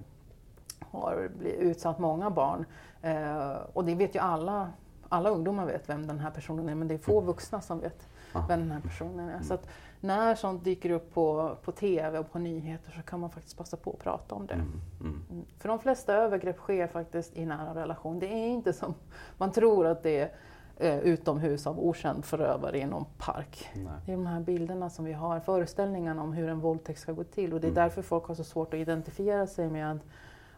har 0.80 1.30
utsatt 1.42 1.98
många 1.98 2.30
barn. 2.30 2.64
Eh, 3.02 3.56
och 3.72 3.84
det 3.84 3.94
vet 3.94 4.14
ju 4.14 4.18
alla 4.18 4.72
alla 5.08 5.30
ungdomar 5.30 5.66
vet 5.66 5.88
vem 5.88 6.06
den 6.06 6.18
här 6.18 6.30
personen 6.30 6.68
är 6.68 6.74
men 6.74 6.88
det 6.88 6.94
är 6.94 6.98
få 6.98 7.18
mm. 7.18 7.26
vuxna 7.26 7.60
som 7.60 7.80
vet 7.80 8.08
vem 8.48 8.60
den 8.60 8.70
här 8.70 8.80
personen 8.80 9.28
är. 9.28 9.42
Så 9.42 9.54
att 9.54 9.68
när 10.00 10.34
sånt 10.34 10.64
dyker 10.64 10.90
upp 10.90 11.14
på, 11.14 11.56
på 11.64 11.72
TV 11.72 12.18
och 12.18 12.32
på 12.32 12.38
nyheter 12.38 12.92
så 12.96 13.02
kan 13.02 13.20
man 13.20 13.30
faktiskt 13.30 13.58
passa 13.58 13.76
på 13.76 13.90
att 13.90 13.98
prata 13.98 14.34
om 14.34 14.46
det. 14.46 14.54
Mm, 14.54 14.80
mm. 15.00 15.22
mm. 15.30 15.44
För 15.58 15.68
de 15.68 15.78
flesta 15.78 16.14
övergrepp 16.14 16.56
sker 16.56 16.86
faktiskt 16.86 17.36
i 17.36 17.46
nära 17.46 17.74
relation. 17.74 18.18
Det 18.18 18.26
är 18.26 18.48
inte 18.48 18.72
som 18.72 18.94
man 19.38 19.52
tror 19.52 19.86
att 19.86 20.02
det 20.02 20.20
är 20.20 20.30
eh, 20.76 20.98
utomhus 20.98 21.66
av 21.66 21.80
okänd 21.80 22.24
förövare 22.24 22.78
i 22.78 22.86
någon 22.86 23.04
park. 23.18 23.70
Nej. 23.74 23.84
Det 24.06 24.12
är 24.12 24.16
de 24.16 24.26
här 24.26 24.40
bilderna 24.40 24.90
som 24.90 25.04
vi 25.04 25.12
har, 25.12 25.40
föreställningarna 25.40 26.22
om 26.22 26.32
hur 26.32 26.48
en 26.48 26.60
våldtäkt 26.60 27.00
ska 27.00 27.12
gå 27.12 27.24
till 27.24 27.52
och 27.52 27.60
det 27.60 27.66
är 27.66 27.70
mm. 27.70 27.82
därför 27.82 28.02
folk 28.02 28.24
har 28.24 28.34
så 28.34 28.44
svårt 28.44 28.74
att 28.74 28.80
identifiera 28.80 29.46
sig 29.46 29.70
med 29.70 29.98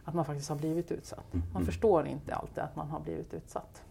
att 0.03 0.13
man 0.13 0.25
faktiskt 0.25 0.49
har 0.49 0.55
blivit 0.55 0.91
utsatt. 0.91 1.33
Man 1.33 1.43
mm. 1.51 1.65
förstår 1.65 2.07
inte 2.07 2.35
alltid 2.35 2.63
att 2.63 2.75
man 2.75 2.89
har 2.89 2.99
blivit 2.99 3.33
utsatt. 3.33 3.83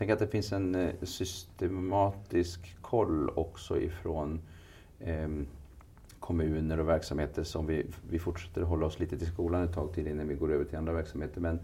Tänk 0.00 0.10
att 0.10 0.18
det 0.18 0.26
finns 0.26 0.52
en 0.52 0.74
eh, 0.74 0.90
systematisk 1.02 2.76
koll 2.80 3.30
också 3.34 3.80
ifrån 3.80 4.40
eh, 5.00 5.28
kommuner 6.20 6.80
och 6.80 6.88
verksamheter 6.88 7.42
som 7.42 7.66
vi, 7.66 7.86
vi 8.10 8.18
fortsätter 8.18 8.62
hålla 8.62 8.86
oss 8.86 8.98
lite 8.98 9.18
till 9.18 9.26
skolan 9.26 9.62
ett 9.62 9.74
tag 9.74 9.92
till 9.92 10.06
innan 10.06 10.28
vi 10.28 10.34
går 10.34 10.52
över 10.52 10.64
till 10.64 10.78
andra 10.78 10.92
verksamheter. 10.92 11.40
Men 11.40 11.60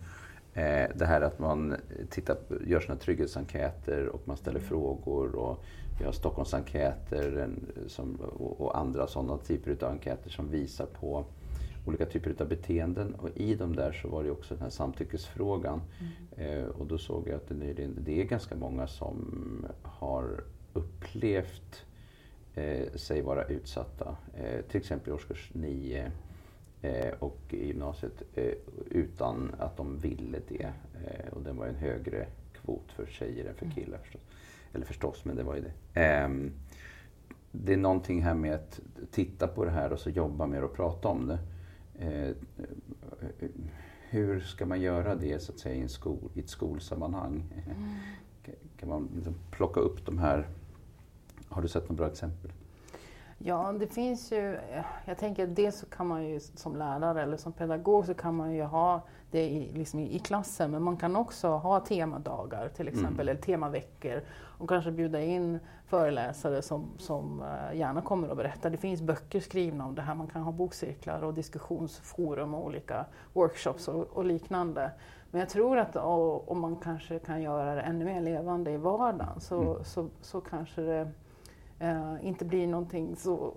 eh, 0.55 0.91
det 0.95 1.07
här 1.07 1.21
att 1.21 1.39
man 1.39 1.77
tittar, 2.11 2.37
gör 2.67 2.81
sina 2.81 2.97
trygghetsenkäter 2.97 4.07
och 4.07 4.23
man 4.25 4.37
ställer 4.37 4.59
mm. 4.59 4.69
frågor 4.69 5.35
och 5.35 5.65
vi 5.99 6.05
har 6.05 6.13
Stockholmsenkäter 6.13 7.37
en, 7.37 7.73
som, 7.87 8.17
och, 8.17 8.61
och, 8.61 8.79
andra 8.79 9.07
sådana 9.07 9.39
typer 9.39 9.85
av 9.85 9.91
enkäter 9.93 10.31
som 10.31 10.49
visar 10.49 10.87
på 10.87 11.25
olika 11.87 12.07
typer 12.07 12.35
av 12.43 12.49
beteenden 12.49 13.15
och 13.15 13.29
i 13.35 13.55
de 13.55 13.77
där 13.77 13.93
så 13.93 14.09
var 14.09 14.25
det 14.25 14.31
också 14.31 14.55
den 14.55 14.63
här 14.63 14.71
samtyckesfrågan. 14.71 15.83
Mm. 16.01 16.61
Eh, 16.61 16.65
och 16.65 16.87
då 16.87 16.99
såg 16.99 17.29
jag 17.29 17.35
att 17.35 17.49
det, 17.49 17.55
nyligen, 17.55 17.99
det 18.01 18.21
är 18.21 18.25
ganska 18.25 18.57
många 18.57 18.87
som 18.87 19.67
har 19.83 20.45
upplevt 20.73 21.85
eh, 22.55 22.93
sig 22.95 23.23
vara 23.23 23.45
utsatta, 23.45 24.17
eh, 24.35 24.61
till 24.61 24.81
exempel 24.81 25.11
i 25.11 25.13
årskurs 25.13 25.51
9 25.53 26.13
eh, 26.83 27.15
och 27.19 27.41
i 27.51 27.67
gymnasiet, 27.67 28.23
eh, 28.35 28.53
utan 28.91 29.55
att 29.59 29.77
de 29.77 29.99
ville 29.99 30.39
det. 30.49 30.73
Eh, 31.07 31.33
och 31.33 31.43
den 31.43 31.57
var 31.57 31.67
en 31.67 31.75
högre 31.75 32.27
kvot 32.53 32.93
för 32.93 33.07
tjejer 33.07 33.45
än 33.45 33.55
för 33.55 33.65
mm. 33.65 33.75
killar 33.75 33.99
förstås. 33.99 34.23
Eller 34.73 34.87
förstås, 34.87 35.25
men 35.25 35.37
det 35.37 35.43
var 35.43 35.55
ju 35.55 35.63
det. 35.63 36.01
Ehm, 36.01 36.53
det 37.53 37.73
är 37.73 37.77
någonting 37.77 38.23
här 38.23 38.35
med 38.35 38.55
att 38.55 38.81
titta 39.11 39.47
på 39.47 39.65
det 39.65 39.71
här 39.71 39.93
och 39.93 40.01
så 40.01 40.11
jobba 40.11 40.47
med 40.47 40.65
att 40.65 40.75
prata 40.75 41.09
om 41.09 41.27
det. 41.27 41.39
Eh, 41.99 42.31
hur 44.09 44.41
ska 44.41 44.67
man 44.67 44.81
göra 44.81 45.15
det 45.15 45.43
så 45.43 45.53
att 45.53 45.59
säga, 45.59 45.85
i, 45.85 45.89
skol, 45.89 46.19
i 46.35 46.41
ett 46.41 46.49
skolsammanhang? 46.49 47.45
Mm. 47.67 47.95
Kan 48.81 48.89
man 48.89 49.09
liksom 49.15 49.35
plocka 49.51 49.81
upp 49.81 50.07
de 50.07 50.19
här... 50.19 50.49
Har 51.49 51.63
du 51.63 51.69
sett 51.69 51.83
några 51.83 51.95
bra 51.95 52.07
exempel? 52.07 52.53
Ja, 53.39 53.73
det 53.73 53.87
finns 53.87 54.33
ju, 54.33 54.59
jag 55.05 55.19
tänker 55.19 55.47
dels 55.47 55.79
så 55.79 55.87
kan 55.87 56.07
man 56.07 56.27
ju 56.27 56.41
som 56.41 56.77
lärare 56.77 57.23
eller 57.23 57.37
som 57.37 57.53
pedagog 57.53 58.07
så 58.07 58.15
kan 58.15 58.35
man 58.35 58.55
ju 58.55 58.63
ha 58.63 59.03
det 59.31 59.45
i, 59.51 59.73
liksom 59.73 60.01
i, 60.01 60.19
klassen 60.19 60.71
men 60.71 60.83
man 60.83 60.97
kan 60.97 61.17
också 61.17 61.49
ha 61.49 61.81
temadagar 61.81 62.69
till 62.69 62.89
exempel 62.89 63.13
mm. 63.13 63.21
eller 63.21 63.35
temaveckor 63.35 64.21
och 64.59 64.69
kanske 64.69 64.91
bjuda 64.91 65.21
in 65.21 65.59
föreläsare 65.87 66.63
som, 66.63 66.89
som 66.99 67.43
eh, 67.43 67.79
gärna 67.79 68.03
kommer 68.03 68.31
och 68.31 68.37
berättar. 68.37 68.71
Det 68.71 68.77
finns 68.77 69.03
böcker 69.03 69.41
skrivna 69.41 69.87
om 69.87 69.95
det 69.95 70.03
här, 70.03 70.15
man 70.15 70.27
kan 70.27 70.43
ha 70.43 70.53
bokcirklar 70.53 71.25
och 71.25 71.35
diskussionsforum 71.35 72.55
och 72.55 72.67
olika 72.67 73.05
workshops 73.33 73.89
och, 73.89 74.05
och 74.05 74.25
liknande. 74.25 74.91
Men 75.31 75.41
jag 75.41 75.49
tror 75.49 75.79
att 75.79 75.97
om 75.97 76.61
man 76.61 76.77
kanske 76.77 77.19
kan 77.19 77.43
göra 77.43 77.75
det 77.75 77.81
ännu 77.81 78.05
mer 78.05 78.21
levande 78.21 78.71
i 78.71 78.77
vardagen 78.77 79.41
så, 79.41 79.61
mm. 79.61 79.85
så, 79.85 80.09
så 80.21 80.41
kanske 80.41 80.81
det 80.81 81.11
eh, 81.79 82.15
inte 82.23 82.45
blir 82.45 82.67
någonting 82.67 83.17
så 83.17 83.55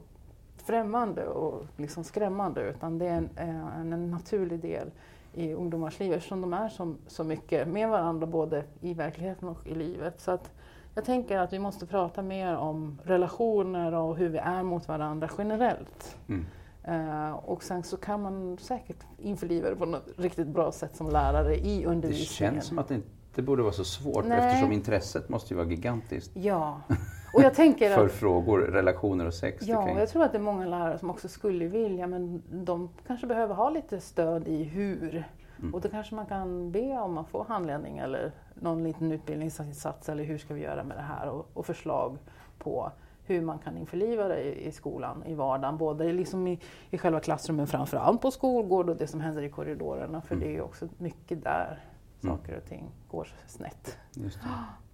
främmande 0.58 1.28
och 1.28 1.66
liksom 1.78 2.04
skrämmande 2.04 2.62
utan 2.62 3.00
det 3.00 3.08
är 3.08 3.18
en, 3.18 3.30
eh, 3.36 3.80
en, 3.80 3.94
en 3.94 4.12
naturlig 4.12 4.60
del 4.60 4.92
i 5.34 5.54
ungdomars 5.54 6.00
liv 6.00 6.14
eftersom 6.14 6.42
de 6.42 6.54
är 6.54 6.70
så, 6.70 6.96
så 7.08 7.24
mycket 7.24 7.68
med 7.68 7.90
varandra 7.90 8.28
både 8.28 8.64
i 8.82 8.94
verkligheten 8.94 9.50
och 9.50 9.68
i 9.68 9.76
livet. 9.76 10.20
Så 10.20 10.32
att 10.32 10.52
jag 10.96 11.06
tänker 11.06 11.38
att 11.38 11.54
vi 11.54 11.60
måste 11.60 11.86
prata 11.86 12.22
mer 12.22 12.56
om 12.56 13.00
relationer 13.04 13.94
och 13.94 14.18
hur 14.18 14.30
vi 14.30 14.38
är 14.38 14.64
mot 14.64 14.88
varandra 14.88 15.30
generellt. 15.38 16.18
Mm. 16.28 16.46
Uh, 16.88 17.32
och 17.32 17.64
sen 17.64 17.84
så 17.84 17.98
kan 17.98 18.22
man 18.22 18.58
säkert 18.58 18.98
införliva 19.18 19.70
det 19.70 19.76
på 19.76 19.86
något 19.86 20.08
riktigt 20.18 20.48
bra 20.48 20.72
sätt 20.72 20.96
som 20.96 21.10
lärare 21.10 21.56
i 21.56 21.86
undervisningen. 21.86 22.54
Det 22.54 22.60
känns 22.60 22.66
som 22.66 22.80
att 22.80 22.88
det 22.88 22.96
inte 22.96 23.42
borde 23.42 23.64
vara 23.64 23.74
så 23.74 23.84
svårt 23.84 24.26
Nej. 24.26 24.40
eftersom 24.40 24.72
intresset 24.72 25.30
måste 25.30 25.54
ju 25.54 25.58
vara 25.58 25.68
gigantiskt. 25.68 26.32
Ja. 26.34 26.82
Och 27.34 27.42
jag 27.42 27.54
tänker 27.54 27.96
För 27.96 28.08
frågor, 28.08 28.60
relationer 28.60 29.26
och 29.26 29.34
sex. 29.34 29.68
Ja, 29.68 29.92
och 29.92 30.00
jag 30.00 30.10
tror 30.10 30.24
att 30.24 30.32
det 30.32 30.38
är 30.38 30.42
många 30.42 30.66
lärare 30.66 30.98
som 30.98 31.10
också 31.10 31.28
skulle 31.28 31.68
vilja 31.68 32.08
men 32.08 32.44
de 32.50 32.90
kanske 33.08 33.28
behöver 33.28 33.56
ha 33.56 33.70
lite 33.70 34.00
stöd 34.00 34.48
i 34.48 34.64
hur. 34.64 35.24
Mm. 35.60 35.74
Och 35.74 35.82
då 35.82 35.90
kanske 35.90 36.16
man 36.16 36.26
kan 36.26 36.72
be 36.72 37.00
om 37.00 37.18
att 37.18 37.30
få 37.30 37.44
handledning 37.44 37.98
eller 37.98 38.32
någon 38.54 38.84
liten 38.84 39.12
utbildningsinsats 39.12 40.10
eller 40.10 40.24
hur 40.24 40.38
ska 40.38 40.54
vi 40.54 40.62
göra 40.62 40.84
med 40.84 40.98
det 40.98 41.04
här 41.04 41.30
och, 41.30 41.50
och 41.54 41.66
förslag 41.66 42.18
på 42.58 42.92
hur 43.26 43.42
man 43.42 43.60
kan 43.60 43.78
införliva 43.78 44.28
det 44.28 44.42
i, 44.42 44.68
i 44.68 44.72
skolan, 44.72 45.24
i 45.26 45.34
vardagen. 45.34 45.78
Både 45.78 46.14
liksom 46.14 46.48
i, 46.48 46.60
i 46.90 46.98
själva 46.98 47.20
klassrummen 47.20 47.68
framförallt 47.68 48.22
på 48.22 48.32
skolgård 48.32 48.90
och 48.90 48.96
det 48.96 49.08
som 49.08 49.22
händer 49.22 49.42
i 49.42 49.50
korridorerna 49.50 50.22
för 50.22 50.36
mm. 50.36 50.48
det 50.48 50.58
är 50.58 50.62
också 50.62 50.88
mycket 50.98 51.44
där 51.44 51.84
mm. 52.24 52.38
saker 52.38 52.58
och 52.58 52.66
ting 52.66 52.92
går 53.08 53.28
snett. 53.48 53.98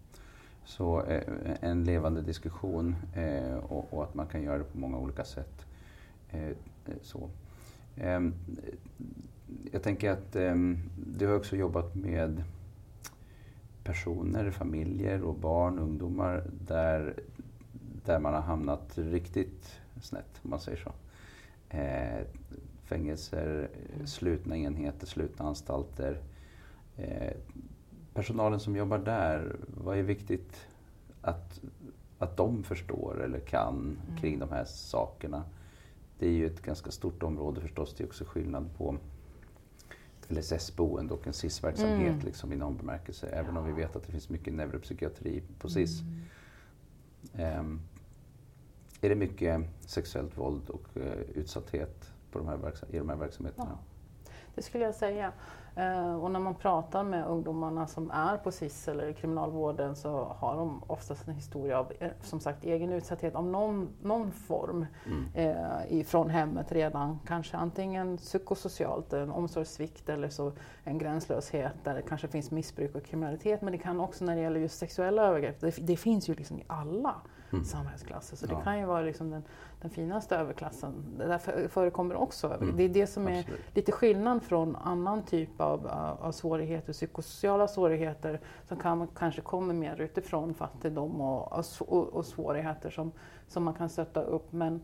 Så 0.65 1.01
eh, 1.01 1.23
en 1.61 1.83
levande 1.83 2.21
diskussion 2.21 2.95
eh, 3.13 3.55
och, 3.55 4.03
att 4.03 4.13
man 4.13 4.27
kan 4.27 4.43
göra 4.43 4.57
det 4.57 4.63
på 4.63 4.77
många 4.77 4.97
olika 4.97 5.25
sätt. 5.25 5.65
Eh, 6.29 6.51
så. 7.01 7.29
Ehm, 7.95 8.33
jag 9.71 9.83
tänker 9.83 10.11
att 10.11 10.35
ehm, 10.35 10.79
du 11.17 11.27
har 11.27 11.35
också 11.35 11.55
jobbat 11.55 11.95
med 11.95 12.43
personer, 13.83 14.51
familjer 14.51 15.23
och 15.23 15.35
barn, 15.35 15.79
ungdomar 15.79 16.43
där, 16.67 17.13
där 18.05 18.19
man 18.19 18.33
har 18.33 18.41
hamnat 18.41 18.97
riktigt 18.97 19.79
snett, 20.01 20.39
om 20.43 20.49
man 20.49 20.59
säger 20.59 20.77
så. 20.77 20.91
Eh, 21.77 22.25
fängelser, 22.83 23.69
slutna 24.05 24.57
enheter, 24.57 25.07
slutna 25.07 25.45
anstalter. 25.45 26.21
Eh, 26.97 27.33
personalen 28.15 28.59
som 28.59 28.75
jobbar 28.75 28.97
där, 28.97 29.55
vad 29.67 29.97
är 29.97 30.03
viktigt 30.03 30.67
att, 31.21 31.61
att 32.17 32.37
de 32.37 32.63
förstår 32.63 33.23
eller 33.23 33.39
kan 33.39 33.75
mm. 33.75 34.17
kring 34.17 34.39
de 34.39 34.49
här 34.49 34.65
sakerna? 34.65 35.43
Det 36.19 36.27
är 36.27 36.31
ju 36.31 36.45
ett 36.47 36.61
ganska 36.61 36.91
stort 36.91 37.23
område 37.23 37.61
förstås. 37.61 37.95
Det 37.97 38.03
är 38.03 38.07
också 38.07 38.25
skillnad 38.25 38.69
på 38.77 38.97
LSS-boende 40.27 41.13
och 41.13 41.27
en 41.27 41.33
SIS-verksamhet 41.33 42.13
mm. 42.13 42.25
liksom, 42.25 42.53
i 42.53 42.55
någon 42.55 42.77
bemärkelse. 42.77 43.27
Även 43.27 43.55
ja. 43.55 43.61
om 43.61 43.67
vi 43.67 43.71
vet 43.71 43.95
att 43.95 44.03
det 44.03 44.11
finns 44.11 44.29
mycket 44.29 44.53
neuropsykiatri 44.53 45.43
på 45.59 45.69
SIS. 45.69 46.01
Mm. 47.33 47.59
Um, 47.59 47.81
är 49.01 49.09
det 49.09 49.15
mycket 49.15 49.61
sexuellt 49.79 50.37
våld 50.37 50.69
och 50.69 50.87
uh, 50.97 51.03
utsatthet 51.33 52.11
på 52.31 52.39
de 52.39 52.47
här 52.47 52.73
i 52.89 52.97
de 52.97 53.09
här 53.09 53.15
verksamheterna? 53.15 53.77
Ja. 53.79 54.29
Det 54.55 54.61
skulle 54.61 54.83
jag 54.83 54.95
säga. 54.95 55.33
Eh, 55.75 56.15
och 56.15 56.31
när 56.31 56.39
man 56.39 56.55
pratar 56.55 57.03
med 57.03 57.27
ungdomarna 57.27 57.87
som 57.87 58.11
är 58.11 58.37
på 58.37 58.51
SIS 58.51 58.87
eller 58.87 59.11
kriminalvården 59.11 59.95
så 59.95 60.35
har 60.39 60.55
de 60.55 60.83
oftast 60.87 61.27
en 61.27 61.33
historia 61.33 61.79
av 61.79 61.91
eh, 61.99 62.09
som 62.21 62.39
sagt 62.39 62.63
egen 62.63 62.93
utsatthet 62.93 63.35
av 63.35 63.45
någon, 63.45 63.89
någon 64.01 64.31
form 64.31 64.85
mm. 65.05 65.25
eh, 65.33 65.99
ifrån 65.99 66.29
hemmet 66.29 66.71
redan. 66.71 67.19
Kanske 67.27 67.57
antingen 67.57 68.17
psykosocialt, 68.17 69.13
en 69.13 69.31
omsorgssvikt 69.31 70.09
eller 70.09 70.29
så 70.29 70.51
en 70.83 70.97
gränslöshet 70.97 71.73
där 71.83 71.93
det 71.93 72.01
kanske 72.01 72.27
finns 72.27 72.51
missbruk 72.51 72.95
och 72.95 73.05
kriminalitet. 73.05 73.61
Men 73.61 73.71
det 73.71 73.77
kan 73.77 73.99
också 73.99 74.25
när 74.25 74.35
det 74.35 74.41
gäller 74.41 74.59
just 74.59 74.77
sexuella 74.77 75.23
övergrepp, 75.23 75.61
det, 75.61 75.75
det 75.87 75.97
finns 75.97 76.29
ju 76.29 76.33
liksom 76.33 76.59
i 76.59 76.63
alla 76.67 77.15
mm. 77.51 77.65
samhällsklasser. 77.65 78.37
Så 78.37 78.45
ja. 78.49 78.55
det 78.55 78.63
kan 78.63 78.79
ju 78.79 78.85
vara 78.85 79.01
liksom 79.01 79.29
den, 79.29 79.43
den 79.81 79.91
finaste 79.91 80.35
överklassen. 80.35 80.93
Det 81.17 81.27
där 81.27 81.67
förekommer 81.67 82.15
också. 82.15 82.53
Mm. 82.53 82.77
Det 82.77 82.83
är 82.83 82.89
det 82.89 83.07
som 83.07 83.27
är 83.27 83.39
Absolut. 83.39 83.75
lite 83.75 83.91
skillnad 83.91 84.43
från 84.43 84.75
annan 84.75 85.23
typ 85.23 85.61
av, 85.61 85.87
av 86.21 86.31
svårigheter, 86.31 86.93
psykosociala 86.93 87.67
svårigheter 87.67 88.39
som 88.67 88.77
kan, 88.77 89.07
kanske 89.07 89.41
kommer 89.41 89.73
mer 89.73 90.01
utifrån 90.01 90.53
fattigdom 90.53 91.21
och, 91.21 91.65
och, 91.79 92.07
och 92.13 92.25
svårigheter 92.25 92.89
som, 92.89 93.11
som 93.47 93.63
man 93.63 93.73
kan 93.73 93.89
stötta 93.89 94.21
upp. 94.21 94.51
Men 94.51 94.81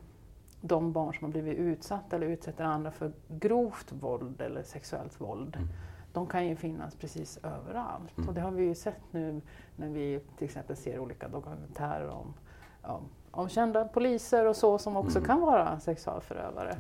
de 0.62 0.92
barn 0.92 1.14
som 1.14 1.26
har 1.26 1.32
blivit 1.32 1.58
utsatta 1.58 2.16
eller 2.16 2.28
utsätter 2.28 2.64
andra 2.64 2.92
för 2.92 3.12
grovt 3.28 3.92
våld 3.92 4.42
eller 4.42 4.64
sexuellt 4.64 5.22
våld 5.22 5.56
mm 5.56 5.68
de 6.14 6.28
kan 6.28 6.48
ju 6.48 6.56
finnas 6.56 6.96
precis 6.96 7.38
överallt. 7.44 8.18
Mm. 8.18 8.30
Och 8.30 8.36
det 8.36 8.42
har 8.42 8.52
vi 8.52 8.64
ju 8.64 8.76
sett 8.76 9.02
nu 9.12 9.42
när 9.76 9.90
vi 9.90 10.20
till 10.38 10.46
exempel 10.46 10.76
ser 10.76 11.00
olika 11.00 11.28
dokumentärer 11.28 12.10
om 12.10 12.34
ja, 12.84 13.02
om 13.32 13.50
kända 13.50 13.86
poliser 13.86 14.46
och 14.46 14.56
så 14.56 14.78
som 14.78 14.98
också 14.98 15.18
mm. 15.18 15.28
kan 15.28 15.42
vara 15.42 15.80
sexualförövare. 15.80 16.78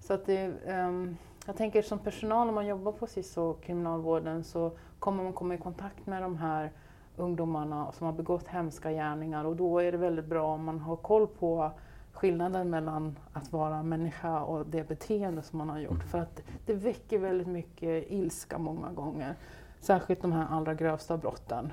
Så 0.00 0.12
att 0.12 0.26
det, 0.26 0.52
um, 0.66 1.16
jag 1.46 1.56
tänker 1.56 1.82
som 1.82 1.98
personal 1.98 2.48
om 2.48 2.54
man 2.54 2.66
jobbar 2.66 2.92
på 2.92 3.06
SIS 3.06 3.36
och 3.36 3.62
kriminalvården 3.62 4.44
så 4.44 4.72
kommer 4.98 5.24
man 5.24 5.32
komma 5.32 5.54
i 5.54 5.58
kontakt 5.58 6.06
med 6.06 6.22
de 6.22 6.36
här 6.36 6.70
ungdomarna 7.16 7.92
som 7.92 8.06
har 8.06 8.12
begått 8.12 8.48
hemska 8.48 8.90
gärningar 8.90 9.44
och 9.44 9.56
då 9.56 9.78
är 9.78 9.92
det 9.92 9.98
väldigt 9.98 10.26
bra 10.26 10.46
om 10.54 10.64
man 10.64 10.80
har 10.80 10.96
koll 10.96 11.26
på 11.26 11.70
skillnaden 12.12 12.70
mellan 12.70 13.18
att 13.32 13.52
vara 13.52 13.82
människa 13.82 14.40
och 14.40 14.66
det 14.66 14.88
beteende 14.88 15.42
som 15.42 15.58
man 15.58 15.68
har 15.70 15.78
gjort. 15.78 15.92
Mm. 15.92 16.08
För 16.08 16.18
att 16.18 16.42
det 16.66 16.74
väcker 16.74 17.18
väldigt 17.18 17.46
mycket 17.46 18.10
ilska 18.10 18.58
många 18.58 18.92
gånger. 18.92 19.34
Särskilt 19.80 20.22
de 20.22 20.32
här 20.32 20.46
allra 20.50 20.74
grövsta 20.74 21.16
brotten. 21.16 21.72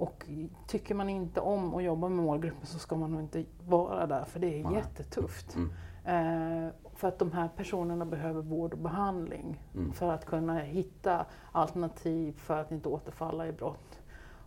Och 0.00 0.26
tycker 0.66 0.94
man 0.94 1.08
inte 1.08 1.40
om 1.40 1.74
att 1.74 1.82
jobba 1.82 2.08
med 2.08 2.24
målgruppen 2.24 2.66
så 2.66 2.78
ska 2.78 2.96
man 2.96 3.12
nog 3.12 3.20
inte 3.20 3.44
vara 3.68 4.06
där 4.06 4.24
för 4.24 4.40
det 4.40 4.60
är 4.60 4.64
Nej. 4.64 4.74
jättetufft. 4.74 5.56
Mm. 5.56 5.70
Eh, 6.04 6.72
för 6.94 7.08
att 7.08 7.18
de 7.18 7.32
här 7.32 7.48
personerna 7.56 8.04
behöver 8.04 8.42
vård 8.42 8.72
och 8.72 8.78
behandling 8.78 9.62
mm. 9.74 9.92
för 9.92 10.12
att 10.12 10.26
kunna 10.26 10.58
hitta 10.58 11.26
alternativ 11.52 12.32
för 12.38 12.60
att 12.60 12.72
inte 12.72 12.88
återfalla 12.88 13.46
i 13.46 13.52
brott. 13.52 13.98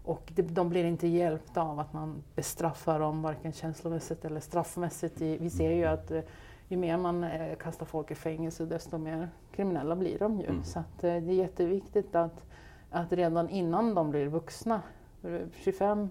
Och 0.03 0.31
det, 0.35 0.41
de 0.41 0.69
blir 0.69 0.85
inte 0.85 1.07
hjälpta 1.07 1.61
av 1.61 1.79
att 1.79 1.93
man 1.93 2.23
bestraffar 2.35 2.99
dem 2.99 3.21
varken 3.21 3.53
känslomässigt 3.53 4.25
eller 4.25 4.39
straffmässigt. 4.39 5.21
Vi 5.21 5.49
ser 5.49 5.71
ju 5.71 5.85
att 5.85 6.11
eh, 6.11 6.21
ju 6.67 6.77
mer 6.77 6.97
man 6.97 7.23
eh, 7.23 7.55
kastar 7.55 7.85
folk 7.85 8.11
i 8.11 8.15
fängelse 8.15 8.65
desto 8.65 8.97
mer 8.97 9.29
kriminella 9.51 9.95
blir 9.95 10.19
de 10.19 10.39
ju. 10.39 10.47
Mm. 10.47 10.63
Så 10.63 10.79
att, 10.79 11.03
eh, 11.03 11.09
det 11.09 11.31
är 11.31 11.35
jätteviktigt 11.35 12.15
att, 12.15 12.45
att 12.91 13.11
redan 13.11 13.49
innan 13.49 13.95
de 13.95 14.09
blir 14.09 14.27
vuxna 14.27 14.81
25-30 15.23 16.09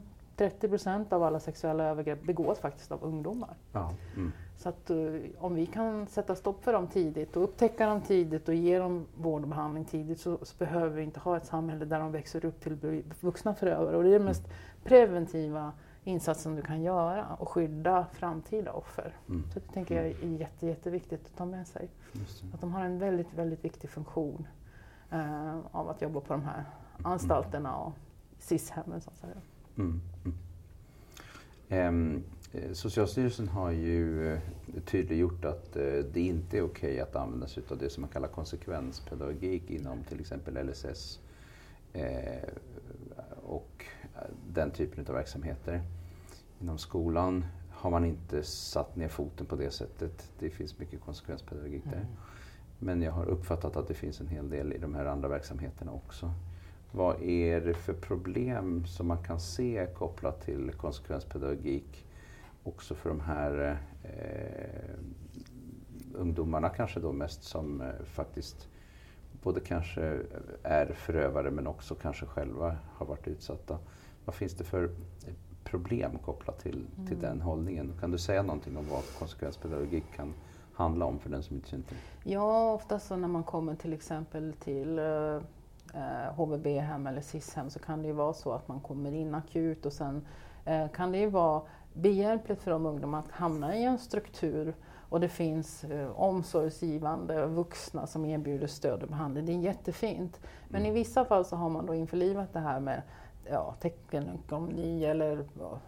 procent 0.68 1.12
av 1.12 1.22
alla 1.22 1.40
sexuella 1.40 1.84
övergrepp 1.84 2.22
begås 2.22 2.58
faktiskt 2.58 2.92
av 2.92 3.04
ungdomar. 3.04 3.56
Ja. 3.72 3.90
Mm. 4.16 4.32
Så 4.56 4.68
att 4.68 4.90
uh, 4.90 5.20
om 5.38 5.54
vi 5.54 5.66
kan 5.66 6.06
sätta 6.06 6.34
stopp 6.34 6.64
för 6.64 6.72
dem 6.72 6.86
tidigt 6.86 7.36
och 7.36 7.44
upptäcka 7.44 7.86
dem 7.86 8.00
tidigt 8.00 8.48
och 8.48 8.54
ge 8.54 8.78
dem 8.78 9.06
vård 9.14 9.42
och 9.42 9.48
behandling 9.48 9.84
tidigt 9.84 10.20
så, 10.20 10.38
så 10.42 10.56
behöver 10.58 10.96
vi 10.96 11.02
inte 11.02 11.20
ha 11.20 11.36
ett 11.36 11.46
samhälle 11.46 11.84
där 11.84 12.00
de 12.00 12.12
växer 12.12 12.44
upp 12.44 12.60
till 12.60 13.02
vuxna 13.20 13.54
förövare. 13.54 13.96
Och 13.96 14.02
det 14.02 14.08
är 14.08 14.12
den 14.12 14.24
mest 14.24 14.48
preventiva 14.84 15.72
insatsen 16.04 16.56
du 16.56 16.62
kan 16.62 16.82
göra 16.82 17.26
och 17.38 17.48
skydda 17.48 18.06
framtida 18.12 18.72
offer. 18.72 19.16
Mm. 19.28 19.42
Så 19.52 19.60
det 19.60 19.72
tänker 19.72 19.96
jag 19.96 20.06
är 20.06 20.26
jätte, 20.26 20.66
jätteviktigt 20.66 21.26
att 21.26 21.36
ta 21.36 21.44
med 21.44 21.66
sig. 21.66 21.88
Att 22.54 22.60
de 22.60 22.72
har 22.72 22.84
en 22.84 22.98
väldigt, 22.98 23.34
väldigt 23.34 23.64
viktig 23.64 23.90
funktion 23.90 24.46
uh, 25.12 25.58
av 25.72 25.88
att 25.88 26.02
jobba 26.02 26.20
på 26.20 26.32
de 26.32 26.42
här 26.42 26.64
anstalterna 27.02 27.76
och 27.76 27.92
SIS-hemmen 28.42 29.00
så 29.00 29.10
att 29.10 29.18
säga. 29.18 29.36
Mm, 29.76 30.00
mm. 30.24 30.34
Um, 31.88 32.24
Socialstyrelsen 32.72 33.48
har 33.48 33.70
ju 33.70 34.32
eh, 34.32 34.40
tydliggjort 34.84 35.44
att 35.44 35.76
eh, 35.76 35.82
det 36.12 36.20
inte 36.20 36.58
är 36.58 36.62
okej 36.62 36.90
okay 36.90 37.00
att 37.00 37.16
använda 37.16 37.46
sig 37.46 37.62
av 37.70 37.78
det 37.78 37.90
som 37.90 38.00
man 38.00 38.10
kallar 38.10 38.28
konsekvenspedagogik 38.28 39.70
inom 39.70 40.04
till 40.04 40.20
exempel 40.20 40.68
LSS 40.68 41.20
eh, 41.92 42.48
och 43.42 43.84
den 44.48 44.70
typen 44.70 45.06
av 45.06 45.14
verksamheter. 45.14 45.82
Inom 46.60 46.78
skolan 46.78 47.44
har 47.70 47.90
man 47.90 48.04
inte 48.04 48.42
satt 48.42 48.96
ner 48.96 49.08
foten 49.08 49.46
på 49.46 49.56
det 49.56 49.70
sättet. 49.70 50.30
Det 50.38 50.50
finns 50.50 50.78
mycket 50.78 51.00
konsekvenspedagogik 51.00 51.84
där. 51.84 51.92
Mm. 51.92 52.06
Men 52.78 53.02
jag 53.02 53.12
har 53.12 53.24
uppfattat 53.24 53.76
att 53.76 53.88
det 53.88 53.94
finns 53.94 54.20
en 54.20 54.28
hel 54.28 54.50
del 54.50 54.72
i 54.72 54.78
de 54.78 54.94
här 54.94 55.04
andra 55.04 55.28
verksamheterna 55.28 55.92
också. 55.92 56.32
Vad 56.94 57.22
är 57.22 57.60
det 57.60 57.74
för 57.74 57.92
problem 57.92 58.86
som 58.86 59.06
man 59.06 59.22
kan 59.22 59.40
se 59.40 59.86
kopplat 59.94 60.40
till 60.40 60.72
konsekvenspedagogik 60.72 62.06
också 62.64 62.94
för 62.94 63.08
de 63.08 63.20
här 63.20 63.78
eh, 64.02 64.94
ungdomarna 66.14 66.68
kanske 66.68 67.00
då 67.00 67.12
mest 67.12 67.42
som 67.44 67.80
eh, 67.80 67.88
faktiskt 68.04 68.68
både 69.42 69.60
kanske 69.60 70.20
är 70.62 70.86
förövare 70.86 71.50
men 71.50 71.66
också 71.66 71.94
kanske 71.94 72.26
själva 72.26 72.76
har 72.94 73.06
varit 73.06 73.28
utsatta. 73.28 73.78
Vad 74.24 74.34
finns 74.34 74.54
det 74.54 74.64
för 74.64 74.90
problem 75.64 76.18
kopplat 76.18 76.58
till, 76.58 76.86
mm. 76.96 77.08
till 77.08 77.20
den 77.20 77.40
hållningen? 77.40 77.92
Kan 78.00 78.10
du 78.10 78.18
säga 78.18 78.42
någonting 78.42 78.76
om 78.76 78.88
vad 78.88 79.02
konsekvenspedagogik 79.18 80.04
kan 80.16 80.34
handla 80.74 81.04
om 81.04 81.18
för 81.18 81.30
den 81.30 81.42
som 81.42 81.56
inte 81.56 81.68
känner 81.68 81.84
till 81.84 81.96
Ja, 82.24 82.72
ofta 82.72 82.98
så 82.98 83.16
när 83.16 83.28
man 83.28 83.44
kommer 83.44 83.74
till 83.74 83.92
exempel 83.92 84.52
till 84.52 85.00
eh, 85.94 86.34
HVB-hem 86.34 87.06
eller 87.06 87.20
SIS-hem 87.20 87.70
så 87.70 87.78
kan 87.78 88.02
det 88.02 88.08
ju 88.08 88.14
vara 88.14 88.32
så 88.32 88.52
att 88.52 88.68
man 88.68 88.80
kommer 88.80 89.14
in 89.14 89.34
akut 89.34 89.86
och 89.86 89.92
sen 89.92 90.26
eh, 90.64 90.88
kan 90.88 91.12
det 91.12 91.18
ju 91.18 91.30
vara 91.30 91.62
behjälpligt 91.92 92.62
för 92.62 92.70
de 92.70 92.86
ungdomarna 92.86 93.24
att 93.24 93.32
hamna 93.32 93.76
i 93.76 93.84
en 93.84 93.98
struktur 93.98 94.74
och 95.08 95.20
det 95.20 95.28
finns 95.28 95.84
eh, 95.84 96.20
omsorgsgivande 96.20 97.46
vuxna 97.46 98.06
som 98.06 98.24
erbjuder 98.24 98.66
stöd 98.66 99.02
och 99.02 99.08
behandling. 99.08 99.46
Det 99.46 99.52
är 99.52 99.58
jättefint. 99.58 100.40
Men 100.68 100.80
mm. 100.80 100.92
i 100.92 100.94
vissa 100.94 101.24
fall 101.24 101.44
så 101.44 101.56
har 101.56 101.68
man 101.68 101.86
då 101.86 101.94
införlivat 101.94 102.52
det 102.52 102.60
här 102.60 102.80
med 102.80 103.02
ja, 103.52 103.74
teckenekonomi 103.80 105.04
eller 105.04 105.44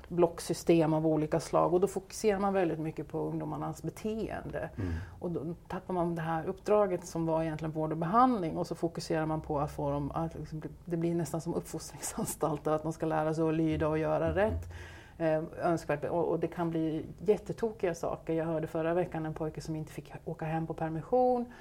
blocksystem 0.08 0.94
av 0.94 1.06
olika 1.06 1.40
slag 1.40 1.74
och 1.74 1.80
då 1.80 1.86
fokuserar 1.86 2.38
man 2.38 2.52
väldigt 2.52 2.78
mycket 2.78 3.08
på 3.08 3.18
ungdomarnas 3.18 3.82
beteende. 3.82 4.70
Mm. 4.76 4.92
Och 5.20 5.30
då 5.30 5.54
tappar 5.68 5.94
man 5.94 6.14
det 6.14 6.22
här 6.22 6.46
uppdraget 6.46 7.06
som 7.06 7.26
var 7.26 7.42
egentligen 7.42 7.72
vård 7.72 7.92
och 7.92 7.98
behandling 7.98 8.56
och 8.56 8.66
så 8.66 8.74
fokuserar 8.74 9.26
man 9.26 9.40
på 9.40 9.60
att 9.60 9.70
få 9.70 9.90
dem 9.90 10.10
att 10.14 10.34
liksom, 10.34 10.62
det 10.84 10.96
blir 10.96 11.14
nästan 11.14 11.40
som 11.40 11.54
uppfostringsanstalter, 11.54 12.70
att 12.70 12.82
de 12.82 12.92
ska 12.92 13.06
lära 13.06 13.34
sig 13.34 13.48
att 13.48 13.54
lyda 13.54 13.88
och 13.88 13.98
göra 13.98 14.30
mm. 14.30 14.34
rätt. 14.34 14.68
Eh, 15.18 15.42
önskvärt 15.62 16.04
och, 16.04 16.28
och, 16.28 16.40
det 16.40 16.46
kan 16.46 16.70
bli 16.70 17.06
jättetokiga 17.18 17.94
saker. 17.94 18.32
Jag 18.32 18.44
hörde 18.44 18.66
förra 18.66 18.94
veckan 18.94 19.26
en 19.26 19.34
pojke 19.34 19.60
som 19.60 19.76
inte 19.76 19.92
fick 19.92 20.12
åka 20.24 20.44
hem 20.44 20.66
på 20.66 20.74
permission 20.74 21.52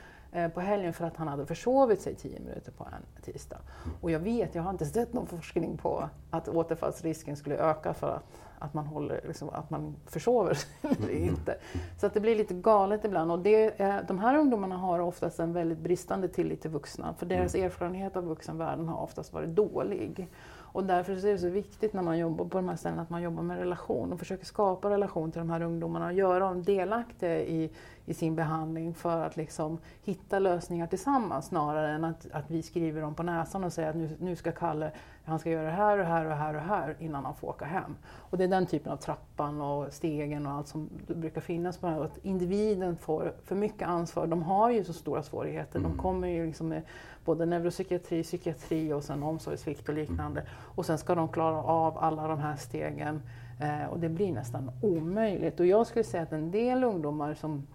på 0.54 0.60
helgen 0.60 0.94
för 0.94 1.06
att 1.06 1.18
han 1.18 1.28
hade 1.28 1.46
försovit 1.46 2.02
sig 2.02 2.16
tio 2.16 2.40
minuter 2.40 2.72
på 2.72 2.84
en 2.84 3.24
tisdag. 3.24 3.58
Och 4.02 4.12
jag 4.12 4.20
vet, 4.20 4.56
jag 4.56 4.64
har 4.64 4.70
inte 4.70 4.86
sett 4.86 5.14
någon 5.14 5.28
forskning 5.28 5.78
på 5.78 6.10
att 6.30 6.48
återfallsrisken 6.48 7.36
skulle 7.36 7.58
öka 7.58 7.94
för 7.94 8.16
att, 8.16 8.24
att, 8.60 8.74
man, 8.74 8.86
håller, 8.86 9.22
liksom, 9.28 9.50
att 9.50 9.70
man 9.70 9.96
försover 10.06 10.54
sig 10.54 10.70
eller 10.82 11.10
inte. 11.10 11.58
Så 12.00 12.06
att 12.06 12.14
det 12.14 12.20
blir 12.20 12.36
lite 12.36 12.54
galet 12.54 13.06
ibland. 13.06 13.32
Och 13.32 13.40
det, 13.40 13.78
de 14.08 14.20
här 14.20 14.38
ungdomarna 14.38 14.78
har 14.78 15.00
oftast 15.00 15.40
en 15.40 15.54
väldigt 15.54 15.80
bristande 15.80 16.28
tillit 16.28 16.62
till 16.62 16.72
vuxna, 16.72 17.14
för 17.18 17.26
deras 17.26 17.56
mm. 17.56 17.66
erfarenhet 17.66 18.16
av 18.16 18.24
vuxenvärlden 18.26 18.88
har 18.88 19.04
oftast 19.04 19.34
varit 19.34 19.50
dålig. 19.50 20.28
Och 20.74 20.84
därför 20.84 21.14
är 21.14 21.32
det 21.32 21.38
så 21.38 21.50
viktigt 21.50 21.94
när 21.94 22.02
man 22.02 22.18
jobbar 22.18 22.46
på 22.46 22.58
de 22.58 22.70
här 22.70 22.76
ställena 22.76 23.02
att 23.02 23.10
man 23.10 23.22
jobbar 23.22 23.44
med 23.44 23.58
relation 23.58 24.14
och 24.14 24.20
försöker 24.20 24.46
skapa 24.46 24.90
relation 24.90 25.32
till 25.32 25.40
de 25.40 25.50
här 25.50 25.62
ungdomarna 25.62 26.06
och 26.06 26.14
göra 26.14 26.40
dem 26.40 26.64
delaktiga 26.64 27.40
i, 27.40 27.72
i 28.06 28.14
sin 28.14 28.36
behandling 28.36 28.93
för 28.93 29.22
att 29.22 29.38
liksom 29.38 29.78
hitta 30.04 30.39
lösningar 30.39 30.88
tillsammans 30.88 31.45
snarare 31.45 31.91
än 31.91 32.04
att, 32.04 32.28
att 32.32 32.51
vi 32.51 32.62
skriver 32.62 33.01
dem 33.01 33.16
på 33.16 33.24
näsan 33.24 33.64
och 33.64 33.74
säger 33.74 33.89
att 33.89 33.95
nu, 33.95 34.18
nu 34.20 34.36
ska 34.36 34.51
Kalle, 34.51 34.91
han 35.26 35.39
ska 35.39 35.49
göra 35.49 35.66
det 35.66 35.72
här 35.72 35.97
och 35.97 36.06
här 36.06 36.26
och 36.26 36.36
här 36.36 36.54
och 36.54 36.62
här 36.62 36.95
innan 36.99 37.26
han 37.26 37.36
får 37.36 37.47
åka 37.47 37.66
hem. 37.66 37.95
Och 38.06 38.38
det 38.38 38.43
är 38.43 38.47
den 38.47 38.66
typen 38.66 38.91
av 38.91 38.97
trappan 38.97 39.62
och 39.62 39.93
stegen 39.93 40.45
och 40.45 40.51
allt 40.51 40.68
som 40.68 40.89
brukar 41.08 41.41
finnas 41.41 41.78
på 41.78 41.88
det 41.88 41.93
här. 41.93 42.04
Att 42.04 42.18
individen 42.26 42.97
får 42.97 43.34
för 43.43 43.56
mycket 43.56 43.88
ansvar. 43.88 44.28
De 44.28 44.43
har 44.43 44.70
ju 44.70 44.84
så 44.84 44.93
stora 44.93 45.24
svårigheter. 45.24 45.80
Mm. 45.80 45.91
De 45.91 45.97
kommer 45.97 46.28
ju 46.28 46.45
liksom 46.45 46.68
med 46.68 46.82
både 47.26 47.45
neuropsykiatri, 47.45 48.24
psykiatri 48.24 48.93
och 48.93 49.04
sen 49.04 49.24
omsorgssvikt 49.24 49.89
och 49.89 49.95
liknande. 49.95 50.43
Och 50.51 50.86
sen 50.86 50.97
ska 50.97 51.16
de 51.16 51.28
klara 51.28 51.64
av 51.64 51.97
alla 51.97 52.28
de 52.28 52.39
här 52.39 52.56
stegen 52.56 53.22
eh, 53.60 53.86
och 53.89 53.99
det 53.99 54.10
blir 54.10 54.32
nästan 54.32 54.72
omöjligt. 54.82 55.60
Och 55.60 55.66
jag 55.66 55.88
skulle 55.88 56.04
säga 56.04 56.24
att 56.24 56.32
en 56.32 56.51
del 56.51 56.84
ungdomar 56.84 57.34
som 57.34 57.68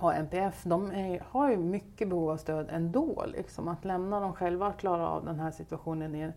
har 0.00 0.14
NPF, 0.14 0.64
de 0.64 0.90
är, 0.90 1.22
har 1.28 1.50
ju 1.50 1.56
mycket 1.56 2.08
behov 2.08 2.30
av 2.30 2.36
stöd 2.36 2.66
ändå. 2.70 3.24
Liksom. 3.26 3.68
Att 3.68 3.84
lämna 3.84 4.20
dem 4.20 4.32
själva 4.32 4.66
att 4.66 4.78
klara 4.78 5.08
av 5.08 5.24
den 5.24 5.40
här 5.40 5.50
situationen 5.50 6.14
är, 6.14 6.32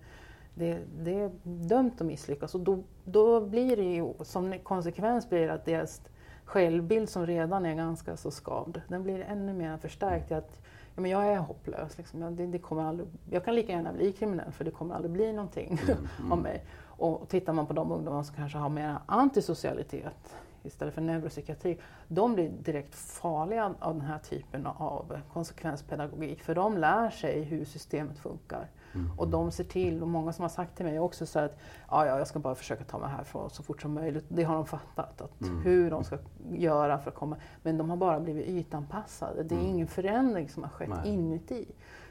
det, 0.56 0.80
det 0.98 1.20
är 1.20 1.32
dömt 1.44 2.02
att 2.02 2.08
misslyckas. 2.08 2.56
Och 2.56 2.62
då, 2.62 2.84
då 3.04 3.42
blir 3.42 3.76
det 3.76 3.96
ju, 3.96 4.14
som 4.22 4.60
konsekvens 4.64 5.30
blir 5.30 5.50
att 5.50 5.66
deras 5.66 6.02
självbild 6.46 7.10
som 7.10 7.28
redan 7.28 7.66
är 7.66 7.76
ganska 7.76 8.18
så 8.18 8.32
skavd, 8.32 8.82
den 8.88 9.04
blir 9.04 9.20
ännu 9.22 9.54
mer 9.54 9.78
förstärkt 9.78 10.32
i 10.32 10.34
att 10.34 10.62
ja, 10.96 11.02
men 11.02 11.12
jag 11.12 11.28
är 11.28 11.38
hopplös. 11.38 11.98
Liksom. 11.98 12.36
Det, 12.36 12.46
det, 12.46 12.60
kommer 12.60 12.84
aldrig, 12.84 13.08
jag 13.30 13.46
kan 13.46 13.56
lika 13.56 13.72
gärna 13.72 13.94
bli 13.94 14.12
kriminell 14.12 14.52
för 14.52 14.66
det 14.66 14.72
kommer 14.72 14.96
aldrig 14.96 15.12
bli 15.12 15.34
någonting 15.34 15.80
mm, 15.84 15.98
mm. 16.20 16.32
av 16.32 16.38
mig. 16.38 16.64
Och 16.86 17.30
tittar 17.30 17.54
man 17.54 17.66
på 17.66 17.74
de 17.74 17.92
ungdomar 17.92 18.24
som 18.24 18.36
kanske 18.36 18.58
har 18.58 18.70
mer 18.70 18.98
antisocialitet 19.06 20.36
istället 20.64 20.94
för 20.94 21.02
neuropsykiatri, 21.02 21.80
de 22.08 22.34
blir 22.34 22.50
direkt 22.50 22.96
farliga 22.96 23.76
av 23.80 23.94
den 23.94 24.06
här 24.06 24.20
typen 24.20 24.68
av 24.68 25.20
konsekvenspedagogik. 25.34 26.44
För 26.44 26.56
de 26.56 26.78
lär 26.78 27.10
sig 27.10 27.44
hur 27.44 27.66
systemet 27.66 28.20
funkar. 28.20 28.70
Mm. 28.94 29.12
Och 29.20 29.28
de 29.28 29.52
ser 29.52 29.64
till, 29.64 30.02
och 30.02 30.08
många 30.08 30.34
som 30.34 30.42
har 30.42 30.50
sagt 30.50 30.78
till 30.78 30.86
mig 30.86 31.00
också 31.00 31.26
så 31.26 31.40
att 31.40 31.58
ja, 31.90 32.06
ja, 32.06 32.18
jag 32.18 32.28
ska 32.28 32.40
bara 32.40 32.56
försöka 32.56 32.84
ta 32.84 33.00
mig 33.00 33.10
härifrån 33.10 33.50
så 33.50 33.64
fort 33.64 33.82
som 33.82 33.94
möjligt. 33.94 34.26
Det 34.28 34.44
har 34.44 34.56
de 34.56 34.66
fattat, 34.66 35.22
att 35.22 35.42
mm. 35.42 35.62
hur 35.62 35.92
de 35.92 36.04
ska 36.04 36.18
göra 36.52 37.00
för 37.00 37.12
att 37.12 37.16
komma. 37.16 37.38
Men 37.62 37.78
de 37.78 37.90
har 37.90 37.98
bara 37.98 38.20
blivit 38.20 38.48
ytanpassade. 38.48 39.44
Det 39.44 39.56
är 39.56 39.60
mm. 39.60 39.72
ingen 39.72 39.88
förändring 39.88 40.50
som 40.50 40.64
har 40.64 40.70
skett 40.70 40.90
Nej. 40.90 41.14
inuti. 41.14 41.66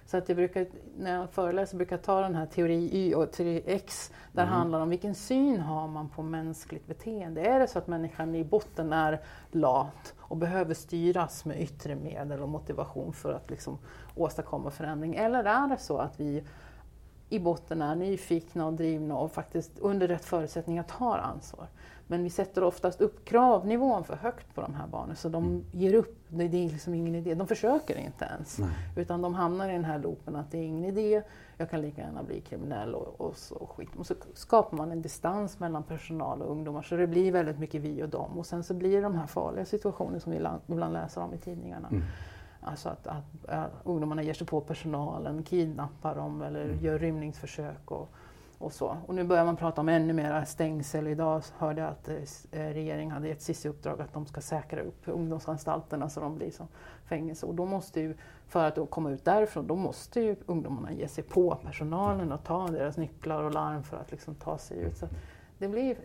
Så 0.07 0.17
att 0.17 0.29
jag 0.29 0.37
brukar, 0.37 0.67
när 0.99 1.15
jag 1.15 1.31
föreläser 1.31 1.77
brukar 1.77 1.97
jag 1.97 2.03
ta 2.03 2.21
den 2.21 2.35
här 2.35 2.47
teori 2.47 2.91
Y 2.93 3.15
och 3.15 3.33
teori 3.33 3.63
X. 3.67 4.13
Där 4.33 4.43
mm. 4.43 4.55
handlar 4.55 4.81
om 4.81 4.89
vilken 4.89 5.15
syn 5.15 5.61
har 5.61 5.89
man 5.89 6.09
på 6.09 6.23
mänskligt 6.23 6.87
beteende. 6.87 7.41
Är 7.41 7.61
det 7.61 7.67
så 7.67 7.79
att 7.79 7.87
människan 7.87 8.35
i 8.35 8.45
botten 8.45 8.93
är 8.93 9.21
lat 9.51 10.15
och 10.19 10.37
behöver 10.37 10.75
styras 10.75 11.45
med 11.45 11.61
yttre 11.61 11.95
medel 11.95 12.43
och 12.43 12.49
motivation 12.49 13.13
för 13.13 13.33
att 13.33 13.51
liksom 13.51 13.79
åstadkomma 14.17 14.71
förändring? 14.71 15.15
Eller 15.15 15.45
är 15.45 15.69
det 15.69 15.79
så 15.79 15.99
att 15.99 16.21
vi 16.21 16.45
i 17.29 17.39
botten 17.39 17.83
är 17.83 17.95
nyfikna 17.95 18.67
och 18.67 18.73
drivna 18.73 19.17
och 19.17 19.33
faktiskt 19.33 19.79
under 19.79 20.09
rätt 20.09 20.25
förutsättningar 20.25 20.83
tar 20.83 21.19
ansvar. 21.19 21.67
Men 22.07 22.25
vi 22.25 22.31
sätter 22.31 22.65
oftast 22.65 23.01
upp 23.01 23.25
kravnivån 23.25 24.05
för 24.05 24.17
högt 24.17 24.55
på 24.55 24.61
de 24.61 24.75
här 24.75 24.87
barnen 24.87 25.17
så 25.17 25.29
de 25.29 25.45
mm. 25.45 25.65
ger 25.73 25.95
upp. 25.95 26.19
Det 26.29 26.45
är 26.45 26.49
liksom 26.71 26.95
ingen 26.95 27.15
idé. 27.15 27.35
De 27.35 27.47
försöker 27.47 27.99
inte 27.99 28.25
ens. 28.25 28.59
Nej. 28.59 28.71
Utan 28.97 29.23
de 29.23 29.35
hamnar 29.35 29.69
i 29.69 29.73
den 29.73 29.85
här 29.85 29.99
loopen 29.99 30.37
att 30.37 30.51
det 30.51 30.59
är 30.59 30.63
ingen 30.63 30.85
idé, 30.85 31.23
jag 31.57 31.71
kan 31.71 31.81
lika 31.81 32.03
gärna 32.03 32.23
bli 32.23 32.41
kriminell 32.41 32.95
och, 32.95 33.21
och 33.21 33.37
så 33.37 33.67
skit. 33.67 33.89
Och 33.97 34.07
så 34.07 34.15
skapar 34.35 34.77
man 34.77 34.93
en 34.93 35.03
distans 35.03 35.61
mellan 35.61 35.83
personal 35.83 36.43
och 36.43 36.51
ungdomar 36.51 36.83
så 36.83 36.97
det 36.97 37.07
blir 37.07 37.33
väldigt 37.33 37.59
mycket 37.59 37.83
vi 37.83 38.03
och 38.03 38.09
dem. 38.09 38.39
Och 38.39 38.47
sen 38.47 38.65
så 38.65 38.75
blir 38.75 38.97
det 38.97 39.01
de 39.01 39.15
här 39.15 39.27
farliga 39.27 39.65
situationerna 39.65 40.21
som 40.21 40.33
vi 40.33 40.39
ibland 40.69 40.93
läser 40.93 41.21
om 41.21 41.35
i 41.35 41.39
tidningarna. 41.39 41.89
Mm. 41.89 42.03
Alltså 42.61 42.89
att, 42.89 43.07
att, 43.07 43.49
att, 43.49 43.71
ungdomarna 43.85 44.23
ger 44.23 44.35
sig 44.35 44.47
på 44.47 44.61
personalen, 44.61 45.43
kidnappar 45.43 46.15
dem 46.15 46.43
eller 46.43 46.65
mm. 46.65 46.85
gör 46.85 46.99
rymningsförsök. 46.99 47.91
Och, 47.91 48.11
och 48.63 48.73
så. 48.73 48.97
Och 49.07 49.15
nu 49.15 49.25
börjar 49.25 49.45
man 49.45 49.57
prata 49.57 49.81
om 49.81 49.89
ännu 49.89 50.13
mer 50.13 50.45
stängsel. 50.45 51.07
Idag 51.07 51.43
hörde 51.59 51.81
jag 51.81 51.91
att 51.91 52.09
eh, 52.09 52.61
regeringen 52.61 53.11
hade 53.11 53.29
gett 53.29 53.43
SIS 53.43 53.67
i 53.67 53.69
uppdrag 53.69 54.01
att 54.01 54.13
de 54.13 54.27
ska 54.27 54.41
säkra 54.41 54.81
upp 54.81 55.03
ungdomsanstalterna 55.05 56.09
så 56.09 56.21
de 56.21 56.35
blir 56.35 56.51
som 56.51 56.69
fängelse. 57.05 57.47
Och 57.47 57.55
då 57.55 57.65
måste 57.65 58.01
ju, 58.01 58.15
för 58.49 58.65
att 58.65 58.91
komma 58.91 59.11
ut 59.11 59.25
därifrån, 59.25 59.67
då 59.67 59.77
måste 59.77 60.21
ju 60.21 60.37
ungdomarna 60.47 60.93
ge 60.93 61.09
sig 61.09 61.25
på 61.25 61.59
personalen 61.65 62.33
och 62.33 62.45
ta 62.45 62.69
deras 62.69 62.97
nycklar 62.97 63.43
och 63.43 63.53
larm 63.53 63.83
för 63.83 63.97
att 63.97 64.11
liksom 64.11 64.35
ta 64.35 64.59
sig 64.59 64.79
ut. 64.79 64.97
Så 64.97 65.07
det, 65.59 65.69
blir, 65.69 65.97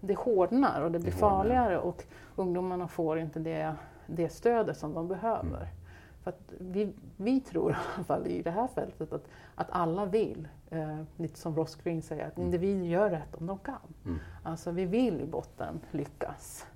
det 0.00 0.14
hårdnar 0.14 0.80
och 0.80 0.92
det 0.92 0.98
blir 0.98 1.12
farligare 1.12 1.78
och 1.78 2.04
ungdomarna 2.36 2.88
får 2.88 3.18
inte 3.18 3.38
det, 3.38 3.74
det 4.06 4.28
stödet 4.28 4.78
som 4.78 4.94
de 4.94 5.08
behöver. 5.08 5.56
Mm. 5.56 5.83
För 6.24 6.34
vi, 6.58 6.92
vi 7.16 7.40
tror 7.40 7.72
i 7.72 7.74
alla 7.94 8.04
fall 8.04 8.26
i 8.26 8.42
det 8.42 8.50
här 8.50 8.66
fältet 8.66 9.12
att, 9.12 9.24
att 9.54 9.68
alla 9.70 10.06
vill, 10.06 10.48
eh, 10.70 11.02
lite 11.16 11.38
som 11.38 11.56
Ross 11.56 11.76
Green 11.76 12.02
säger, 12.02 12.26
att 12.26 12.38
individer 12.38 12.84
gör 12.84 13.10
rätt 13.10 13.34
om 13.34 13.46
de 13.46 13.58
kan. 13.58 13.94
Mm. 14.04 14.18
Alltså 14.42 14.70
vi 14.70 14.84
vill 14.84 15.20
i 15.20 15.26
botten 15.26 15.80
lyckas. 15.90 16.66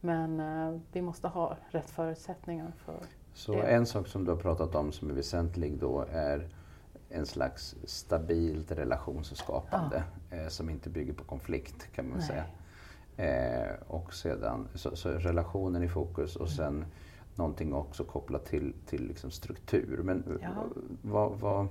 Men 0.00 0.40
eh, 0.40 0.80
vi 0.92 1.02
måste 1.02 1.28
ha 1.28 1.56
rätt 1.70 1.90
förutsättningar 1.90 2.72
för 2.76 3.00
Så 3.34 3.52
det. 3.52 3.62
en 3.62 3.86
sak 3.86 4.08
som 4.08 4.24
du 4.24 4.30
har 4.30 4.38
pratat 4.38 4.74
om 4.74 4.92
som 4.92 5.10
är 5.10 5.14
väsentlig 5.14 5.78
då 5.78 6.04
är 6.10 6.48
en 7.08 7.26
slags 7.26 7.76
stabilt 7.84 8.72
relationsskapande 8.72 10.04
ja. 10.30 10.36
eh, 10.36 10.48
som 10.48 10.70
inte 10.70 10.90
bygger 10.90 11.12
på 11.12 11.24
konflikt 11.24 11.92
kan 11.92 12.08
man 12.08 12.18
Nej. 12.18 12.26
säga. 12.26 12.44
Eh, 13.16 13.74
och 13.86 14.14
sedan, 14.14 14.68
så, 14.74 14.96
så, 14.96 15.08
relationen 15.08 15.82
i 15.82 15.88
fokus 15.88 16.36
och 16.36 16.58
mm. 16.58 16.84
Någonting 17.36 17.74
också 17.74 18.04
kopplat 18.04 18.44
till, 18.44 18.72
till 18.86 19.06
liksom 19.06 19.30
struktur. 19.30 20.00
Men 20.02 20.38
ja. 20.42 20.48
vad, 21.02 21.32
vad, 21.32 21.66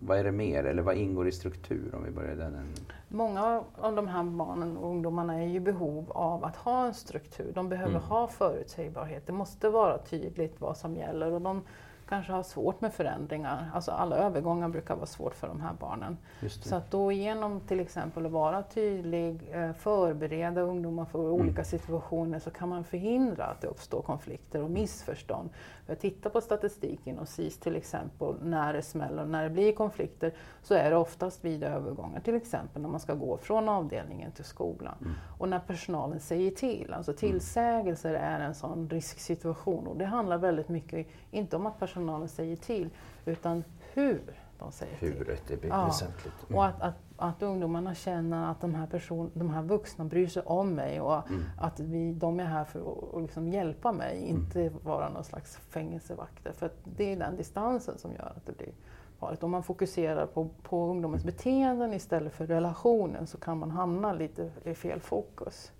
vad 0.00 0.18
är 0.18 0.24
det 0.24 0.32
mer, 0.32 0.64
eller 0.64 0.82
vad 0.82 0.96
ingår 0.96 1.28
i 1.28 1.32
struktur 1.32 1.94
om 1.94 2.04
vi 2.04 2.10
börjar 2.10 2.36
den 2.36 2.74
Många 3.08 3.62
av 3.80 3.96
de 3.96 4.08
här 4.08 4.22
barnen 4.22 4.76
och 4.76 4.90
ungdomarna 4.90 5.42
är 5.42 5.48
i 5.48 5.60
behov 5.60 6.12
av 6.12 6.44
att 6.44 6.56
ha 6.56 6.86
en 6.86 6.94
struktur. 6.94 7.52
De 7.54 7.68
behöver 7.68 7.90
mm. 7.90 8.02
ha 8.02 8.28
förutsägbarhet. 8.28 9.26
Det 9.26 9.32
måste 9.32 9.68
vara 9.68 9.98
tydligt 9.98 10.60
vad 10.60 10.76
som 10.76 10.96
gäller. 10.96 11.32
Och 11.32 11.40
de 11.40 11.62
kanske 12.08 12.32
har 12.32 12.42
svårt 12.42 12.80
med 12.80 12.94
förändringar. 12.94 13.70
Alltså 13.74 13.90
alla 13.90 14.16
övergångar 14.16 14.68
brukar 14.68 14.96
vara 14.96 15.06
svårt 15.06 15.34
för 15.34 15.48
de 15.48 15.60
här 15.60 15.72
barnen. 15.80 16.18
Så 16.62 16.76
att 16.76 16.90
då 16.90 17.12
genom 17.12 17.60
till 17.60 17.80
exempel 17.80 18.26
att 18.26 18.32
vara 18.32 18.62
tydlig, 18.62 19.48
eh, 19.52 19.72
förbereda 19.72 20.60
ungdomar 20.60 21.04
för 21.04 21.18
mm. 21.18 21.32
olika 21.32 21.64
situationer 21.64 22.38
så 22.38 22.50
kan 22.50 22.68
man 22.68 22.84
förhindra 22.84 23.44
att 23.44 23.60
det 23.60 23.66
uppstår 23.66 24.02
konflikter 24.02 24.62
och 24.62 24.70
missförstånd. 24.70 25.50
Jag 25.86 26.00
tittar 26.00 26.30
på 26.30 26.40
statistiken 26.40 27.18
och 27.18 27.28
SIS 27.28 27.58
till 27.58 27.76
exempel, 27.76 28.34
när 28.42 28.72
det 28.72 28.82
smäller 28.82 29.22
och 29.22 29.28
när 29.28 29.42
det 29.42 29.50
blir 29.50 29.72
konflikter 29.72 30.32
så 30.62 30.74
är 30.74 30.90
det 30.90 30.96
oftast 30.96 31.44
vid 31.44 31.62
övergångar, 31.62 32.20
till 32.20 32.34
exempel 32.34 32.82
när 32.82 32.88
man 32.88 33.00
ska 33.00 33.14
gå 33.14 33.36
från 33.36 33.68
avdelningen 33.68 34.32
till 34.32 34.44
skolan. 34.44 34.94
Mm. 35.00 35.12
Och 35.38 35.48
när 35.48 35.58
personalen 35.58 36.20
säger 36.20 36.50
till, 36.50 36.92
alltså 36.92 37.10
mm. 37.10 37.18
tillsägelser 37.18 38.14
är 38.14 38.40
en 38.40 38.54
sån 38.54 38.88
risksituation 38.90 39.86
och 39.86 39.96
det 39.96 40.04
handlar 40.04 40.38
väldigt 40.38 40.68
mycket, 40.68 41.06
inte 41.30 41.56
om 41.56 41.66
att 41.66 41.78
personalen 41.78 41.95
säger 42.28 42.56
till, 42.56 42.90
utan 43.24 43.64
hur 43.94 44.20
de 44.58 44.72
säger 44.72 44.96
till. 44.96 45.12
Huret 45.12 45.50
är 45.50 45.58
ja. 45.68 45.86
väsentligt. 45.86 46.34
Mm. 46.48 46.58
Och 46.58 46.66
att, 46.66 46.82
att, 46.82 46.94
att 47.16 47.42
ungdomarna 47.42 47.94
känner 47.94 48.50
att 48.50 48.60
de 48.60 48.74
här, 48.74 48.86
person, 48.86 49.30
de 49.34 49.50
här 49.50 49.62
vuxna 49.62 50.04
bryr 50.04 50.26
sig 50.26 50.42
om 50.42 50.74
mig 50.74 51.00
och 51.00 51.28
mm. 51.28 51.42
att 51.58 51.80
vi, 51.80 52.12
de 52.12 52.40
är 52.40 52.44
här 52.44 52.64
för 52.64 52.80
att 53.14 53.22
liksom 53.22 53.48
hjälpa 53.48 53.92
mig, 53.92 54.16
mm. 54.18 54.36
inte 54.36 54.70
vara 54.84 55.08
någon 55.08 55.24
slags 55.24 55.56
fängelsevakter. 55.56 56.52
För 56.52 56.70
det 56.84 57.12
är 57.12 57.16
den 57.16 57.36
distansen 57.36 57.98
som 57.98 58.12
gör 58.12 58.32
att 58.36 58.46
det 58.46 58.56
blir 58.58 58.72
farligt. 59.18 59.42
Om 59.42 59.50
man 59.50 59.62
fokuserar 59.62 60.26
på, 60.26 60.48
på 60.62 60.86
ungdomens 60.86 61.24
beteenden 61.24 61.92
istället 61.92 62.32
för 62.32 62.46
relationen 62.46 63.26
så 63.26 63.38
kan 63.38 63.58
man 63.58 63.70
hamna 63.70 64.12
lite 64.12 64.50
i 64.64 64.74
fel 64.74 65.00
fokus. 65.00 65.72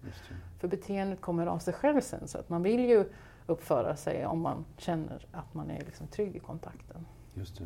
För 0.58 0.68
beteendet 0.68 1.20
kommer 1.20 1.46
av 1.46 1.58
sig 1.58 1.74
själv 1.74 2.00
sen, 2.00 2.28
så 2.28 2.38
att 2.38 2.48
man 2.48 2.62
vill 2.62 2.88
ju 2.88 3.04
uppföra 3.46 3.96
sig 3.96 4.26
om 4.26 4.40
man 4.40 4.64
känner 4.76 5.26
att 5.32 5.54
man 5.54 5.70
är 5.70 5.78
liksom 5.84 6.06
trygg 6.06 6.36
i 6.36 6.38
kontakten. 6.38 7.06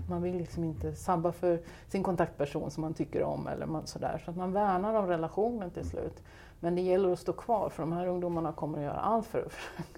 Man 0.08 0.22
vill 0.22 0.36
liksom 0.36 0.64
inte 0.64 0.94
sabba 0.94 1.32
för 1.32 1.60
sin 1.88 2.02
kontaktperson 2.02 2.70
som 2.70 2.80
man 2.80 2.94
tycker 2.94 3.22
om 3.22 3.46
eller 3.46 3.66
man, 3.66 3.86
sådär. 3.86 4.22
Så 4.24 4.30
att 4.30 4.36
man 4.36 4.52
värnar 4.52 4.94
om 4.94 5.06
relationen 5.06 5.70
till 5.70 5.88
slut. 5.88 6.22
Men 6.60 6.74
det 6.74 6.80
gäller 6.82 7.12
att 7.12 7.18
stå 7.18 7.32
kvar 7.32 7.68
för 7.68 7.82
de 7.82 7.92
här 7.92 8.06
ungdomarna 8.06 8.52
kommer 8.52 8.78
att 8.78 8.84
göra 8.84 9.00
allt 9.00 9.26
för 9.26 9.48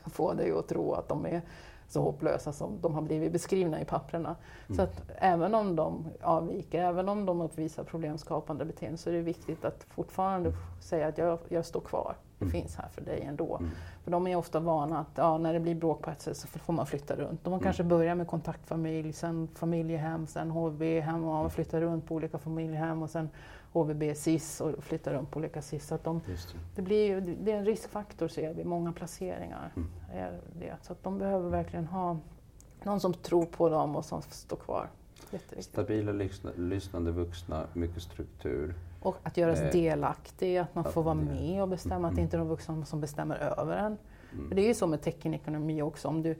att 0.04 0.12
få 0.12 0.32
dig 0.32 0.52
att 0.52 0.68
tro 0.68 0.92
att 0.92 1.08
de 1.08 1.26
är 1.26 1.42
så 1.88 2.02
hopplösa 2.02 2.52
som 2.52 2.78
de 2.80 2.94
har 2.94 3.02
blivit 3.02 3.32
beskrivna 3.32 3.80
i 3.80 3.84
papperna. 3.84 4.36
Mm. 4.66 4.76
Så 4.76 4.82
att 4.82 5.02
även 5.16 5.54
om 5.54 5.76
de 5.76 6.08
avviker, 6.22 6.82
även 6.82 7.08
om 7.08 7.26
de 7.26 7.40
uppvisar 7.40 7.84
problemskapande 7.84 8.64
beteende 8.64 8.98
så 8.98 9.10
är 9.10 9.14
det 9.14 9.20
viktigt 9.20 9.64
att 9.64 9.84
fortfarande 9.84 10.52
säga 10.80 11.08
att 11.08 11.18
jag, 11.18 11.38
jag 11.48 11.66
står 11.66 11.80
kvar. 11.80 12.16
Mm. 12.42 12.52
finns 12.52 12.76
här 12.76 12.88
för 12.88 13.00
dig 13.00 13.22
ändå. 13.22 13.56
Mm. 13.56 13.70
För 14.04 14.10
de 14.10 14.26
är 14.26 14.36
ofta 14.36 14.60
vana 14.60 14.98
att 14.98 15.10
ja, 15.14 15.38
när 15.38 15.52
det 15.52 15.60
blir 15.60 15.74
bråk 15.74 16.02
på 16.02 16.10
ett 16.10 16.20
sätt 16.20 16.36
så 16.36 16.48
får 16.48 16.72
man 16.72 16.86
flytta 16.86 17.16
runt. 17.16 17.44
De 17.44 17.52
mm. 17.52 17.62
kanske 17.62 17.82
börjar 17.82 18.14
med 18.14 18.26
kontaktfamilj, 18.26 19.12
sen 19.12 19.48
familjehem, 19.54 20.26
sen 20.26 20.50
HVB-hem 20.50 21.24
och 21.24 21.34
man 21.34 21.50
flyttar 21.50 21.80
runt 21.80 22.06
på 22.06 22.14
olika 22.14 22.38
familjehem 22.38 23.02
och 23.02 23.10
sen 23.10 23.28
HVB, 23.72 24.16
SIS 24.16 24.60
och 24.60 24.84
flyttar 24.84 25.12
runt 25.12 25.30
på 25.30 25.38
olika 25.38 25.62
SIS. 25.62 25.86
Så 25.86 25.94
att 25.94 26.04
de, 26.04 26.20
det. 26.26 26.54
Det, 26.74 26.82
blir, 26.82 27.20
det 27.20 27.52
är 27.52 27.56
en 27.56 27.64
riskfaktor 27.64 28.28
ser 28.28 28.54
vi, 28.54 28.64
många 28.64 28.92
placeringar. 28.92 29.72
Mm. 29.76 29.88
Är 30.12 30.40
det. 30.58 30.76
Så 30.82 30.92
att 30.92 31.04
de 31.04 31.18
behöver 31.18 31.50
verkligen 31.50 31.86
ha 31.86 32.16
någon 32.82 33.00
som 33.00 33.14
tror 33.14 33.44
på 33.44 33.68
dem 33.68 33.96
och 33.96 34.04
som 34.04 34.22
står 34.22 34.56
kvar. 34.56 34.88
Stabila, 35.58 36.12
lyssnande 36.56 37.10
vuxna, 37.10 37.66
mycket 37.72 38.02
struktur. 38.02 38.74
Och 39.00 39.16
att 39.22 39.36
göras 39.36 39.60
eh, 39.60 39.72
delaktig, 39.72 40.56
att 40.56 40.74
man 40.74 40.84
får 40.84 41.02
vara 41.02 41.14
med 41.14 41.62
och 41.62 41.68
bestämma, 41.68 41.96
mm. 41.96 42.04
att 42.04 42.16
det 42.16 42.22
inte 42.22 42.36
är 42.36 42.38
de 42.38 42.48
vuxna 42.48 42.84
som 42.84 43.00
bestämmer 43.00 43.36
över 43.36 43.76
en. 43.76 43.98
Mm. 44.32 44.48
För 44.48 44.54
det 44.54 44.62
är 44.62 44.66
ju 44.66 44.74
så 44.74 44.86
med 44.86 45.02
teckenekonomi 45.02 45.82
också, 45.82 46.08
om 46.08 46.22
du, 46.22 46.34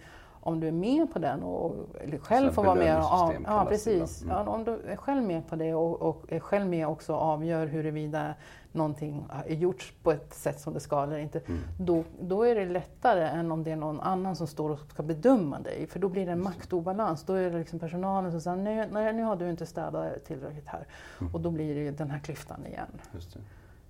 om 0.44 0.60
du 0.60 0.68
är 0.68 0.72
med 0.72 1.12
på 1.12 1.18
den 1.18 1.42
och 1.42 1.74
eller 2.00 2.18
själv 2.18 2.50
får 2.50 2.64
vara 2.64 2.74
med. 2.74 2.98
Ja, 2.98 3.32
ja 3.44 3.66
precis. 3.68 4.22
Mm. 4.22 4.36
Ja, 4.36 4.46
om 4.46 4.64
du 4.64 4.80
är 4.86 4.96
själv 4.96 5.22
med 5.22 5.48
på 5.48 5.56
det 5.56 5.74
och, 5.74 6.02
och 6.02 6.24
är 6.28 6.40
själv 6.40 6.66
med 6.66 6.86
också 6.86 7.12
och 7.12 7.20
avgör 7.20 7.66
huruvida 7.66 8.34
någonting 8.72 9.26
är 9.46 9.54
gjorts 9.54 9.94
på 10.02 10.12
ett 10.12 10.34
sätt 10.34 10.60
som 10.60 10.74
det 10.74 10.80
ska 10.80 11.02
eller 11.02 11.18
inte. 11.18 11.38
Mm. 11.38 11.60
Då, 11.78 12.04
då 12.20 12.42
är 12.42 12.54
det 12.54 12.66
lättare 12.66 13.24
än 13.24 13.52
om 13.52 13.64
det 13.64 13.70
är 13.70 13.76
någon 13.76 14.00
annan 14.00 14.36
som 14.36 14.46
står 14.46 14.70
och 14.70 14.78
ska 14.78 15.02
bedöma 15.02 15.60
dig. 15.60 15.86
För 15.86 15.98
då 15.98 16.08
blir 16.08 16.26
det 16.26 16.32
en 16.32 16.42
maktobalans. 16.42 17.24
Då 17.24 17.32
är 17.32 17.50
det 17.50 17.58
liksom 17.58 17.78
personalen 17.78 18.30
som 18.30 18.40
säger 18.40 18.56
nej, 18.56 18.88
nej 18.92 19.12
nu 19.12 19.22
har 19.22 19.36
du 19.36 19.50
inte 19.50 19.66
städat 19.66 20.24
tillräckligt 20.24 20.68
här. 20.68 20.86
Mm. 21.20 21.34
Och 21.34 21.40
då 21.40 21.50
blir 21.50 21.74
det 21.74 21.90
den 21.90 22.10
här 22.10 22.18
klyftan 22.18 22.66
igen. 22.66 23.00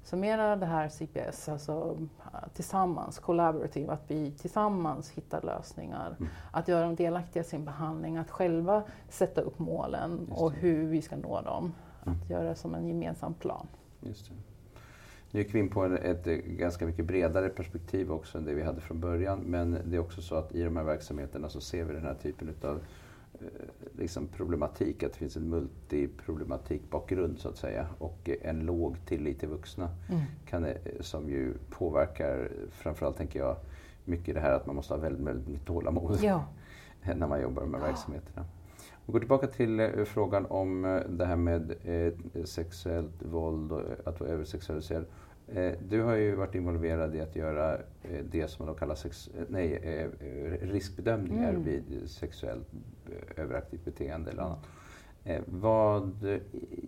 Så 0.05 0.17
mera 0.17 0.57
det 0.57 0.67
här 0.67 0.89
CPS, 0.89 1.49
alltså 1.49 1.99
tillsammans, 2.55 3.19
collaborative, 3.19 3.93
att 3.93 4.05
vi 4.07 4.31
tillsammans 4.31 5.11
hittar 5.11 5.43
lösningar. 5.43 6.17
Mm. 6.19 6.31
Att 6.51 6.69
göra 6.69 6.85
dem 6.85 6.97
delaktiga 6.97 7.43
i 7.43 7.47
sin 7.47 7.65
behandling, 7.65 8.17
att 8.17 8.31
själva 8.31 8.83
sätta 9.09 9.41
upp 9.41 9.59
målen 9.59 10.29
och 10.31 10.53
hur 10.53 10.87
vi 10.87 11.03
ska 11.03 11.17
nå 11.17 11.41
dem. 11.41 11.75
Mm. 12.07 12.19
Att 12.19 12.31
göra 12.31 12.49
det 12.49 12.55
som 12.55 12.75
en 12.75 12.89
gemensam 12.89 13.35
plan. 13.35 13.67
Just 14.01 14.29
det. 14.29 14.35
Nu 15.31 15.41
gick 15.41 15.55
vi 15.55 15.59
in 15.59 15.69
på 15.69 15.85
ett 15.85 16.25
ganska 16.47 16.87
mycket 16.87 17.05
bredare 17.05 17.49
perspektiv 17.49 18.13
också 18.13 18.39
än 18.39 18.45
det 18.45 18.55
vi 18.55 18.63
hade 18.63 18.81
från 18.81 19.01
början. 19.01 19.39
Men 19.39 19.79
det 19.85 19.97
är 19.97 20.01
också 20.01 20.23
så 20.23 20.35
att 20.35 20.55
i 20.55 20.63
de 20.63 20.77
här 20.77 20.85
verksamheterna 20.85 21.49
så 21.49 21.61
ser 21.61 21.85
vi 21.85 21.95
den 21.95 22.05
här 22.05 22.15
typen 22.15 22.55
av 22.63 22.79
Eh, 22.79 22.81
liksom 23.99 24.27
problematik, 24.29 25.03
att 25.03 25.13
det 25.13 25.19
finns 25.19 25.37
en 25.37 25.49
multiproblematikbakgrund 25.49 27.39
så 27.39 27.49
att 27.49 27.57
säga 27.57 27.87
och 27.99 28.31
en 28.43 28.61
låg 28.61 28.97
tillit 29.07 29.41
till 29.41 29.49
vuxna 29.49 29.91
mm. 30.09 30.23
kan, 30.47 30.65
eh, 30.65 30.75
som 31.01 31.29
ju 31.29 31.55
påverkar 31.71 32.51
framförallt 32.71 33.17
tänker 33.17 33.39
jag 33.39 33.57
mycket 34.05 34.35
det 34.35 34.41
här 34.41 34.53
att 34.53 34.67
man 34.67 34.77
måste 34.77 34.95
ha 34.95 35.01
väldigt, 35.01 35.27
väldigt 35.27 35.49
mycket 35.49 35.67
tålamod 35.67 36.19
ja. 36.23 36.45
när 37.17 37.27
man 37.27 37.41
jobbar 37.41 37.65
med 37.65 37.81
ja. 37.81 37.85
verksamheterna. 37.87 38.47
Vi 39.07 39.13
går 39.13 39.21
tillbaka 39.21 39.47
till 39.47 39.81
eh, 39.81 40.05
frågan 40.05 40.47
om 40.47 41.01
det 41.09 41.27
här 41.27 41.37
med 41.37 41.75
sexuellt 42.45 43.23
våld 43.23 43.73
och 43.73 43.83
att 44.05 44.21
vara 44.21 44.31
översexualiserad. 44.31 45.05
Eh, 45.55 45.73
du 45.89 46.03
har 46.03 46.15
ju 46.15 46.35
varit 46.35 46.55
involverad 46.55 47.17
i 47.17 47.21
att 47.21 47.37
göra 47.37 47.75
eh, 48.03 48.25
det 48.31 48.49
som 48.49 48.67
man 48.67 48.75
kallar 48.75 48.95
sex, 48.95 49.29
eh, 49.39 49.45
nej, 49.49 49.79
riskbedömningar 50.63 51.49
mm. 51.49 51.65
vid 51.65 52.11
sexuellt 52.11 52.69
överaktivt 53.37 53.85
beteende 53.85 54.31
eller 54.31 54.43
annat. 54.43 54.67
Vad 55.47 56.41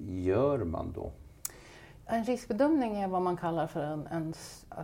gör 0.09 0.65
man 0.65 0.93
då? 0.93 1.13
En 2.07 2.25
riskbedömning 2.25 2.97
är 2.97 3.09
vad 3.09 3.23
man 3.23 3.37
kallar 3.37 3.67
för 3.67 3.83
en, 3.83 4.07
en 4.07 4.35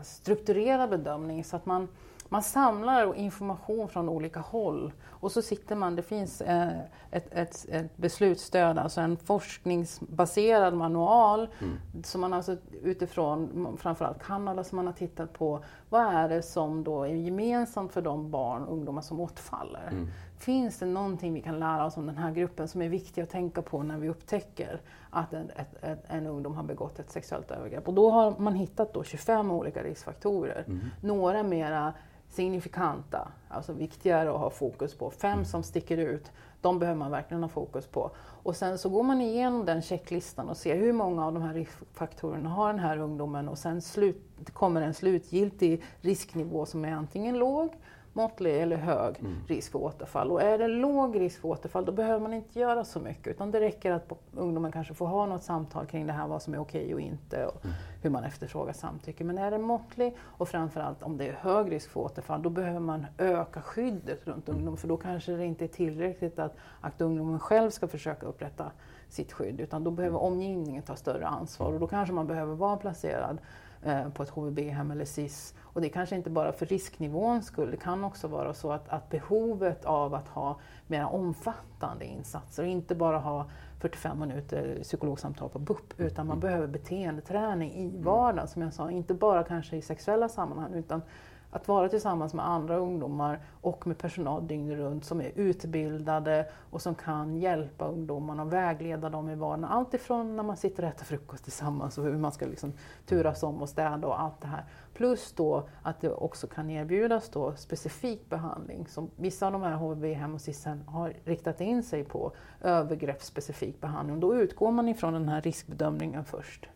strukturerad 0.04 0.90
bedömning 0.90 1.44
så 1.44 1.56
att 1.56 1.66
man 1.66 1.88
man 2.32 2.42
samlar 2.42 3.14
information 3.14 3.88
från 3.88 4.08
olika 4.08 4.40
håll 4.40 4.92
och 5.06 5.32
så 5.32 5.42
sitter 5.42 5.76
man, 5.76 5.96
det 5.96 6.02
finns 6.02 6.40
eh, 6.40 6.80
ett, 7.10 7.34
ett, 7.34 7.66
ett 7.68 7.96
beslutsstöd, 7.96 8.78
alltså 8.78 9.00
en 9.00 9.16
forskningsbaserad 9.16 10.74
manual 10.74 11.48
mm. 11.60 12.02
som 12.04 12.20
man 12.20 12.32
alltså 12.32 12.56
utifrån 12.82 13.76
framförallt 13.80 14.22
Kanada 14.22 14.64
som 14.64 14.76
man 14.76 14.86
har 14.86 14.94
tittat 14.94 15.32
på, 15.32 15.64
vad 15.88 16.14
är 16.14 16.28
det 16.28 16.42
som 16.42 16.84
då 16.84 17.04
är 17.04 17.14
gemensamt 17.14 17.92
för 17.92 18.02
de 18.02 18.30
barn 18.30 18.62
och 18.64 18.72
ungdomar 18.72 19.02
som 19.02 19.20
återfaller? 19.20 19.88
Mm. 19.90 20.08
Finns 20.40 20.78
det 20.78 20.86
någonting 20.86 21.34
vi 21.34 21.42
kan 21.42 21.58
lära 21.58 21.84
oss 21.84 21.96
om 21.96 22.06
den 22.06 22.16
här 22.16 22.32
gruppen 22.32 22.68
som 22.68 22.82
är 22.82 22.88
viktigt 22.88 23.24
att 23.24 23.30
tänka 23.30 23.62
på 23.62 23.82
när 23.82 23.98
vi 23.98 24.08
upptäcker 24.08 24.80
att 25.10 25.32
en, 25.32 25.50
ett, 25.50 25.84
ett, 25.84 26.04
en 26.08 26.26
ungdom 26.26 26.54
har 26.54 26.62
begått 26.62 26.98
ett 26.98 27.10
sexuellt 27.10 27.50
övergrepp? 27.50 27.88
Och 27.88 27.94
då 27.94 28.10
har 28.10 28.38
man 28.38 28.54
hittat 28.54 28.94
då 28.94 29.04
25 29.04 29.50
olika 29.50 29.82
riskfaktorer. 29.82 30.64
Mm. 30.66 30.80
Några 31.00 31.42
mera 31.42 31.92
signifikanta, 32.28 33.28
alltså 33.48 33.72
viktigare 33.72 34.30
att 34.30 34.40
ha 34.40 34.50
fokus 34.50 34.94
på. 34.94 35.10
Fem 35.10 35.32
mm. 35.32 35.44
som 35.44 35.62
sticker 35.62 35.98
ut, 35.98 36.32
de 36.60 36.78
behöver 36.78 36.98
man 36.98 37.10
verkligen 37.10 37.42
ha 37.42 37.48
fokus 37.48 37.86
på. 37.86 38.10
Och 38.42 38.56
sen 38.56 38.78
så 38.78 38.88
går 38.88 39.02
man 39.02 39.20
igenom 39.20 39.64
den 39.64 39.82
checklistan 39.82 40.48
och 40.48 40.56
ser 40.56 40.76
hur 40.76 40.92
många 40.92 41.26
av 41.26 41.32
de 41.32 41.42
här 41.42 41.54
riskfaktorerna 41.54 42.48
har 42.48 42.72
den 42.72 42.78
här 42.78 42.98
ungdomen 42.98 43.48
och 43.48 43.58
sen 43.58 43.82
slut, 43.82 44.50
kommer 44.52 44.82
en 44.82 44.94
slutgiltig 44.94 45.82
risknivå 46.00 46.66
som 46.66 46.84
är 46.84 46.92
antingen 46.92 47.38
låg 47.38 47.70
måttlig 48.12 48.62
eller 48.62 48.76
hög 48.76 49.18
mm. 49.20 49.36
risk 49.46 49.72
för 49.72 49.78
återfall. 49.78 50.30
Och 50.30 50.42
är 50.42 50.58
det 50.58 50.68
låg 50.68 51.20
risk 51.20 51.40
för 51.40 51.48
återfall 51.48 51.84
då 51.84 51.92
behöver 51.92 52.20
man 52.20 52.32
inte 52.32 52.60
göra 52.60 52.84
så 52.84 53.00
mycket 53.00 53.26
utan 53.26 53.50
det 53.50 53.60
räcker 53.60 53.92
att 53.92 54.12
ungdomen 54.34 54.72
kanske 54.72 54.94
får 54.94 55.06
ha 55.06 55.26
något 55.26 55.42
samtal 55.42 55.86
kring 55.86 56.06
det 56.06 56.12
här, 56.12 56.28
vad 56.28 56.42
som 56.42 56.54
är 56.54 56.60
okej 56.60 56.94
och 56.94 57.00
inte 57.00 57.46
och 57.46 57.64
mm. 57.64 57.76
hur 58.02 58.10
man 58.10 58.24
efterfrågar 58.24 58.72
samtycke. 58.72 59.24
Men 59.24 59.38
är 59.38 59.50
det 59.50 59.58
måttlig 59.58 60.16
och 60.20 60.48
framförallt 60.48 61.02
om 61.02 61.16
det 61.16 61.28
är 61.28 61.32
hög 61.32 61.72
risk 61.72 61.90
för 61.90 62.00
återfall 62.00 62.42
då 62.42 62.50
behöver 62.50 62.80
man 62.80 63.06
öka 63.18 63.62
skyddet 63.62 64.26
runt 64.26 64.48
mm. 64.48 64.58
ungdomen 64.58 64.76
för 64.76 64.88
då 64.88 64.96
kanske 64.96 65.32
det 65.32 65.44
inte 65.44 65.64
är 65.64 65.68
tillräckligt 65.68 66.38
att, 66.38 66.56
att 66.80 67.00
ungdomen 67.00 67.40
själv 67.40 67.70
ska 67.70 67.88
försöka 67.88 68.26
upprätta 68.26 68.72
sitt 69.08 69.32
skydd 69.32 69.60
utan 69.60 69.84
då 69.84 69.90
behöver 69.90 70.18
mm. 70.18 70.32
omgivningen 70.32 70.82
ta 70.82 70.96
större 70.96 71.26
ansvar 71.26 71.72
och 71.72 71.80
då 71.80 71.86
kanske 71.86 72.14
man 72.14 72.26
behöver 72.26 72.54
vara 72.54 72.76
placerad 72.76 73.38
eh, 73.82 74.08
på 74.08 74.22
ett 74.22 74.30
HVB-hem 74.30 74.90
eller 74.90 75.04
SIS 75.04 75.54
och 75.72 75.80
det 75.80 75.88
kanske 75.88 76.16
inte 76.16 76.30
bara 76.30 76.52
för 76.52 76.66
risknivåns 76.66 77.46
skull, 77.46 77.70
det 77.70 77.76
kan 77.76 78.04
också 78.04 78.28
vara 78.28 78.54
så 78.54 78.72
att, 78.72 78.88
att 78.88 79.10
behovet 79.10 79.84
av 79.84 80.14
att 80.14 80.28
ha 80.28 80.58
mer 80.86 81.04
omfattande 81.04 82.04
insatser 82.04 82.62
och 82.62 82.68
inte 82.68 82.94
bara 82.94 83.18
ha 83.18 83.46
45 83.78 84.20
minuter 84.20 84.78
psykologsamtal 84.82 85.48
på 85.48 85.58
BUP 85.58 86.00
utan 86.00 86.26
man 86.26 86.40
behöver 86.40 86.66
beteendeträning 86.66 87.72
i 87.72 87.96
vardagen 87.96 88.48
som 88.48 88.62
jag 88.62 88.74
sa, 88.74 88.90
inte 88.90 89.14
bara 89.14 89.44
kanske 89.44 89.76
i 89.76 89.82
sexuella 89.82 90.28
sammanhang 90.28 90.74
utan 90.74 91.02
att 91.50 91.68
vara 91.68 91.88
tillsammans 91.88 92.34
med 92.34 92.48
andra 92.48 92.76
ungdomar 92.76 93.40
och 93.60 93.86
med 93.86 93.98
personal 93.98 94.46
dygnet 94.46 94.78
runt 94.78 95.04
som 95.04 95.20
är 95.20 95.32
utbildade 95.34 96.46
och 96.70 96.82
som 96.82 96.94
kan 96.94 97.36
hjälpa 97.36 97.88
ungdomarna 97.88 98.42
och 98.42 98.52
vägleda 98.52 99.08
dem 99.08 99.30
i 99.30 99.34
vardagen. 99.34 99.64
Allt 99.64 99.94
ifrån 99.94 100.36
när 100.36 100.42
man 100.42 100.56
sitter 100.56 100.82
och 100.82 100.88
äter 100.88 101.04
frukost 101.04 101.44
tillsammans 101.44 101.98
och 101.98 102.04
hur 102.04 102.18
man 102.18 102.32
ska 102.32 102.46
liksom 102.46 102.72
turas 103.06 103.42
om 103.42 103.62
och 103.62 103.68
städa 103.68 104.06
och 104.06 104.20
allt 104.20 104.40
det 104.40 104.46
här. 104.46 104.64
Plus 104.94 105.32
då 105.32 105.68
att 105.82 106.00
det 106.00 106.10
också 106.10 106.46
kan 106.46 106.70
erbjudas 106.70 107.28
då 107.28 107.54
specifik 107.56 108.28
behandling 108.28 108.86
som 108.86 109.10
vissa 109.16 109.46
av 109.46 109.52
de 109.52 109.62
här 109.62 109.74
HVB-hem 109.74 110.34
och 110.34 110.40
SIS 110.40 110.66
har 110.86 111.14
riktat 111.24 111.60
in 111.60 111.82
sig 111.82 112.04
på 112.04 112.32
övergreppsspecifik 112.60 113.80
behandling. 113.80 114.20
Då 114.20 114.36
utgår 114.36 114.70
man 114.70 114.88
ifrån 114.88 115.12
den 115.12 115.28
här 115.28 115.40
riskbedömningen 115.40 116.24
först. 116.24 116.68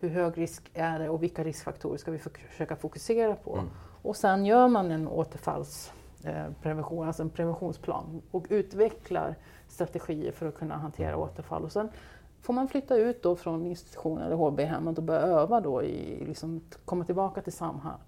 Hur 0.00 0.08
hög 0.08 0.38
risk 0.38 0.70
är 0.74 0.98
det 0.98 1.08
och 1.08 1.22
vilka 1.22 1.44
riskfaktorer 1.44 1.96
ska 1.96 2.10
vi 2.10 2.18
försöka 2.18 2.76
fokusera 2.76 3.34
på? 3.34 3.52
Mm. 3.52 3.70
Och 4.04 4.16
sen 4.16 4.46
gör 4.46 4.68
man 4.68 4.90
en 4.90 5.08
återfallsprevention, 5.08 7.06
alltså 7.06 7.22
en 7.22 7.30
preventionsplan 7.30 8.22
och 8.30 8.46
utvecklar 8.50 9.36
strategier 9.68 10.32
för 10.32 10.46
att 10.46 10.54
kunna 10.54 10.76
hantera 10.76 11.16
återfall. 11.16 11.64
Och 11.64 11.72
sen 11.72 11.88
får 12.42 12.54
man 12.54 12.68
flytta 12.68 12.96
ut 12.96 13.22
då 13.22 13.36
från 13.36 13.66
institutionen 13.66 14.22
eller 14.26 14.36
HB-hemmet 14.36 14.98
och 14.98 15.04
börja 15.04 15.20
öva 15.20 15.60
då 15.60 15.82
i, 15.82 16.24
liksom, 16.26 16.60
komma 16.84 17.04
tillbaka 17.04 17.42
till 17.42 17.52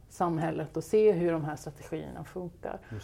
samhället 0.08 0.76
och 0.76 0.84
se 0.84 1.12
hur 1.12 1.32
de 1.32 1.44
här 1.44 1.56
strategierna 1.56 2.24
funkar. 2.24 2.78
Det. 2.90 2.96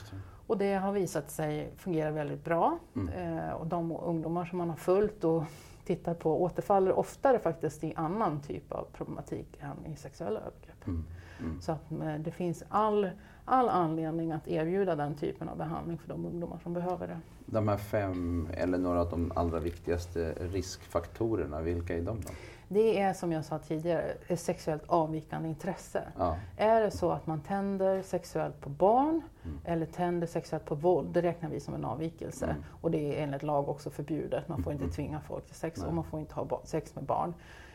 Och 0.46 0.58
det 0.58 0.74
har 0.74 0.92
visat 0.92 1.30
sig 1.30 1.72
fungera 1.76 2.10
väldigt 2.10 2.44
bra. 2.44 2.78
Mm. 2.96 3.38
Eh, 3.38 3.52
och 3.52 3.66
de 3.66 3.92
ungdomar 3.92 4.44
som 4.44 4.58
man 4.58 4.68
har 4.68 4.76
följt 4.76 5.24
och 5.24 5.44
tittat 5.84 6.18
på 6.18 6.42
återfaller 6.42 6.92
oftare 6.92 7.38
faktiskt 7.38 7.84
i 7.84 7.94
annan 7.96 8.40
typ 8.40 8.72
av 8.72 8.86
problematik 8.92 9.58
än 9.60 9.92
i 9.92 9.96
sexuella 9.96 10.40
övergrepp. 10.40 10.86
Mm. 10.86 11.04
Mm. 11.40 11.60
Så 11.60 11.72
att 11.72 11.92
eh, 11.92 12.14
det 12.14 12.30
finns 12.30 12.64
all 12.68 13.10
all 13.44 13.68
anledning 13.68 14.32
att 14.32 14.48
erbjuda 14.48 14.96
den 14.96 15.14
typen 15.14 15.48
av 15.48 15.56
behandling 15.56 15.98
för 15.98 16.08
de 16.08 16.26
ungdomar 16.26 16.58
som 16.62 16.72
behöver 16.72 17.06
det. 17.06 17.20
De 17.46 17.68
här 17.68 17.76
fem, 17.76 18.48
eller 18.54 18.78
några 18.78 19.00
av 19.00 19.10
de 19.10 19.32
allra 19.34 19.58
viktigaste 19.58 20.34
riskfaktorerna, 20.40 21.60
vilka 21.60 21.96
är 21.96 22.02
de 22.02 22.20
då? 22.20 22.28
Det 22.68 23.00
är 23.00 23.12
som 23.12 23.32
jag 23.32 23.44
sa 23.44 23.58
tidigare, 23.58 24.02
ett 24.28 24.40
sexuellt 24.40 24.82
avvikande 24.86 25.48
intresse. 25.48 26.02
Ja. 26.18 26.36
Är 26.56 26.80
det 26.80 26.90
så 26.90 27.10
att 27.10 27.26
man 27.26 27.40
tänder 27.40 28.02
sexuellt 28.02 28.60
på 28.60 28.68
barn 28.68 29.22
mm. 29.44 29.58
eller 29.64 29.86
tänder 29.86 30.26
sexuellt 30.26 30.64
på 30.64 30.74
våld, 30.74 31.08
det 31.12 31.22
räknar 31.22 31.50
vi 31.50 31.60
som 31.60 31.74
en 31.74 31.84
avvikelse. 31.84 32.44
Mm. 32.44 32.62
Och 32.80 32.90
det 32.90 33.18
är 33.18 33.22
enligt 33.22 33.42
lag 33.42 33.68
också 33.68 33.90
förbjudet. 33.90 34.48
Man 34.48 34.62
får 34.62 34.72
inte 34.72 34.84
mm. 34.84 34.94
tvinga 34.94 35.20
folk 35.20 35.46
till 35.46 35.54
sex 35.54 35.80
Nej. 35.80 35.88
och 35.88 35.94
man 35.94 36.04
får 36.04 36.20
inte 36.20 36.34
ha 36.34 36.60
sex 36.64 36.94
med 36.94 37.04
barn. 37.04 37.34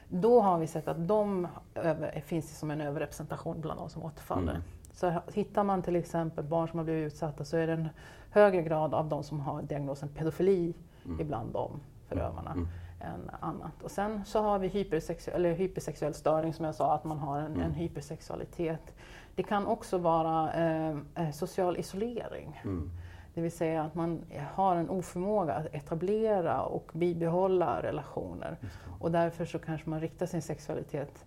Då 0.10 0.41
har 0.41 0.58
vi 0.58 0.68
sett 0.68 0.88
att 0.88 1.08
de 1.08 1.47
över, 1.76 2.22
finns 2.26 2.60
som 2.60 2.72
en 2.72 2.82
överrepresentation 2.82 3.62
bland 3.62 3.80
de 3.80 3.89
som 3.89 4.03
återfaller. 4.03 4.51
Mm. 4.51 4.64
Så 4.91 5.22
hittar 5.34 5.64
man 5.64 5.82
till 5.82 5.95
exempel 5.95 6.43
barn 6.43 6.68
som 6.68 6.80
har 6.80 6.84
blivit 6.84 7.14
utsatta 7.14 7.45
så 7.45 7.58
är 7.58 7.68
det 7.68 7.74
en 7.74 7.89
högre 8.32 8.62
grad 8.62 8.93
av 8.93 9.10
de 9.10 9.24
som 9.24 9.39
har 9.39 9.62
diagnosen 9.62 10.10
pedofili 10.10 10.74
mm. 11.05 11.22
ibland 11.22 11.53
de 11.53 11.72
förövarna. 12.08 12.51
Mm 12.51 12.68
än 12.99 13.32
annat. 13.39 13.84
Och 13.84 13.91
sen 13.91 14.26
så 14.26 14.41
har 14.41 14.60
vi 14.60 14.68
hypersexuell, 14.68 15.36
eller 15.45 15.55
hypersexuell 15.55 16.14
störning 16.14 16.53
som 16.53 16.66
jag 16.66 16.76
sa, 16.76 16.93
att 16.93 17.03
man 17.03 17.18
har 17.18 17.39
en, 17.39 17.45
mm. 17.45 17.62
en 17.62 17.74
hypersexualitet. 17.74 18.95
Det 19.36 19.43
kan 19.43 19.68
också 19.68 19.97
vara 19.97 20.53
eh, 20.53 20.97
eh, 21.16 21.32
social 21.32 21.78
isolering. 21.78 22.62
Mm. 22.64 22.91
Det 23.38 23.41
vill 23.41 23.51
säga 23.51 23.83
att 23.83 23.95
man 23.95 24.25
har 24.53 24.75
en 24.75 24.89
oförmåga 24.89 25.53
att 25.53 25.65
etablera 25.71 26.61
och 26.61 26.91
bibehålla 26.93 27.81
relationer. 27.81 28.57
Och 28.99 29.11
därför 29.11 29.45
så 29.45 29.59
kanske 29.59 29.89
man 29.89 29.99
riktar 29.99 30.25
sin 30.25 30.41
sexualitet 30.41 31.25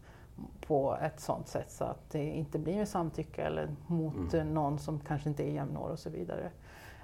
på 0.66 0.96
ett 1.02 1.20
sådant 1.20 1.48
sätt 1.48 1.70
så 1.70 1.84
att 1.84 2.10
det 2.10 2.24
inte 2.24 2.58
blir 2.58 2.76
med 2.76 2.88
samtycke 2.88 3.42
eller 3.42 3.68
mot 3.86 4.34
mm. 4.34 4.54
någon 4.54 4.78
som 4.78 5.00
kanske 5.00 5.28
inte 5.28 5.48
är 5.48 5.52
jämnårig 5.52 5.92
och 5.92 5.98
så 5.98 6.10
vidare. 6.10 6.50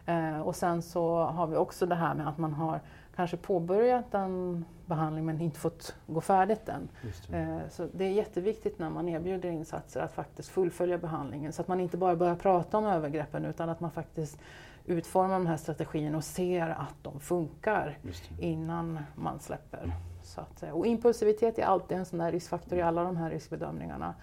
Eh, 0.07 0.41
och 0.41 0.57
sen 0.57 0.83
så 0.83 1.19
har 1.19 1.47
vi 1.47 1.57
också 1.57 1.87
det 1.87 1.95
här 1.95 2.15
med 2.15 2.29
att 2.29 2.39
man 2.39 2.53
har 2.53 2.81
kanske 3.17 3.37
påbörjat 3.37 4.15
en 4.15 4.65
behandling 4.87 5.27
men 5.27 5.41
inte 5.41 5.59
fått 5.61 5.95
gå 6.07 6.21
färdigt 6.21 6.69
än. 6.69 6.89
Det. 7.29 7.37
Eh, 7.37 7.59
så 7.71 7.89
det 7.93 8.05
är 8.05 8.11
jätteviktigt 8.11 8.79
när 8.79 8.91
man 8.91 9.09
erbjuder 9.09 9.49
insatser 9.49 10.01
att 10.01 10.13
faktiskt 10.13 10.49
fullfölja 10.49 10.99
behandlingen 10.99 11.53
så 11.53 11.63
att 11.63 11.69
man 11.69 11.81
inte 11.81 11.97
bara 11.97 12.17
börjar 12.17 12.37
prata 12.37 12.79
om 12.79 12.87
övergreppen 12.87 13.45
utan 13.45 13.69
att 13.69 13.81
man 13.81 13.91
faktiskt 13.91 14.39
utformar 14.87 15.35
de 15.35 15.47
här 15.47 15.57
strategierna 15.57 16.17
och 16.17 16.25
ser 16.25 16.69
att 16.69 16.95
de 17.03 17.21
funkar 17.21 17.99
innan 18.39 18.99
man 19.15 19.41
släpper. 19.41 19.93
Så 20.23 20.41
att, 20.41 20.63
eh, 20.63 20.71
och 20.71 20.87
impulsivitet 20.87 21.59
är 21.59 21.65
alltid 21.65 21.99
en 21.99 22.05
sån 22.05 22.19
där 22.19 22.33
riskfaktor 22.33 22.79
i 22.79 22.83
alla 22.83 23.03
de 23.03 23.17
här 23.17 23.31
riskbedömningarna. 23.31 24.15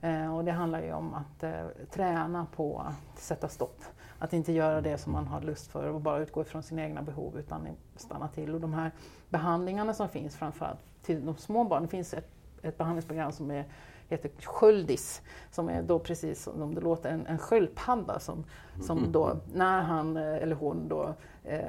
Eh, 0.00 0.36
och 0.36 0.44
det 0.44 0.52
handlar 0.52 0.82
ju 0.82 0.92
om 0.92 1.14
att 1.14 1.42
eh, 1.42 1.66
träna 1.90 2.46
på 2.56 2.78
att 2.78 3.20
sätta 3.20 3.48
stopp. 3.48 3.84
Att 4.18 4.32
inte 4.32 4.52
göra 4.52 4.80
det 4.80 4.98
som 4.98 5.12
man 5.12 5.26
har 5.26 5.40
lust 5.40 5.66
för 5.66 5.88
och 5.88 6.00
bara 6.00 6.18
utgå 6.18 6.42
ifrån 6.42 6.62
sina 6.62 6.82
egna 6.82 7.02
behov 7.02 7.38
utan 7.38 7.68
stanna 7.96 8.28
till. 8.28 8.54
Och 8.54 8.60
de 8.60 8.74
här 8.74 8.90
behandlingarna 9.28 9.94
som 9.94 10.08
finns 10.08 10.36
framförallt 10.36 10.80
till 11.02 11.26
de 11.26 11.36
små 11.36 11.64
barnen, 11.64 11.82
det 11.82 11.90
finns 11.90 12.14
ett, 12.14 12.28
ett 12.62 12.78
behandlingsprogram 12.78 13.32
som 13.32 13.50
är, 13.50 13.64
heter 14.12 14.30
sköldis, 14.42 15.22
som 15.50 15.68
är 15.68 15.82
då 15.82 15.98
precis 15.98 16.42
som 16.42 16.74
det 16.74 16.80
låter, 16.80 17.10
en, 17.10 17.26
en 17.26 17.38
sköldpadda 17.38 18.18
som, 18.18 18.44
som 18.80 19.12
då, 19.12 19.36
när 19.54 19.82
han 19.82 20.16
eh, 20.16 20.36
eller 20.36 20.54
hon 20.54 20.88
då 20.88 21.14
eh, 21.44 21.60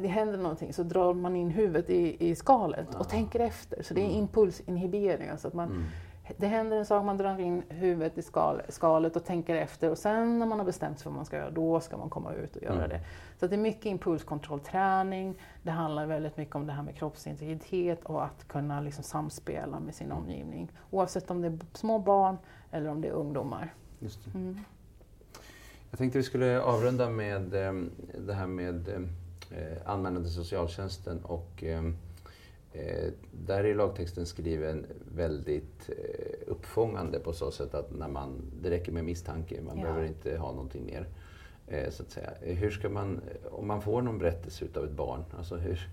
det 0.00 0.08
händer 0.08 0.38
någonting 0.38 0.72
så 0.72 0.82
drar 0.82 1.14
man 1.14 1.36
in 1.36 1.50
huvudet 1.50 1.90
i, 1.90 2.30
i 2.30 2.34
skalet 2.34 2.94
och 2.94 3.08
tänker 3.08 3.40
efter. 3.40 3.82
Så 3.82 3.94
det 3.94 4.00
är 4.00 4.04
mm. 4.04 4.16
impulsinhibering. 4.16 5.28
Alltså 5.28 5.48
att 5.48 5.54
man, 5.54 5.68
mm 5.68 5.84
det 6.36 6.46
händer 6.46 6.76
en 6.76 6.86
sak, 6.86 7.04
man 7.04 7.16
drar 7.16 7.40
in 7.40 7.62
huvudet 7.68 8.18
i 8.18 8.22
skal, 8.22 8.62
skalet 8.68 9.16
och 9.16 9.24
tänker 9.24 9.54
efter 9.54 9.90
och 9.90 9.98
sen 9.98 10.38
när 10.38 10.46
man 10.46 10.58
har 10.58 10.66
bestämt 10.66 10.98
sig 10.98 11.02
för 11.02 11.10
vad 11.10 11.16
man 11.16 11.24
ska 11.24 11.36
göra, 11.36 11.50
då 11.50 11.80
ska 11.80 11.96
man 11.96 12.10
komma 12.10 12.32
ut 12.32 12.56
och 12.56 12.62
göra 12.62 12.74
mm. 12.84 12.88
det. 12.88 13.00
Så 13.40 13.46
det 13.46 13.56
är 13.56 13.58
mycket 13.58 13.86
impulskontrollträning, 13.86 15.34
det 15.62 15.70
handlar 15.70 16.06
väldigt 16.06 16.36
mycket 16.36 16.54
om 16.54 16.66
det 16.66 16.72
här 16.72 16.82
med 16.82 16.96
kroppsintegritet 16.96 18.04
och 18.04 18.24
att 18.24 18.48
kunna 18.48 18.80
liksom 18.80 19.04
samspela 19.04 19.80
med 19.80 19.94
sin 19.94 20.12
omgivning. 20.12 20.72
Oavsett 20.90 21.30
om 21.30 21.42
det 21.42 21.48
är 21.48 21.58
små 21.72 21.98
barn 21.98 22.38
eller 22.70 22.90
om 22.90 23.00
det 23.00 23.08
är 23.08 23.12
ungdomar. 23.12 23.74
Just. 23.98 24.34
Mm. 24.34 24.60
Jag 25.90 25.98
tänkte 25.98 26.18
vi 26.18 26.24
skulle 26.24 26.60
avrunda 26.60 27.10
med 27.10 27.54
eh, 27.54 27.72
det 28.26 28.34
här 28.34 28.46
med 28.46 28.88
eh, 28.88 29.72
anmälan 29.84 30.22
till 30.22 30.32
socialtjänsten 30.32 31.24
och 31.24 31.64
eh, 31.64 31.82
Eh, 31.82 31.90
där 33.32 33.64
är 33.64 33.74
lagtexten 33.74 34.26
skriven 34.26 34.86
väldigt 35.14 35.88
eh, 35.88 35.94
uppfångande 36.46 37.18
på 37.18 37.32
så 37.32 37.50
sätt 37.50 37.74
att 37.74 37.90
när 37.90 38.08
man, 38.08 38.42
det 38.62 38.70
räcker 38.70 38.92
med 38.92 39.04
misstanke, 39.04 39.62
man 39.62 39.78
ja. 39.78 39.82
behöver 39.82 40.06
inte 40.06 40.36
ha 40.36 40.52
någonting 40.52 40.86
mer. 40.86 41.06
Eh, 41.66 41.90
så 41.90 42.02
att 42.02 42.10
säga. 42.10 42.30
Hur 42.40 42.70
ska 42.70 42.88
man, 42.88 43.20
om 43.50 43.66
man 43.66 43.82
får 43.82 44.02
någon 44.02 44.18
berättelse 44.18 44.64
utav 44.64 44.84
ett 44.84 44.96
barn, 44.96 45.24
alltså 45.38 45.56
hur, 45.56 45.88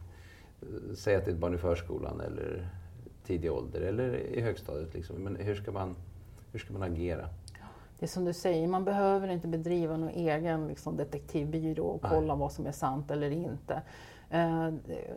säg 0.96 1.16
att 1.16 1.26
det 1.26 1.32
är 1.32 1.34
ett 1.36 1.40
barn 1.40 1.56
i 1.56 1.58
förskolan 1.58 2.22
eller 2.22 2.70
tidig 3.26 3.52
ålder 3.52 3.82
eller 3.82 4.14
i 4.16 4.42
högstadiet, 4.42 4.94
liksom. 4.94 5.16
men 5.16 5.36
hur 5.36 5.56
ska, 5.56 5.72
man, 5.72 5.96
hur 6.52 6.60
ska 6.60 6.74
man 6.74 6.84
agera? 6.84 7.30
Det 8.00 8.06
är 8.06 8.08
som 8.08 8.26
du 8.26 8.34
säger, 8.34 8.68
man 8.68 8.86
behöver 8.86 9.28
inte 9.28 9.48
bedriva 9.48 9.98
någon 9.98 10.10
egen 10.10 10.68
liksom, 10.68 10.98
detektivbyrå 10.98 11.86
och 11.86 12.02
kolla 12.02 12.34
Nej. 12.34 12.40
vad 12.40 12.52
som 12.52 12.66
är 12.66 12.72
sant 12.72 13.12
eller 13.12 13.32
inte. 13.32 13.82
Eh, 14.34 14.70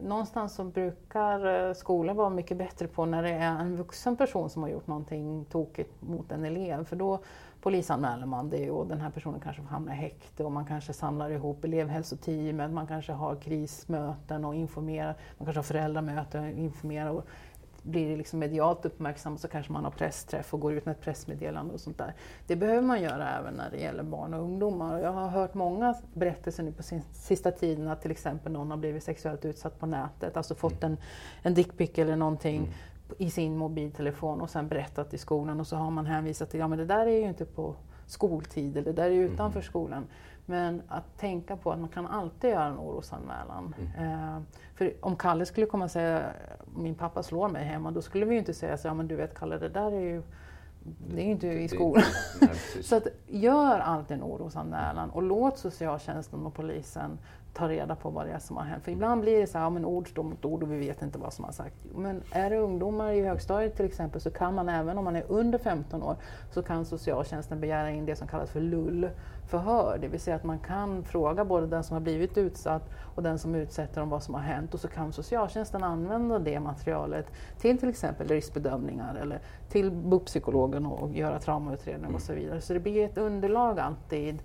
någonstans 0.02 0.54
så 0.54 0.64
brukar 0.64 1.68
eh, 1.68 1.74
skolan 1.74 2.16
vara 2.16 2.30
mycket 2.30 2.56
bättre 2.56 2.88
på 2.88 3.06
när 3.06 3.22
det 3.22 3.30
är 3.30 3.58
en 3.60 3.76
vuxen 3.76 4.16
person 4.16 4.50
som 4.50 4.62
har 4.62 4.70
gjort 4.70 4.86
någonting 4.86 5.44
tokigt 5.44 6.02
mot 6.02 6.32
en 6.32 6.44
elev. 6.44 6.84
För 6.84 6.96
då 6.96 7.18
polisanmäler 7.60 8.26
man 8.26 8.50
det 8.50 8.70
och 8.70 8.86
den 8.86 9.00
här 9.00 9.10
personen 9.10 9.40
kanske 9.40 9.62
hamnar 9.62 9.92
i 9.92 9.96
häkte 9.96 10.44
och 10.44 10.52
man 10.52 10.66
kanske 10.66 10.92
samlar 10.92 11.30
ihop 11.30 11.64
elevhälsoteamet, 11.64 12.70
man 12.70 12.86
kanske 12.86 13.12
har 13.12 13.36
krismöten 13.36 14.44
och 14.44 14.54
informerar, 14.54 15.14
man 15.38 15.46
kanske 15.46 15.58
har 15.58 15.64
föräldramöten 15.64 16.44
och 16.44 16.50
informerar 16.50 17.22
blir 17.85 18.09
det 18.09 18.16
liksom 18.16 18.39
medialt 18.39 18.87
uppmärksamt 18.87 19.41
så 19.41 19.49
kanske 19.49 19.72
man 19.72 19.85
har 19.85 19.91
pressträff 19.91 20.55
och 20.55 20.61
går 20.61 20.72
ut 20.72 20.87
med 20.87 20.93
ett 20.93 21.01
pressmeddelande 21.01 21.74
och 21.74 21.80
sånt 21.80 21.99
där. 21.99 22.14
Det 22.47 22.57
behöver 22.57 22.82
man 22.82 23.03
göra 23.03 23.39
även 23.39 23.55
när 23.55 23.70
det 23.70 23.76
gäller 23.76 24.03
barn 24.03 24.35
och 24.35 24.43
ungdomar. 24.43 25.01
Jag 25.01 25.12
har 25.12 25.28
hört 25.28 25.55
många 25.55 25.95
berättelser 26.14 26.62
nu 26.62 26.72
på 26.72 26.82
sin, 26.82 27.03
sista 27.12 27.51
tiden 27.51 27.89
att 27.89 28.03
till 28.03 28.11
exempel 28.11 28.53
någon 28.53 28.70
har 28.70 28.78
blivit 28.78 29.03
sexuellt 29.03 29.45
utsatt 29.45 29.80
på 29.80 29.87
nätet, 29.87 30.37
alltså 30.37 30.55
fått 30.55 30.85
en, 30.85 30.97
en 31.43 31.55
dickpic 31.55 31.91
eller 31.95 32.16
någonting 32.16 32.57
mm. 32.57 32.70
i 33.18 33.30
sin 33.30 33.57
mobiltelefon 33.57 34.41
och 34.41 34.51
sen 34.51 34.68
berättat 34.68 35.14
i 35.14 35.18
skolan 35.18 35.61
och 35.61 35.66
så 35.66 35.76
har 35.76 35.91
man 35.91 36.07
hänvisat 36.07 36.51
till, 36.51 36.61
ja 36.61 36.68
men 36.68 36.78
det 36.78 36.87
där 36.87 37.07
är 37.07 37.20
ju 37.20 37.28
inte 37.28 37.45
på 37.45 37.74
skoltid 38.07 38.76
eller 38.76 38.93
det 38.93 39.03
där 39.03 39.11
är 39.11 39.14
utanför 39.14 39.61
mm. 39.61 39.68
skolan. 39.68 40.07
Men 40.47 40.82
att 40.88 41.18
tänka 41.18 41.57
på 41.57 41.72
att 41.72 41.78
man 41.78 41.88
kan 41.88 42.07
alltid 42.07 42.51
göra 42.51 42.64
en 42.64 42.78
orosanmälan. 42.78 43.74
Mm. 43.78 44.36
Eh, 44.36 44.42
för 44.74 44.95
om 45.01 45.16
Kalle 45.16 45.47
skulle 45.47 45.66
komma 45.66 45.84
och 45.84 45.90
säga 45.90 46.22
min 46.76 46.95
pappa 46.95 47.22
slår 47.22 47.49
mig 47.49 47.64
hemma, 47.64 47.90
då 47.90 48.03
skulle 48.03 48.24
vi 48.24 48.32
ju 48.32 48.38
inte 48.38 48.55
säga 48.55 48.78
så 48.78 48.88
ja 48.88 48.95
men 48.95 49.09
du 49.09 49.16
vet 49.16 49.34
Kalle 49.34 49.59
det 49.59 49.68
där 49.68 49.92
är 49.92 50.01
ju 50.01 50.22
det 50.84 51.20
är 51.20 51.24
ju 51.24 51.30
inte 51.30 51.47
i 51.47 51.68
skolan. 51.68 52.05
så 52.82 52.97
att, 52.97 53.07
gör 53.26 53.78
alltid 53.78 54.16
en 54.16 54.22
orosanmälan 54.22 55.11
och 55.11 55.22
låt 55.22 55.59
socialtjänsten 55.59 56.47
och 56.47 56.55
polisen 56.55 57.18
ta 57.55 57.68
reda 57.68 57.94
på 57.94 58.11
vad 58.11 58.26
det 58.26 58.32
är 58.32 58.38
som 58.38 58.57
har 58.57 58.64
hänt. 58.64 58.84
För 58.84 58.92
ibland 58.92 59.20
blir 59.20 59.40
det 59.40 59.46
så 59.46 59.59
här, 59.59 59.64
ja, 59.64 59.70
men 59.70 59.84
ord 59.84 60.09
står 60.09 60.22
mot 60.22 60.44
ord 60.44 60.62
och 60.62 60.72
vi 60.72 60.78
vet 60.78 61.02
inte 61.02 61.18
vad 61.18 61.32
som 61.32 61.44
har 61.44 61.52
sagts. 61.52 61.76
Men 61.94 62.22
är 62.30 62.50
det 62.50 62.57
ungdomar 62.57 63.12
i 63.12 63.24
högstadiet 63.24 63.76
till 63.76 63.86
exempel 63.86 64.20
så 64.20 64.30
kan 64.30 64.55
man 64.55 64.68
även 64.68 64.98
om 64.98 65.05
man 65.05 65.16
är 65.16 65.24
under 65.28 65.59
15 65.59 66.02
år 66.02 66.16
så 66.50 66.62
kan 66.62 66.84
socialtjänsten 66.84 67.61
begära 67.61 67.90
in 67.90 68.07
det 68.07 68.16
som 68.16 68.28
kallas 68.28 68.50
för 68.50 68.61
LUL, 68.61 69.11
förhör. 69.50 69.98
Det 70.00 70.09
vill 70.09 70.20
säga 70.20 70.36
att 70.36 70.44
man 70.44 70.59
kan 70.59 71.05
fråga 71.05 71.44
både 71.44 71.66
den 71.66 71.84
som 71.84 71.94
har 71.94 72.00
blivit 72.00 72.38
utsatt 72.38 72.90
och 73.14 73.22
den 73.22 73.38
som 73.38 73.55
utsätter 73.55 74.02
om 74.02 74.11
vad 74.11 74.22
som 74.22 74.34
har 74.34 74.42
hänt 74.42 74.74
och 74.74 74.80
så 74.80 74.88
kan 74.88 75.12
socialtjänsten 75.12 75.82
använda 75.82 76.38
det 76.38 76.61
materialet 76.61 77.26
till 77.59 77.78
till 77.78 77.88
exempel 77.88 78.28
riskbedömningar 78.28 79.14
eller 79.14 79.40
till 79.68 79.90
BUP-psykologen 79.90 80.86
och 80.86 81.11
göra 81.16 81.38
traumautredning 81.38 82.14
och 82.14 82.20
så 82.20 82.32
vidare. 82.32 82.61
Så 82.61 82.72
det 82.72 82.80
blir 82.80 83.05
ett 83.05 83.18
underlag 83.18 83.78
alltid 83.78 84.42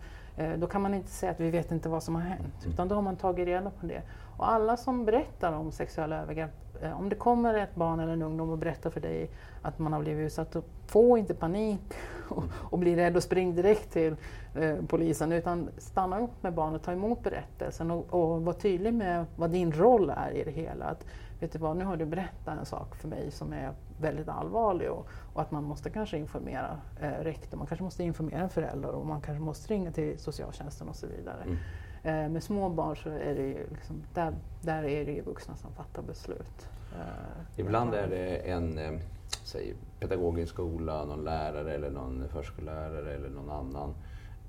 då 0.57 0.67
kan 0.67 0.81
man 0.81 0.93
inte 0.93 1.11
säga 1.11 1.31
att 1.31 1.39
vi 1.39 1.49
vet 1.49 1.71
inte 1.71 1.89
vad 1.89 2.03
som 2.03 2.15
har 2.15 2.21
hänt, 2.21 2.65
utan 2.67 2.87
då 2.87 2.95
har 2.95 3.01
man 3.01 3.15
tagit 3.15 3.47
reda 3.47 3.69
på 3.69 3.85
det. 3.85 4.01
Och 4.37 4.51
alla 4.51 4.77
som 4.77 5.05
berättar 5.05 5.53
om 5.53 5.71
sexuella 5.71 6.21
övergrepp, 6.21 6.51
eh, 6.81 6.99
om 6.99 7.09
det 7.09 7.15
kommer 7.15 7.53
ett 7.53 7.75
barn 7.75 7.99
eller 7.99 8.13
en 8.13 8.21
ungdom 8.21 8.49
och 8.49 8.57
berättar 8.57 8.89
för 8.89 8.99
dig 8.99 9.29
att 9.61 9.79
man 9.79 9.93
har 9.93 9.99
blivit 9.99 10.25
utsatt, 10.25 10.55
få 10.87 11.17
inte 11.17 11.33
panik 11.33 11.93
och, 12.29 12.43
och 12.53 12.79
bli 12.79 12.95
rädd 12.95 13.15
och 13.15 13.23
spring 13.23 13.55
direkt 13.55 13.93
till 13.93 14.15
eh, 14.55 14.75
polisen, 14.87 15.31
utan 15.31 15.69
stanna 15.77 16.19
upp 16.19 16.43
med 16.43 16.53
barnet, 16.53 16.83
ta 16.83 16.91
emot 16.91 17.23
berättelsen 17.23 17.91
och, 17.91 18.13
och 18.13 18.41
var 18.41 18.53
tydlig 18.53 18.93
med 18.93 19.25
vad 19.35 19.49
din 19.49 19.71
roll 19.71 20.13
är 20.17 20.31
i 20.31 20.43
det 20.43 20.51
hela. 20.51 20.85
Att, 20.85 21.05
vet 21.39 21.51
du 21.51 21.59
vad, 21.59 21.77
nu 21.77 21.85
har 21.85 21.97
du 21.97 22.05
berättat 22.05 22.57
en 22.57 22.65
sak 22.65 22.95
för 22.95 23.07
mig 23.07 23.31
som 23.31 23.53
är 23.53 23.73
väldigt 23.99 24.29
allvarlig 24.29 24.91
och, 24.91 25.07
och 25.33 25.41
att 25.41 25.51
man 25.51 25.63
måste 25.63 25.89
kanske 25.89 26.17
informera 26.17 26.81
eh, 26.99 27.09
rektor, 27.09 27.57
man 27.57 27.67
kanske 27.67 27.83
måste 27.83 28.03
informera 28.03 28.41
en 28.41 28.49
förälder 28.49 28.89
och 28.89 29.05
man 29.05 29.21
kanske 29.21 29.43
måste 29.43 29.73
ringa 29.73 29.91
till 29.91 30.19
socialtjänsten 30.19 30.89
och 30.89 30.95
så 30.95 31.07
vidare. 31.07 31.43
Mm. 31.43 31.57
Eh, 32.03 32.29
med 32.29 32.43
små 32.43 32.69
barn 32.69 32.97
så 32.97 33.09
är 33.09 33.35
det 33.35 33.47
ju 33.47 33.67
liksom, 33.69 34.03
där, 34.13 34.33
där 34.61 34.83
är 34.83 35.05
det 35.05 35.11
ju 35.11 35.21
vuxna 35.21 35.55
som 35.55 35.73
fattar 35.73 36.01
beslut. 36.01 36.69
Eh, 36.95 37.59
Ibland 37.59 37.93
är 37.93 38.07
det 38.07 38.35
en 38.51 38.77
eh, 38.77 38.99
säg, 39.43 39.75
pedagog 39.99 40.39
i 40.39 40.41
en 40.41 40.47
skola, 40.47 41.05
någon 41.05 41.23
lärare 41.23 41.73
eller 41.73 41.89
någon 41.89 42.29
förskollärare 42.29 43.13
eller 43.15 43.29
någon 43.29 43.49
annan 43.49 43.95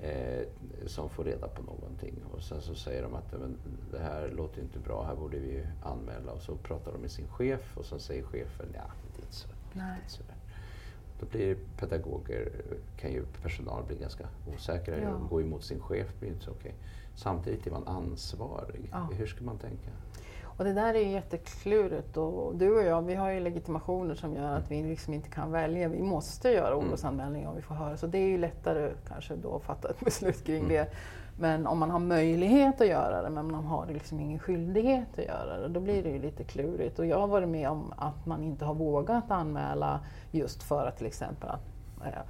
eh, 0.03 0.47
som 0.87 1.09
får 1.09 1.25
reda 1.25 1.49
på 1.49 1.63
någonting. 1.63 2.15
Och 2.33 2.43
sen 2.43 2.61
så 2.61 2.75
säger 2.75 3.03
de 3.03 3.15
att 3.15 3.33
men, 3.33 3.57
det 3.91 3.99
här 3.99 4.29
låter 4.29 4.61
inte 4.61 4.79
bra, 4.79 5.05
här 5.05 5.17
borde 5.17 5.39
vi 5.39 5.67
anmäla. 5.83 6.33
Och 6.33 6.43
så 6.43 6.57
pratar 6.57 6.93
de 6.93 6.99
med 6.99 7.11
sin 7.11 7.29
chef 7.29 7.77
och 7.77 7.85
så 7.85 7.99
säger 7.99 8.23
chefen, 8.23 8.67
ja, 8.75 8.91
det 9.17 9.23
är 9.23 9.23
inte 9.23 9.35
så. 9.35 9.49
Nej. 9.73 9.99
Inte 10.03 10.13
så 10.13 10.23
då 11.21 11.27
blir 11.27 11.57
pedagoger, 11.77 12.53
kan 12.97 13.13
ju 13.13 13.25
personal 13.43 13.85
bli 13.85 13.97
ganska 13.97 14.29
osäkra 14.55 14.99
ja. 14.99 15.21
gå 15.31 15.41
emot 15.41 15.65
sin 15.65 15.81
chef 15.81 16.19
blir 16.19 16.29
inte 16.29 16.45
så 16.45 16.51
okej. 16.51 16.75
Samtidigt 17.15 17.67
är 17.67 17.71
man 17.71 17.89
ansvarig. 17.89 18.89
Ja. 18.93 19.09
Hur 19.13 19.27
ska 19.27 19.45
man 19.45 19.59
tänka? 19.59 19.91
Och 20.61 20.67
det 20.67 20.73
där 20.73 20.95
är 20.95 21.01
ju 21.01 21.09
jätteklurigt 21.09 22.17
och 22.17 22.57
du 22.57 22.77
och 22.77 22.83
jag 22.83 23.03
vi 23.03 23.15
har 23.15 23.31
ju 23.31 23.41
legitimationer 23.41 24.15
som 24.15 24.35
gör 24.35 24.57
att 24.57 24.71
vi 24.71 24.83
liksom 24.83 25.15
inte 25.15 25.29
kan 25.29 25.53
välja. 25.53 25.89
Vi 25.89 26.03
måste 26.03 26.49
göra 26.49 26.75
mm. 26.75 26.89
orosanmälningar 26.89 27.49
om 27.49 27.57
vi 27.57 27.63
får 27.63 27.75
höra. 27.75 27.97
Så 27.97 28.07
det 28.07 28.19
är 28.19 28.29
ju 28.29 28.39
lättare 28.39 28.91
kanske 29.09 29.37
då 29.37 29.57
att 29.57 29.63
fatta 29.63 29.91
ett 29.91 30.01
beslut 30.05 30.45
kring 30.45 30.65
mm. 30.65 30.69
det. 30.69 30.93
Men 31.39 31.67
om 31.67 31.79
man 31.79 31.91
har 31.91 31.99
möjlighet 31.99 32.81
att 32.81 32.87
göra 32.87 33.23
det 33.23 33.31
men 33.31 33.51
man 33.51 33.65
har 33.65 33.87
liksom 33.87 34.21
ingen 34.21 34.39
skyldighet 34.39 35.19
att 35.19 35.25
göra 35.25 35.59
det, 35.59 35.69
då 35.69 35.81
blir 35.81 36.03
det 36.03 36.11
ju 36.11 36.19
lite 36.19 36.45
klurigt. 36.45 36.99
Och 36.99 37.07
jag 37.07 37.21
har 37.21 37.29
varit 37.29 37.49
med 37.49 37.71
om 37.71 37.93
att 37.97 38.27
man 38.27 38.43
inte 38.43 38.65
har 38.65 38.75
vågat 38.75 39.31
anmäla 39.31 40.01
just 40.31 40.63
för 40.63 40.87
att 40.87 40.97
till 40.97 41.07
exempel 41.07 41.49
att 41.49 41.65
äh, 42.05 42.23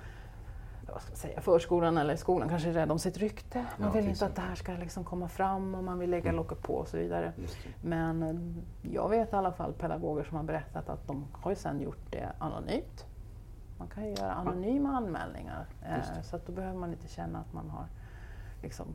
vad 0.93 1.03
ska 1.03 1.11
man 1.11 1.17
säga, 1.17 1.41
förskolan 1.41 1.99
eller 1.99 2.17
skolan 2.17 2.49
kanske 2.49 2.69
är 2.69 2.73
rädd 2.73 2.91
om 2.91 2.99
sitt 2.99 3.17
rykte. 3.17 3.67
Man 3.79 3.89
ja, 3.89 3.95
vill 3.95 4.09
inte 4.09 4.27
att 4.27 4.37
det 4.37 4.43
här 4.43 4.55
ska 4.55 4.73
liksom 4.73 5.05
komma 5.05 5.29
fram 5.29 5.75
och 5.75 5.85
man 5.85 5.99
vill 5.99 6.11
lägga 6.11 6.29
mm. 6.29 6.37
locket 6.37 6.63
på 6.63 6.75
och 6.75 6.89
så 6.89 6.97
vidare. 6.97 7.33
Men 7.83 8.23
eh, 8.23 8.93
jag 8.93 9.09
vet 9.09 9.33
i 9.33 9.37
alla 9.37 9.53
fall 9.53 9.73
pedagoger 9.73 10.25
som 10.25 10.37
har 10.37 10.45
berättat 10.45 10.89
att 10.89 11.07
de 11.07 11.27
har 11.33 11.51
ju 11.51 11.57
sedan 11.57 11.81
gjort 11.81 12.11
det 12.11 12.33
anonymt. 12.39 13.07
Man 13.79 13.89
kan 13.89 14.05
ju 14.05 14.15
göra 14.15 14.33
anonyma 14.33 14.91
anmälningar 14.97 15.67
eh, 15.83 16.23
så 16.23 16.37
att 16.37 16.47
då 16.47 16.53
behöver 16.53 16.79
man 16.79 16.93
inte 16.93 17.09
känna 17.09 17.39
att 17.39 17.53
man 17.53 17.71
har 17.71 17.87
liksom, 18.63 18.87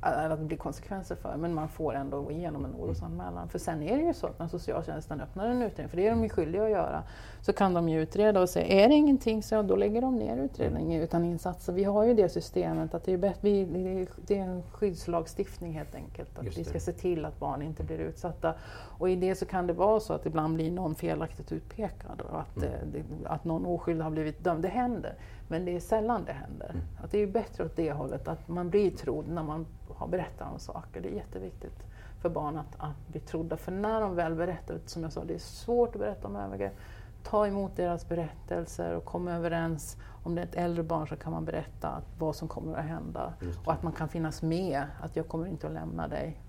att 0.00 0.38
det 0.38 0.44
blir 0.44 0.56
konsekvenser 0.58 1.16
för, 1.16 1.36
men 1.36 1.54
man 1.54 1.68
får 1.68 1.94
ändå 1.94 2.22
gå 2.22 2.30
igenom 2.30 2.64
en 2.64 2.74
orosanmälan. 2.74 3.48
För 3.48 3.58
sen 3.58 3.82
är 3.82 3.96
det 3.96 4.02
ju 4.02 4.14
så 4.14 4.26
att 4.26 4.38
när 4.38 4.46
socialtjänsten 4.46 5.20
öppnar 5.20 5.46
en 5.46 5.62
utredning, 5.62 5.88
för 5.88 5.96
det 5.96 6.06
är 6.06 6.10
de 6.10 6.22
ju 6.22 6.28
skyldiga 6.28 6.64
att 6.64 6.70
göra, 6.70 7.02
så 7.40 7.52
kan 7.52 7.74
de 7.74 7.88
ju 7.88 8.02
utreda 8.02 8.40
och 8.40 8.48
säga, 8.48 8.84
är 8.84 8.88
det 8.88 8.94
ingenting 8.94 9.42
så 9.42 9.62
då 9.62 9.76
lägger 9.76 10.02
de 10.02 10.16
ner 10.16 10.36
utredningen 10.36 11.02
utan 11.02 11.24
insatser. 11.24 11.72
Vi 11.72 11.84
har 11.84 12.04
ju 12.04 12.14
det 12.14 12.28
systemet 12.28 12.94
att 12.94 13.04
det 13.04 13.12
är, 13.12 13.18
bättre, 13.18 13.38
vi, 13.40 14.06
det 14.26 14.38
är 14.38 14.42
en 14.42 14.62
skyddslagstiftning 14.62 15.72
helt 15.72 15.94
enkelt, 15.94 16.38
att 16.38 16.58
vi 16.58 16.64
ska 16.64 16.80
se 16.80 16.92
till 16.92 17.24
att 17.24 17.38
barn 17.38 17.62
inte 17.62 17.82
blir 17.82 17.98
utsatta. 17.98 18.54
Och 18.98 19.10
i 19.10 19.16
det 19.16 19.34
så 19.34 19.46
kan 19.46 19.66
det 19.66 19.72
vara 19.72 20.00
så 20.00 20.12
att 20.12 20.26
ibland 20.26 20.54
blir 20.54 20.70
någon 20.70 20.94
felaktigt 20.94 21.52
utpekad 21.52 22.20
och 22.20 22.40
att, 22.40 22.56
mm. 22.56 22.94
Eh, 22.94 23.32
att 23.32 23.44
någon 23.44 23.66
oskyldig 23.66 24.04
har 24.04 24.10
blivit 24.10 24.44
dömd. 24.44 24.62
Det 24.62 24.68
händer. 24.68 25.14
Men 25.48 25.64
det 25.64 25.76
är 25.76 25.80
sällan 25.80 26.24
det 26.26 26.32
händer. 26.32 26.70
Mm. 26.70 26.82
Att 27.04 27.10
det 27.10 27.18
är 27.18 27.26
bättre 27.26 27.64
åt 27.64 27.76
det 27.76 27.92
hållet, 27.92 28.28
att 28.28 28.48
man 28.48 28.70
blir 28.70 28.90
trodd 28.90 29.28
när 29.28 29.42
man 29.42 29.66
har 30.00 30.08
berättat 30.08 30.52
om 30.52 30.58
saker. 30.58 31.00
Det 31.00 31.08
är 31.08 31.14
jätteviktigt 31.14 31.84
för 32.20 32.28
barn 32.28 32.58
att, 32.58 32.74
att 32.78 33.08
bli 33.08 33.20
trodda. 33.20 33.56
För 33.56 33.72
när 33.72 34.00
de 34.00 34.14
väl 34.14 34.34
berättar, 34.34 34.78
som 34.86 35.02
jag 35.02 35.12
sa, 35.12 35.24
det 35.24 35.34
är 35.34 35.38
svårt 35.38 35.94
att 35.94 36.00
berätta 36.00 36.28
om 36.28 36.36
övergrepp. 36.36 36.76
Ta 37.22 37.46
emot 37.46 37.76
deras 37.76 38.08
berättelser 38.08 38.94
och 38.94 39.04
kom 39.04 39.28
överens. 39.28 39.96
Om 40.22 40.34
det 40.34 40.40
är 40.40 40.46
ett 40.46 40.54
äldre 40.54 40.82
barn 40.82 41.06
så 41.06 41.16
kan 41.16 41.32
man 41.32 41.44
berätta 41.44 42.02
vad 42.18 42.36
som 42.36 42.48
kommer 42.48 42.78
att 42.78 42.84
hända. 42.84 43.34
Och 43.64 43.72
att 43.72 43.82
man 43.82 43.92
kan 43.92 44.08
finnas 44.08 44.42
med, 44.42 44.84
att 45.00 45.16
jag 45.16 45.28
kommer 45.28 45.46
inte 45.46 45.66
att 45.66 45.72
lämna 45.72 46.08
dig. 46.08 46.40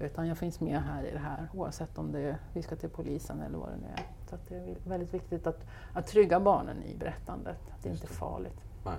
Utan 0.00 0.28
jag 0.28 0.38
finns 0.38 0.60
med 0.60 0.82
här 0.82 1.04
i 1.04 1.12
det 1.12 1.18
här 1.18 1.48
oavsett 1.54 1.98
om 1.98 2.12
det 2.12 2.20
är, 2.20 2.36
vi 2.52 2.62
ska 2.62 2.76
till 2.76 2.88
polisen 2.90 3.40
eller 3.40 3.58
vad 3.58 3.68
det 3.68 3.76
nu 3.76 3.86
är. 3.96 4.06
Så 4.30 4.36
det 4.48 4.56
är 4.56 4.76
väldigt 4.84 5.14
viktigt 5.14 5.46
att, 5.46 5.64
att 5.92 6.06
trygga 6.06 6.40
barnen 6.40 6.82
i 6.82 6.96
berättandet. 6.96 7.58
Att 7.74 7.82
det 7.82 7.88
inte 7.88 8.06
är 8.06 8.08
farligt. 8.08 8.60
Nej. 8.84 8.96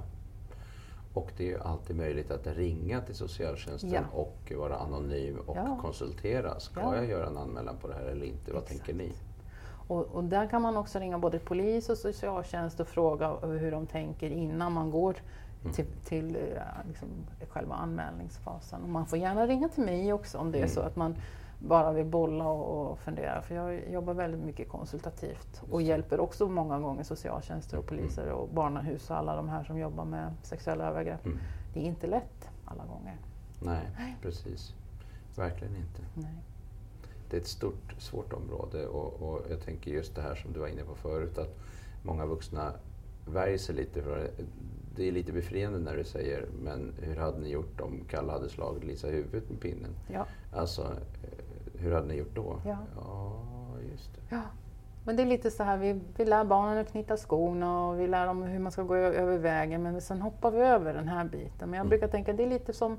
Och 1.13 1.31
det 1.37 1.43
är 1.43 1.47
ju 1.47 1.59
alltid 1.59 1.95
möjligt 1.95 2.31
att 2.31 2.47
ringa 2.47 3.01
till 3.01 3.15
socialtjänsten 3.15 3.91
ja. 3.93 4.01
och 4.13 4.51
vara 4.57 4.77
anonym 4.77 5.39
och 5.45 5.57
ja. 5.57 5.77
konsultera. 5.81 6.59
Ska 6.59 6.81
ja. 6.81 6.95
jag 6.95 7.05
göra 7.05 7.27
en 7.27 7.37
anmälan 7.37 7.77
på 7.77 7.87
det 7.87 7.93
här 7.93 8.05
eller 8.05 8.25
inte? 8.25 8.53
Vad 8.53 8.63
Exakt. 8.63 8.85
tänker 8.85 9.03
ni? 9.03 9.13
Och, 9.87 10.05
och, 10.05 10.23
där 10.23 10.47
kan 10.47 10.61
man 10.61 10.77
också 10.77 10.99
ringa 10.99 11.17
både 11.17 11.39
polis 11.39 11.89
och 11.89 11.97
socialtjänst 11.97 12.79
och 12.79 12.87
fråga 12.87 13.35
hur 13.35 13.71
de 13.71 13.87
tänker 13.87 14.29
innan 14.29 14.71
man 14.71 14.91
går 14.91 15.15
mm. 15.61 15.73
till, 15.73 15.85
till 16.05 16.35
eh, 16.35 16.61
liksom, 16.87 17.07
själva 17.49 17.75
anmälningsfasen. 17.75 18.83
Och 18.83 18.89
man 18.89 19.05
får 19.05 19.19
gärna 19.19 19.47
ringa 19.47 19.69
till 19.69 19.83
mig 19.83 20.13
också 20.13 20.37
om 20.37 20.51
det 20.51 20.57
är 20.57 20.63
mm. 20.63 20.75
så 20.75 20.81
att 20.81 20.95
man 20.95 21.15
bara 21.67 21.91
vill 21.91 22.05
bolla 22.05 22.45
och, 22.47 22.91
och 22.91 22.99
fundera. 22.99 23.41
För 23.41 23.55
jag 23.55 23.89
jobbar 23.91 24.13
väldigt 24.13 24.41
mycket 24.41 24.69
konsultativt 24.69 25.61
och 25.71 25.81
hjälper 25.81 26.19
också 26.19 26.47
många 26.47 26.79
gånger 26.79 27.03
socialtjänster 27.03 27.77
och 27.77 27.85
poliser 27.85 28.31
och 28.31 28.49
barnahus 28.49 29.09
och 29.09 29.17
alla 29.17 29.35
de 29.35 29.49
här 29.49 29.63
som 29.63 29.79
jobbar 29.79 30.05
med 30.05 30.33
sexuella 30.41 30.87
övergrepp. 30.87 31.25
Mm. 31.25 31.37
Det 31.73 31.79
är 31.79 31.83
inte 31.83 32.07
lätt 32.07 32.49
alla 32.65 32.85
gånger. 32.85 33.17
Nej, 33.59 33.89
Nej. 33.97 34.17
precis. 34.21 34.73
Verkligen 35.35 35.75
inte. 35.75 36.01
Nej. 36.13 36.43
Det 37.29 37.37
är 37.37 37.41
ett 37.41 37.47
stort, 37.47 37.95
svårt 37.97 38.33
område 38.33 38.87
och, 38.87 39.21
och, 39.21 39.41
jag 39.49 39.61
tänker 39.61 39.91
just 39.91 40.15
det 40.15 40.21
här 40.21 40.35
som 40.35 40.53
du 40.53 40.59
var 40.59 40.67
inne 40.67 40.83
på 40.83 40.95
förut 40.95 41.37
att 41.37 41.57
många 42.03 42.25
vuxna 42.25 42.73
värjer 43.25 43.57
sig 43.57 43.75
lite 43.75 44.01
för 44.01 44.17
det. 44.17 44.31
Det 44.95 45.07
är 45.07 45.11
lite 45.11 45.31
befriande 45.31 45.79
när 45.79 45.97
du 45.97 46.03
säger, 46.03 46.45
men 46.63 46.93
hur 47.01 47.15
hade 47.15 47.39
ni 47.39 47.49
gjort 47.49 47.81
om 47.81 48.03
Kalle 48.09 48.31
hade 48.31 48.49
slagit 48.49 48.83
Lisa 48.83 49.09
i 49.09 49.11
huvudet 49.11 49.49
med 49.49 49.59
pinnen? 49.59 49.91
Ja. 50.07 50.25
Alltså, 50.53 50.97
hur 51.81 51.91
hade 51.91 52.07
ni 52.07 52.15
gjort 52.15 52.35
då? 52.35 52.59
Ja, 52.65 52.77
ja 52.95 53.33
just 53.91 54.15
det. 54.15 54.35
Ja. 54.35 54.41
Men 55.05 55.15
det 55.15 55.23
är 55.23 55.25
lite 55.27 55.51
så 55.51 55.63
här, 55.63 55.77
vi, 55.77 56.01
vi 56.17 56.25
lär 56.25 56.43
barnen 56.43 56.77
att 56.77 56.91
knyta 56.91 57.17
skorna 57.17 57.85
och 57.85 57.99
vi 57.99 58.07
lär 58.07 58.27
dem 58.27 58.43
hur 58.43 58.59
man 58.59 58.71
ska 58.71 58.83
gå 58.83 58.95
över 58.95 59.37
vägen 59.37 59.83
men 59.83 60.01
sen 60.01 60.21
hoppar 60.21 60.51
vi 60.51 60.59
över 60.59 60.93
den 60.93 61.07
här 61.07 61.23
biten. 61.23 61.69
Men 61.69 61.73
jag 61.73 61.85
mm. 61.85 61.89
brukar 61.89 62.07
tänka, 62.07 62.33
det 62.33 62.43
är 62.43 62.49
lite 62.49 62.73
som 62.73 62.97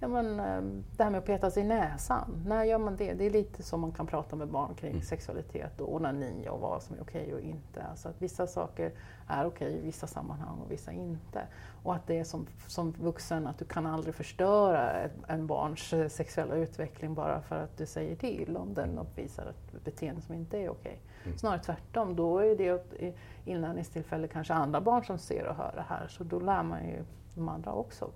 ja, 0.00 0.08
men, 0.08 0.40
eh, 0.40 0.82
det 0.96 1.04
här 1.04 1.10
med 1.10 1.18
att 1.18 1.24
peta 1.24 1.50
sig 1.50 1.62
i 1.62 1.66
näsan. 1.66 2.42
När 2.46 2.64
gör 2.64 2.78
man 2.78 2.96
det? 2.96 3.14
Det 3.14 3.26
är 3.26 3.30
lite 3.30 3.62
som 3.62 3.80
man 3.80 3.92
kan 3.92 4.06
prata 4.06 4.36
med 4.36 4.48
barn 4.48 4.74
kring 4.74 4.90
mm. 4.90 5.02
sexualitet 5.02 5.80
och 5.80 5.94
onani 5.94 6.48
och 6.48 6.60
vad 6.60 6.82
som 6.82 6.96
är 6.96 7.02
okej 7.02 7.34
och 7.34 7.40
inte. 7.40 7.82
Alltså 7.82 8.08
att 8.08 8.22
vissa 8.22 8.46
saker 8.46 8.92
är 9.28 9.46
okej 9.46 9.78
i 9.78 9.80
vissa 9.80 10.06
sammanhang 10.06 10.58
och 10.64 10.70
vissa 10.70 10.92
inte. 10.92 11.46
Och 11.82 11.94
att 11.94 12.06
det 12.06 12.18
är 12.18 12.24
som, 12.24 12.46
som 12.66 12.92
vuxen 12.92 13.46
att 13.46 13.58
du 13.58 13.64
kan 13.64 13.86
aldrig 13.86 14.14
förstöra 14.14 15.08
en 15.28 15.46
barns 15.46 15.92
eh, 15.92 16.08
sexuella 16.08 16.54
utveckling 16.54 17.14
bara 17.14 17.40
för 17.40 17.56
att 17.56 17.78
du 17.78 17.86
säger 17.86 18.16
till 18.16 18.56
om 18.56 18.74
den 18.74 18.98
uppvisar 18.98 19.46
ett 19.46 19.84
beteende 19.84 20.20
som 20.20 20.34
inte 20.34 20.58
är 20.58 20.70
okej. 20.70 21.00
Mm. 21.24 21.38
Snarare 21.38 21.62
tvärtom, 21.62 22.16
då 22.16 22.38
är 22.38 22.56
det 22.56 22.68
ett 22.68 23.14
inlärningstillfälle 23.44 24.28
kanske 24.28 24.54
andra 24.54 24.80
barn 24.80 25.04
som 25.04 25.18
ser 25.18 25.46
och 25.46 25.56
hör 25.56 25.72
det 25.74 25.84
här 25.88 26.08
så 26.08 26.24
då 26.24 26.40
lär 26.40 26.62
man 26.62 26.84
ju 26.88 27.04
de 27.34 27.48
andra 27.48 27.72
också 27.72 28.10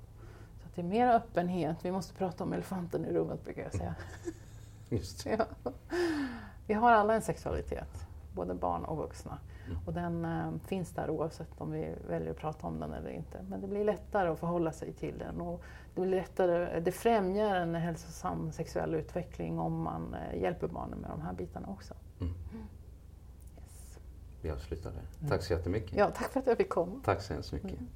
det 0.74 0.80
är 0.80 0.84
mer 0.84 1.06
öppenhet. 1.06 1.76
Vi 1.82 1.92
måste 1.92 2.14
prata 2.14 2.44
om 2.44 2.52
elefanten 2.52 3.04
i 3.04 3.12
rummet 3.12 3.44
brukar 3.44 3.62
jag 3.62 3.72
säga. 3.72 3.94
Just 4.88 5.26
ja. 5.26 5.46
Vi 6.66 6.74
har 6.74 6.92
alla 6.92 7.14
en 7.14 7.22
sexualitet, 7.22 8.06
både 8.34 8.54
barn 8.54 8.84
och 8.84 8.96
vuxna. 8.96 9.38
Mm. 9.66 9.78
Och 9.86 9.92
den 9.92 10.24
äh, 10.24 10.52
finns 10.66 10.90
där 10.90 11.10
oavsett 11.10 11.60
om 11.60 11.70
vi 11.70 11.94
väljer 12.08 12.30
att 12.30 12.36
prata 12.36 12.66
om 12.66 12.80
den 12.80 12.92
eller 12.92 13.10
inte. 13.10 13.42
Men 13.48 13.60
det 13.60 13.66
blir 13.66 13.84
lättare 13.84 14.28
att 14.28 14.38
förhålla 14.38 14.72
sig 14.72 14.92
till 14.92 15.18
den. 15.18 15.40
Och 15.40 15.62
det, 15.94 16.00
blir 16.00 16.10
lättare, 16.10 16.80
det 16.80 16.92
främjar 16.92 17.56
en 17.56 17.74
hälsosam 17.74 18.52
sexuell 18.52 18.94
utveckling 18.94 19.58
om 19.58 19.82
man 19.82 20.14
äh, 20.14 20.40
hjälper 20.40 20.68
barnen 20.68 20.98
med 20.98 21.10
de 21.10 21.20
här 21.20 21.32
bitarna 21.32 21.68
också. 21.68 21.94
Mm. 22.20 22.34
Yes. 23.56 23.98
Vi 24.42 24.50
avslutar 24.50 24.90
där. 24.90 25.28
Tack 25.28 25.42
så 25.42 25.52
jättemycket. 25.52 25.98
Ja, 25.98 26.10
tack 26.10 26.32
för 26.32 26.40
att 26.40 26.46
jag 26.46 26.56
fick 26.56 26.68
komma. 26.68 27.00
Tack 27.04 27.22
så 27.22 27.32
hemskt 27.32 27.52
mycket. 27.52 27.70
Mm. 27.70 27.88